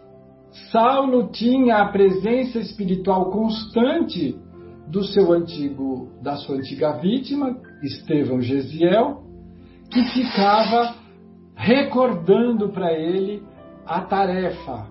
Saulo 0.72 1.30
tinha 1.32 1.78
a 1.78 1.88
presença 1.88 2.60
espiritual 2.60 3.32
constante 3.32 4.38
do 4.88 5.03
seu 5.03 5.32
antigo, 5.32 6.10
da 6.22 6.36
sua 6.36 6.55
antiga 6.55 6.93
vítima, 6.93 7.55
Estevão 7.84 8.41
Gesiel, 8.41 9.24
que 9.91 10.03
ficava 10.05 10.95
recordando 11.55 12.70
para 12.70 12.93
ele 12.93 13.43
a 13.86 14.01
tarefa, 14.01 14.88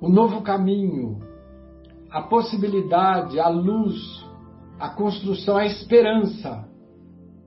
o 0.00 0.08
novo 0.08 0.42
caminho, 0.42 1.18
a 2.10 2.22
possibilidade, 2.22 3.38
a 3.38 3.48
luz, 3.48 4.21
a 4.82 4.88
construção, 4.88 5.56
a 5.56 5.64
esperança. 5.64 6.68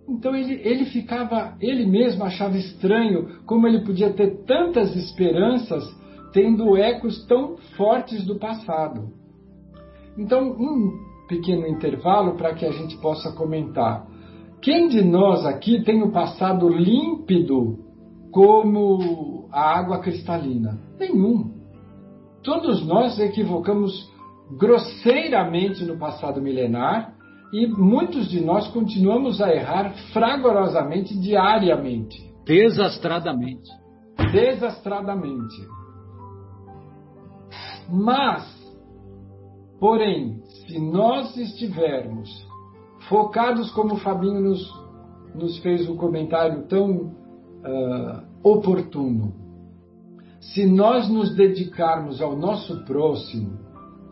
Então 0.08 0.34
ele, 0.34 0.54
ele 0.64 0.86
ficava, 0.86 1.58
ele 1.60 1.86
mesmo 1.86 2.24
achava 2.24 2.56
estranho 2.58 3.42
como 3.46 3.68
ele 3.68 3.84
podia 3.84 4.14
ter 4.14 4.46
tantas 4.46 4.96
esperanças 4.96 5.84
tendo 6.32 6.78
ecos 6.78 7.26
tão 7.28 7.58
fortes 7.76 8.26
do 8.26 8.40
passado. 8.40 9.10
Então, 10.18 10.50
um 10.50 10.92
pequeno 11.28 11.68
intervalo 11.68 12.38
para 12.38 12.54
que 12.54 12.66
a 12.66 12.72
gente 12.72 12.96
possa 13.02 13.34
comentar. 13.34 14.08
Quem 14.62 14.88
de 14.88 15.04
nós 15.04 15.46
aqui 15.46 15.84
tem 15.84 16.04
o 16.04 16.14
passado 16.14 16.70
límpido 16.70 17.80
como 18.32 19.50
a 19.52 19.78
água 19.78 20.00
cristalina? 20.00 20.80
Nenhum. 20.98 21.54
Todos 22.42 22.86
nós 22.88 23.20
equivocamos 23.20 24.10
grosseiramente 24.58 25.84
no 25.84 25.98
passado 25.98 26.42
milenar 26.42 27.15
e 27.56 27.68
muitos 27.68 28.30
de 28.30 28.42
nós 28.42 28.68
continuamos 28.68 29.42
a 29.42 29.50
errar 29.50 29.94
fragorosamente 30.12 31.18
diariamente. 31.18 32.30
Desastradamente. 32.46 33.72
Desastradamente. 34.34 35.66
Mas, 37.90 38.46
porém, 39.80 40.42
se 40.68 40.78
nós 40.80 41.38
estivermos 41.38 42.30
focados 43.08 43.72
como 43.72 43.94
o 43.94 44.00
Fabinho 44.00 44.42
nos, 44.42 44.70
nos 45.34 45.58
fez 45.60 45.90
um 45.90 45.96
comentário 45.96 46.68
tão 46.68 46.92
uh, 46.92 48.22
oportuno, 48.44 49.34
se 50.42 50.66
nós 50.66 51.08
nos 51.08 51.34
dedicarmos 51.34 52.22
ao 52.22 52.36
nosso 52.36 52.84
próximo, 52.84 53.65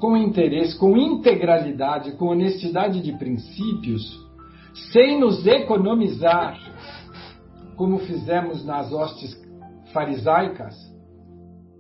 com 0.04 0.18
interesse, 0.18 0.78
com 0.78 0.98
integralidade, 0.98 2.18
com 2.18 2.26
honestidade 2.26 3.02
de 3.02 3.14
princípios, 3.14 4.04
sem 4.92 5.18
nos 5.18 5.48
economizar, 5.48 6.60
como 7.78 8.00
fizemos 8.00 8.66
nas 8.66 8.92
hostes 8.92 9.34
farisaicas, 9.94 10.76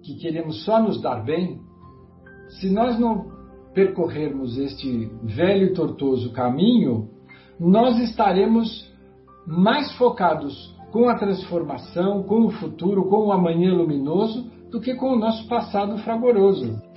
que 0.02 0.16
queremos 0.16 0.64
só 0.64 0.82
nos 0.82 1.02
dar 1.02 1.22
bem, 1.26 1.60
se 2.48 2.70
nós 2.70 2.98
não 2.98 3.30
percorrermos 3.74 4.58
este 4.58 5.12
velho 5.24 5.66
e 5.66 5.74
tortuoso 5.74 6.32
caminho, 6.32 7.10
nós 7.60 8.00
estaremos 8.00 8.90
mais 9.46 9.92
focados 9.98 10.74
com 10.94 11.10
a 11.10 11.16
transformação, 11.16 12.24
com 12.24 12.46
o 12.46 12.52
futuro, 12.52 13.04
com 13.10 13.28
o 13.28 13.34
amanhã 13.34 13.74
luminoso, 13.74 14.50
do 14.72 14.80
que 14.80 14.96
com 14.96 15.12
o 15.12 15.20
nosso 15.20 15.46
passado 15.50 15.98
fragoroso. 15.98 16.93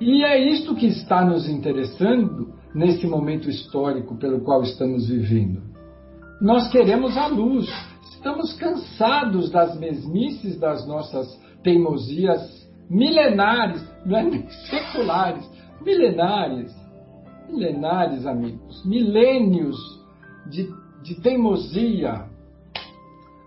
E 0.00 0.24
é 0.24 0.38
isto 0.38 0.74
que 0.74 0.86
está 0.86 1.24
nos 1.24 1.48
interessando 1.48 2.52
nesse 2.74 3.06
momento 3.06 3.48
histórico 3.48 4.14
pelo 4.16 4.40
qual 4.40 4.62
estamos 4.62 5.08
vivendo. 5.08 5.62
Nós 6.40 6.68
queremos 6.70 7.16
a 7.16 7.28
luz, 7.28 7.66
estamos 8.10 8.52
cansados 8.54 9.50
das 9.50 9.78
mesmices 9.78 10.58
das 10.58 10.86
nossas 10.86 11.26
teimosias 11.62 12.68
milenares, 12.90 13.82
não 14.04 14.18
é 14.18 14.22
nem 14.22 14.48
seculares, 14.48 15.50
milenares, 15.82 16.74
milenares, 17.48 18.26
amigos, 18.26 18.84
milênios 18.84 19.76
de, 20.50 20.68
de 21.02 21.14
teimosia. 21.22 22.26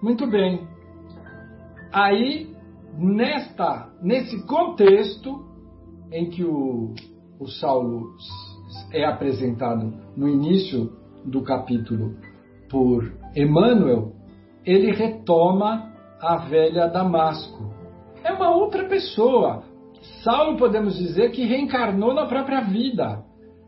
Muito 0.01 0.25
bem. 0.25 0.67
Aí, 1.93 2.49
nesta, 2.97 3.89
nesse 4.01 4.45
contexto 4.47 5.48
em 6.11 6.29
que 6.29 6.43
o, 6.43 6.93
o 7.39 7.47
Saulo 7.47 8.15
é 8.91 9.05
apresentado 9.05 9.93
no 10.15 10.27
início 10.27 10.91
do 11.25 11.41
capítulo 11.41 12.15
por 12.69 13.11
Emmanuel, 13.35 14.13
ele 14.65 14.91
retoma 14.91 15.91
a 16.21 16.37
velha 16.37 16.87
Damasco. 16.87 17.73
É 18.23 18.31
uma 18.31 18.51
outra 18.55 18.85
pessoa. 18.85 19.63
Saulo, 20.23 20.57
podemos 20.57 20.97
dizer, 20.97 21.31
que 21.31 21.45
reencarnou 21.45 22.13
na 22.13 22.25
própria 22.25 22.61
vida. 22.61 23.23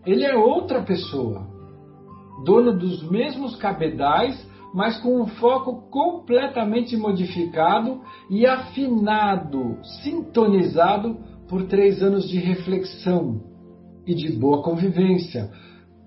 Ele 0.06 0.24
é 0.24 0.36
outra 0.36 0.82
pessoa, 0.82 1.48
dono 2.44 2.78
dos 2.78 3.04
mesmos 3.10 3.56
cabedais, 3.56 4.50
mas 4.74 4.98
com 5.02 5.22
um 5.22 5.28
foco 5.28 5.90
completamente 5.90 6.98
modificado 6.98 8.02
e 8.30 8.46
afinado, 8.46 9.78
sintonizado 10.02 11.18
por 11.52 11.68
três 11.68 12.02
anos 12.02 12.30
de 12.30 12.40
reflexão 12.40 13.42
e 14.08 14.16
de 14.16 14.32
boa 14.32 14.64
convivência 14.64 15.52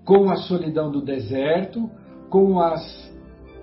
com 0.03 0.31
a 0.31 0.37
solidão 0.37 0.91
do 0.91 1.05
deserto, 1.05 1.87
com 2.31 2.59
as 2.59 3.13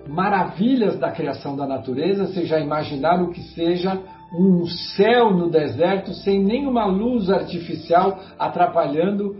maravilhas 0.07 0.97
da 0.97 1.11
criação 1.11 1.57
da 1.57 1.67
natureza. 1.67 2.27
Vocês 2.27 2.47
já 2.47 2.57
imaginaram 2.57 3.31
que 3.31 3.41
seja 3.53 4.01
um 4.33 4.65
céu 4.95 5.33
no 5.33 5.49
deserto 5.49 6.13
sem 6.13 6.41
nenhuma 6.41 6.85
luz 6.85 7.29
artificial 7.29 8.17
atrapalhando 8.39 9.35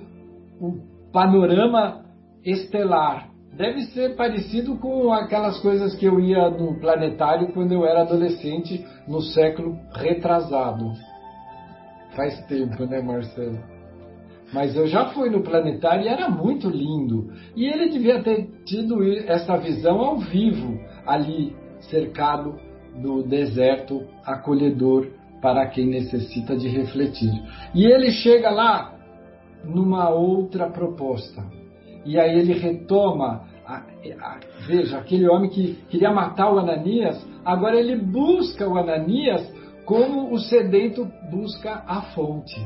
o 0.60 0.82
panorama 1.14 2.04
estelar. 2.44 3.30
Deve 3.56 3.84
ser 3.84 4.18
parecido 4.18 4.76
com 4.80 5.14
aquelas 5.14 5.62
coisas 5.62 5.96
que 5.96 6.06
eu 6.06 6.20
ia 6.20 6.50
no 6.50 6.78
planetário 6.78 7.54
quando 7.54 7.72
eu 7.72 7.86
era 7.86 8.02
adolescente 8.02 8.86
no 9.08 9.22
século 9.22 9.78
retrasado. 9.96 10.92
Faz 12.16 12.40
tempo, 12.46 12.86
né, 12.86 13.02
Marcelo? 13.02 13.58
Mas 14.54 14.76
eu 14.76 14.86
já 14.86 15.06
fui 15.10 15.30
no 15.30 15.42
planetário 15.42 16.06
e 16.06 16.08
era 16.08 16.30
muito 16.30 16.70
lindo. 16.70 17.32
E 17.56 17.66
ele 17.66 17.90
devia 17.90 18.22
ter 18.22 18.50
tido 18.66 19.02
essa 19.28 19.58
visão 19.58 20.00
ao 20.00 20.20
vivo, 20.20 20.80
ali, 21.08 21.56
cercado 21.90 22.56
do 23.02 23.24
deserto 23.24 24.04
acolhedor 24.24 25.08
para 25.42 25.66
quem 25.68 25.88
necessita 25.88 26.56
de 26.56 26.68
refletir. 26.68 27.32
E 27.74 27.86
ele 27.86 28.12
chega 28.12 28.52
lá 28.52 28.94
numa 29.64 30.10
outra 30.10 30.70
proposta. 30.70 31.44
E 32.06 32.20
aí 32.20 32.38
ele 32.38 32.54
retoma, 32.54 33.46
a, 33.66 33.78
a, 34.22 34.40
veja, 34.68 34.98
aquele 35.00 35.28
homem 35.28 35.50
que 35.50 35.80
queria 35.90 36.12
matar 36.12 36.54
o 36.54 36.60
Ananias, 36.60 37.26
agora 37.44 37.80
ele 37.80 37.96
busca 37.96 38.68
o 38.68 38.78
Ananias 38.78 39.52
como 39.86 40.34
o 40.34 40.40
sedento 40.40 41.08
busca 41.30 41.84
a 41.88 42.02
fonte. 42.14 42.60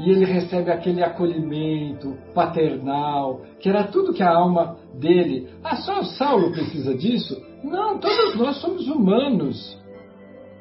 E 0.00 0.10
ele 0.10 0.24
recebe 0.24 0.70
aquele 0.70 1.02
acolhimento 1.02 2.16
paternal, 2.34 3.42
que 3.60 3.68
era 3.68 3.84
tudo 3.84 4.12
que 4.12 4.22
a 4.22 4.34
alma 4.34 4.76
dele. 4.94 5.48
Ah, 5.62 5.76
só 5.76 6.02
Saulo 6.02 6.50
precisa 6.50 6.94
disso? 6.94 7.40
Não, 7.62 7.98
todos 7.98 8.34
nós 8.34 8.56
somos 8.56 8.88
humanos. 8.88 9.80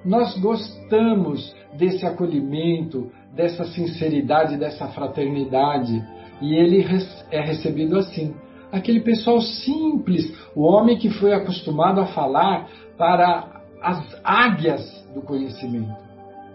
Nós 0.06 0.38
gostamos 0.38 1.56
desse 1.78 2.06
acolhimento, 2.06 3.10
dessa 3.34 3.64
sinceridade, 3.66 4.58
dessa 4.58 4.88
fraternidade. 4.90 6.04
E 6.40 6.56
ele 6.56 6.86
é 7.32 7.42
recebido 7.42 7.98
assim. 7.98 8.36
Aquele 8.72 9.02
pessoal 9.02 9.40
simples, 9.42 10.32
o 10.56 10.64
homem 10.64 10.98
que 10.98 11.10
foi 11.10 11.34
acostumado 11.34 12.02
a 12.02 12.08
falar 12.08 12.68
para 12.98 13.53
as 13.84 14.20
águias 14.24 15.06
do 15.14 15.22
conhecimento, 15.22 15.94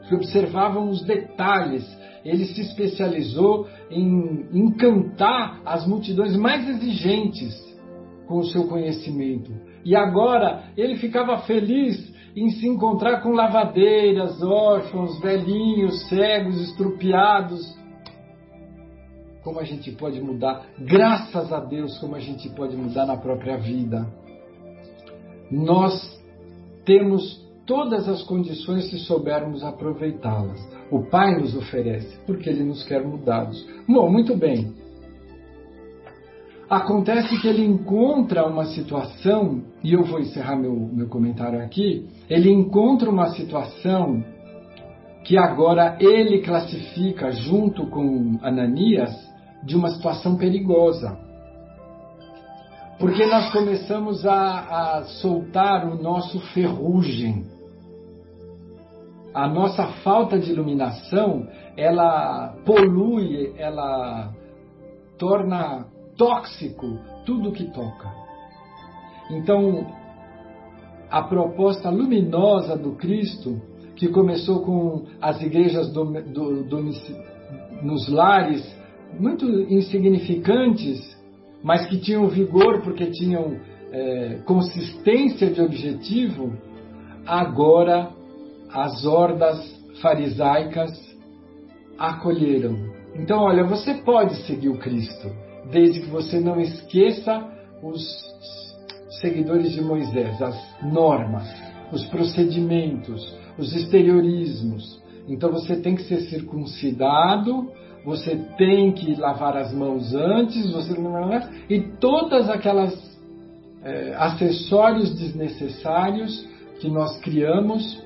que 0.09 0.15
observavam 0.15 0.89
os 0.89 1.03
detalhes. 1.05 1.87
Ele 2.25 2.47
se 2.47 2.63
especializou 2.63 3.69
em 3.91 4.49
encantar 4.53 5.61
as 5.65 5.87
multidões 5.87 6.35
mais 6.37 6.69
exigentes 6.69 7.55
com 8.27 8.39
o 8.39 8.45
seu 8.45 8.67
conhecimento. 8.67 9.53
E 9.85 9.95
agora 9.95 10.65
ele 10.77 10.97
ficava 10.97 11.39
feliz 11.39 12.13
em 12.35 12.51
se 12.51 12.67
encontrar 12.67 13.21
com 13.21 13.31
lavadeiras, 13.31 14.43
órfãos, 14.43 15.19
velhinhos, 15.21 16.09
cegos, 16.09 16.61
estrupiados. 16.61 17.77
Como 19.43 19.61
a 19.61 19.65
gente 19.65 19.91
pode 19.93 20.21
mudar, 20.21 20.67
graças 20.79 21.53
a 21.53 21.61
Deus, 21.61 21.99
como 21.99 22.17
a 22.17 22.21
gente 22.21 22.49
pode 22.51 22.77
mudar 22.77 23.07
na 23.07 23.17
própria 23.17 23.57
vida. 23.57 24.07
Nós 25.51 26.18
temos 26.89 27.47
todas 27.67 28.09
as 28.09 28.23
condições 28.23 28.89
se 28.89 28.99
soubermos 29.01 29.63
aproveitá-las. 29.63 30.59
O 30.91 31.03
Pai 31.03 31.39
nos 31.39 31.55
oferece, 31.55 32.19
porque 32.27 32.49
Ele 32.49 32.65
nos 32.65 32.83
quer 32.83 33.07
mudados. 33.07 33.63
Bom, 33.87 34.11
muito 34.11 34.35
bem. 34.35 34.73
Acontece 36.71 37.39
que 37.41 37.49
ele 37.49 37.65
encontra 37.65 38.47
uma 38.47 38.67
situação, 38.67 39.63
e 39.83 39.95
eu 39.95 40.05
vou 40.05 40.21
encerrar 40.21 40.57
meu, 40.57 40.75
meu 40.75 41.09
comentário 41.09 41.63
aqui. 41.63 42.07
Ele 42.29 42.51
encontra 42.51 43.09
uma 43.09 43.29
situação 43.31 44.23
que 45.25 45.39
agora 45.39 45.97
ele 45.99 46.41
classifica, 46.41 47.31
junto 47.33 47.87
com 47.87 48.39
Ananias, 48.43 49.15
de 49.63 49.77
uma 49.77 49.89
situação 49.91 50.37
perigosa. 50.37 51.19
Porque 52.99 53.25
nós 53.27 53.53
começamos 53.53 54.27
a, 54.27 54.97
a 54.99 55.05
soltar 55.05 55.87
o 55.87 56.03
nosso 56.03 56.41
ferrugem. 56.53 57.47
A 59.33 59.47
nossa 59.47 59.87
falta 60.03 60.39
de 60.39 60.51
iluminação, 60.51 61.47
ela 61.77 62.57
polui, 62.65 63.55
ela 63.57 64.35
torna 65.17 65.87
tóxico 66.17 66.99
tudo 67.25 67.53
que 67.53 67.71
toca. 67.71 68.13
Então, 69.31 69.87
a 71.11 71.23
proposta 71.23 71.91
luminosa 71.91 72.77
do 72.77 72.93
Cristo, 72.93 73.61
que 73.95 74.09
começou 74.09 74.63
com 74.63 75.05
as 75.21 75.41
igrejas 75.41 75.93
do, 75.93 76.05
do, 76.05 76.65
do, 76.65 76.83
nos 77.83 78.09
lares, 78.09 78.77
muito 79.19 79.47
insignificantes, 79.47 81.18
mas 81.63 81.87
que 81.87 81.99
tinham 81.99 82.29
vigor 82.29 82.83
porque 82.83 83.07
tinham 83.07 83.57
é, 83.93 84.39
consistência 84.45 85.51
de 85.51 85.61
objetivo, 85.61 86.53
agora 87.27 88.11
as 88.71 89.05
hordas 89.05 89.59
farisaicas 90.01 90.91
acolheram. 91.99 92.77
Então, 93.15 93.41
olha, 93.41 93.65
você 93.65 93.95
pode 93.95 94.37
seguir 94.47 94.69
o 94.69 94.79
Cristo 94.79 95.29
desde 95.71 96.01
que 96.01 96.11
você 96.11 96.39
não 96.39 96.61
esqueça 96.61 97.47
os 97.83 98.03
seguidores 99.21 99.73
de 99.73 99.81
Moisés, 99.81 100.41
as 100.41 100.57
normas, 100.83 101.49
os 101.93 102.05
procedimentos, 102.07 103.37
os 103.59 103.75
exteriorismos. 103.75 105.03
Então 105.29 105.51
você 105.51 105.77
tem 105.77 105.95
que 105.95 106.03
ser 106.05 106.21
circuncidado, 106.23 107.71
você 108.09 108.37
tem 108.57 108.91
que 108.91 109.15
lavar 109.17 109.55
as 109.55 109.71
mãos 109.71 110.15
antes, 110.15 110.73
você 110.73 110.95
e 111.69 111.79
todas 112.01 112.49
aquelas 112.49 112.95
é, 113.85 114.15
acessórios 114.17 115.15
desnecessários 115.15 116.49
que 116.81 116.89
nós 116.89 117.21
criamos, 117.21 118.03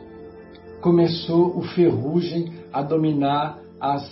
começou 0.81 1.57
o 1.57 1.63
ferrugem 1.63 2.53
a 2.73 2.83
dominar 2.83 3.61
as 3.81 4.03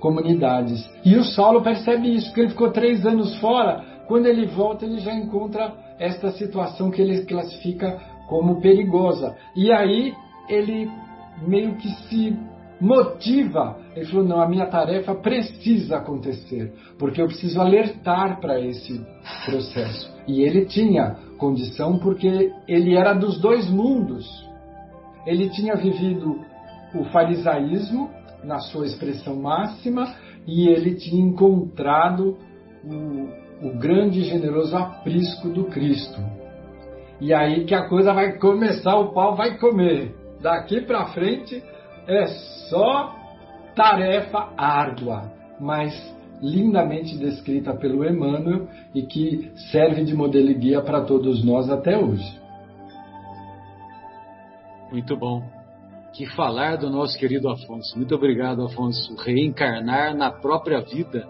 comunidades. 0.00 0.84
E 1.04 1.16
o 1.16 1.22
Saulo 1.22 1.62
percebe 1.62 2.12
isso, 2.12 2.26
porque 2.26 2.40
ele 2.40 2.50
ficou 2.50 2.72
três 2.72 3.06
anos 3.06 3.36
fora. 3.36 4.02
Quando 4.08 4.26
ele 4.26 4.46
volta, 4.46 4.84
ele 4.84 4.98
já 4.98 5.14
encontra 5.14 5.72
esta 6.00 6.32
situação 6.32 6.90
que 6.90 7.00
ele 7.00 7.24
classifica 7.26 7.96
como 8.28 8.60
perigosa. 8.60 9.36
E 9.54 9.70
aí 9.70 10.12
ele 10.48 10.90
meio 11.46 11.76
que 11.76 11.88
se 12.08 12.36
motiva. 12.82 13.78
Ele 13.94 14.06
falou: 14.06 14.24
não, 14.24 14.40
a 14.40 14.48
minha 14.48 14.66
tarefa 14.66 15.14
precisa 15.14 15.98
acontecer, 15.98 16.72
porque 16.98 17.22
eu 17.22 17.26
preciso 17.26 17.60
alertar 17.60 18.40
para 18.40 18.60
esse 18.60 19.00
processo. 19.46 20.12
E 20.26 20.42
ele 20.42 20.66
tinha 20.66 21.16
condição 21.38 21.98
porque 21.98 22.52
ele 22.66 22.96
era 22.96 23.14
dos 23.14 23.40
dois 23.40 23.70
mundos. 23.70 24.26
Ele 25.24 25.48
tinha 25.50 25.76
vivido 25.76 26.40
o 26.94 27.04
farisaísmo 27.04 28.10
na 28.42 28.58
sua 28.58 28.84
expressão 28.84 29.36
máxima 29.36 30.14
e 30.46 30.68
ele 30.68 30.96
tinha 30.96 31.24
encontrado 31.24 32.36
o, 32.84 33.68
o 33.68 33.78
grande 33.78 34.20
e 34.20 34.24
generoso 34.24 34.76
aprisco 34.76 35.48
do 35.48 35.66
Cristo. 35.66 36.20
E 37.20 37.32
aí 37.32 37.64
que 37.64 37.74
a 37.74 37.88
coisa 37.88 38.12
vai 38.12 38.36
começar, 38.38 38.96
o 38.96 39.12
pau 39.12 39.36
vai 39.36 39.56
comer. 39.58 40.12
Daqui 40.40 40.80
para 40.80 41.06
frente 41.06 41.62
é 42.06 42.26
só 42.68 43.14
tarefa 43.74 44.52
árdua, 44.56 45.32
mas 45.60 45.92
lindamente 46.40 47.16
descrita 47.16 47.72
pelo 47.74 48.04
Emmanuel 48.04 48.68
e 48.94 49.02
que 49.02 49.52
serve 49.70 50.04
de 50.04 50.14
modelo 50.14 50.50
e 50.50 50.54
guia 50.54 50.82
para 50.82 51.02
todos 51.02 51.44
nós 51.44 51.70
até 51.70 51.96
hoje. 51.96 52.40
Muito 54.90 55.16
bom. 55.16 55.42
Que 56.12 56.26
falar 56.26 56.76
do 56.76 56.90
nosso 56.90 57.16
querido 57.18 57.48
Afonso. 57.48 57.96
Muito 57.96 58.14
obrigado, 58.14 58.62
Afonso. 58.62 59.14
Reencarnar 59.16 60.14
na 60.14 60.30
própria 60.30 60.80
vida. 60.80 61.26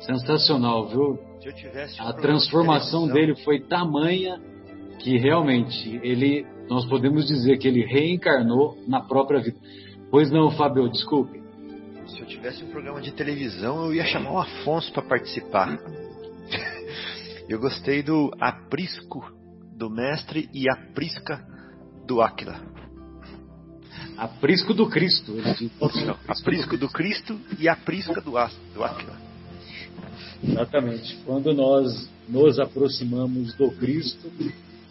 Sensacional, 0.00 0.88
viu? 0.88 1.18
A 2.00 2.12
transformação 2.14 3.06
de 3.06 3.12
dele 3.12 3.36
foi 3.44 3.60
tamanha 3.60 4.40
que 4.98 5.16
realmente 5.18 6.00
ele, 6.02 6.44
nós 6.68 6.84
podemos 6.86 7.26
dizer 7.26 7.58
que 7.58 7.68
ele 7.68 7.84
reencarnou 7.84 8.76
na 8.88 9.00
própria 9.00 9.40
vida. 9.40 9.58
Pois 10.10 10.30
não, 10.30 10.50
Fábio, 10.50 10.88
desculpe. 10.90 11.42
Se 12.08 12.20
eu 12.20 12.26
tivesse 12.26 12.64
um 12.64 12.70
programa 12.70 13.00
de 13.00 13.12
televisão, 13.12 13.84
eu 13.84 13.94
ia 13.94 14.04
chamar 14.04 14.32
o 14.32 14.38
Afonso 14.38 14.90
para 14.92 15.02
participar. 15.02 15.78
eu 17.48 17.58
gostei 17.60 18.02
do 18.02 18.30
aprisco 18.40 19.30
do 19.76 19.90
mestre 19.90 20.48
e 20.52 20.68
aprisca 20.70 21.46
do 22.06 22.22
Áquila. 22.22 22.60
Aprisco 24.16 24.72
do 24.72 24.88
Cristo, 24.88 25.32
ele 25.32 25.54
diz. 25.54 25.70
Não, 26.06 26.16
aprisco 26.26 26.76
do 26.76 26.88
Cristo 26.88 27.38
e 27.58 27.68
aprisca 27.68 28.20
do 28.20 28.36
Áquila. 28.38 29.16
Exatamente. 30.42 31.16
Quando 31.26 31.52
nós 31.52 32.10
nos 32.28 32.58
aproximamos 32.58 33.54
do 33.54 33.70
Cristo, 33.72 34.30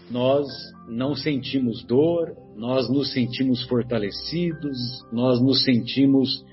nós 0.10 0.47
não 0.88 1.16
sentimos 1.16 1.84
dor, 1.84 2.36
nós 2.55 2.89
nos 2.89 3.12
sentimos 3.12 3.64
fortalecidos, 3.64 4.78
nós 5.12 5.41
nos 5.41 5.64
sentimos 5.64 6.45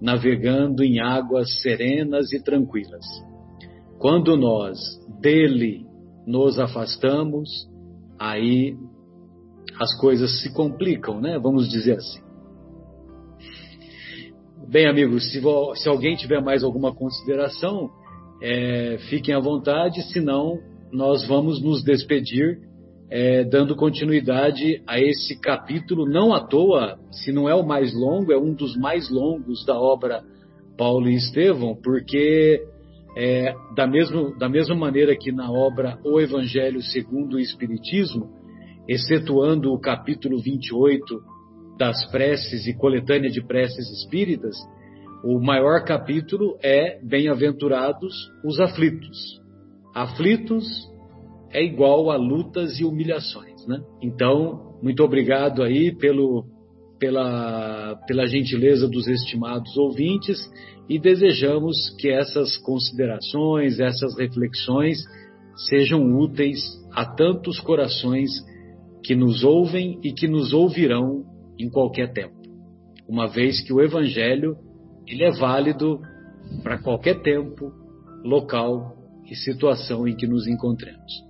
navegando 0.00 0.82
em 0.82 1.00
águas 1.00 1.60
serenas 1.60 2.32
e 2.32 2.42
tranquilas. 2.42 3.04
Quando 3.98 4.36
nós 4.36 4.78
dele 5.20 5.84
nos 6.26 6.58
afastamos, 6.58 7.68
aí 8.18 8.76
as 9.78 9.94
coisas 9.98 10.40
se 10.42 10.52
complicam, 10.54 11.20
né? 11.20 11.38
Vamos 11.38 11.68
dizer 11.68 11.96
assim. 11.98 12.20
Bem, 14.68 14.86
amigos, 14.86 15.32
se, 15.32 15.42
se 15.74 15.88
alguém 15.88 16.14
tiver 16.16 16.40
mais 16.40 16.62
alguma 16.62 16.94
consideração, 16.94 17.90
é, 18.40 18.98
fiquem 19.10 19.34
à 19.34 19.40
vontade, 19.40 20.00
senão 20.12 20.58
nós 20.92 21.26
vamos 21.26 21.60
nos 21.60 21.82
despedir 21.82 22.69
é, 23.10 23.42
dando 23.42 23.74
continuidade 23.74 24.82
a 24.86 25.00
esse 25.00 25.38
capítulo, 25.40 26.08
não 26.08 26.32
à 26.32 26.40
toa, 26.40 26.98
se 27.10 27.32
não 27.32 27.48
é 27.48 27.54
o 27.54 27.66
mais 27.66 27.92
longo, 27.92 28.32
é 28.32 28.38
um 28.38 28.54
dos 28.54 28.76
mais 28.76 29.10
longos 29.10 29.64
da 29.66 29.78
obra 29.78 30.22
Paulo 30.78 31.08
e 31.08 31.16
Estevão, 31.16 31.74
porque 31.74 32.62
é, 33.16 33.52
da, 33.74 33.86
mesmo, 33.86 34.38
da 34.38 34.48
mesma 34.48 34.76
maneira 34.76 35.16
que 35.16 35.32
na 35.32 35.50
obra 35.50 35.98
O 36.04 36.20
Evangelho 36.20 36.80
segundo 36.80 37.34
o 37.34 37.40
Espiritismo, 37.40 38.30
excetuando 38.88 39.72
o 39.72 39.80
capítulo 39.80 40.38
28 40.40 41.20
das 41.76 42.08
preces 42.12 42.66
e 42.66 42.74
coletânea 42.74 43.30
de 43.30 43.42
preces 43.42 43.90
espíritas, 43.90 44.56
o 45.24 45.40
maior 45.40 45.84
capítulo 45.84 46.56
é 46.62 47.00
Bem-aventurados 47.02 48.14
os 48.44 48.60
aflitos. 48.60 49.40
Aflitos 49.94 50.89
é 51.52 51.62
igual 51.62 52.10
a 52.10 52.16
lutas 52.16 52.78
e 52.78 52.84
humilhações, 52.84 53.66
né? 53.66 53.80
Então, 54.00 54.76
muito 54.82 55.02
obrigado 55.02 55.62
aí 55.62 55.94
pelo, 55.96 56.44
pela, 56.98 57.96
pela 58.06 58.26
gentileza 58.26 58.88
dos 58.88 59.08
estimados 59.08 59.76
ouvintes 59.76 60.38
e 60.88 60.98
desejamos 60.98 61.90
que 61.98 62.08
essas 62.08 62.56
considerações, 62.58 63.80
essas 63.80 64.16
reflexões 64.16 64.98
sejam 65.68 66.16
úteis 66.16 66.60
a 66.92 67.04
tantos 67.04 67.58
corações 67.60 68.30
que 69.02 69.14
nos 69.14 69.42
ouvem 69.42 69.98
e 70.04 70.12
que 70.12 70.28
nos 70.28 70.52
ouvirão 70.52 71.24
em 71.58 71.68
qualquer 71.68 72.12
tempo. 72.12 72.34
Uma 73.08 73.26
vez 73.26 73.60
que 73.60 73.72
o 73.72 73.80
evangelho 73.80 74.56
ele 75.06 75.24
é 75.24 75.30
válido 75.32 76.00
para 76.62 76.78
qualquer 76.78 77.20
tempo, 77.22 77.72
local 78.24 78.96
e 79.28 79.34
situação 79.34 80.06
em 80.06 80.14
que 80.14 80.26
nos 80.26 80.46
encontremos. 80.46 81.29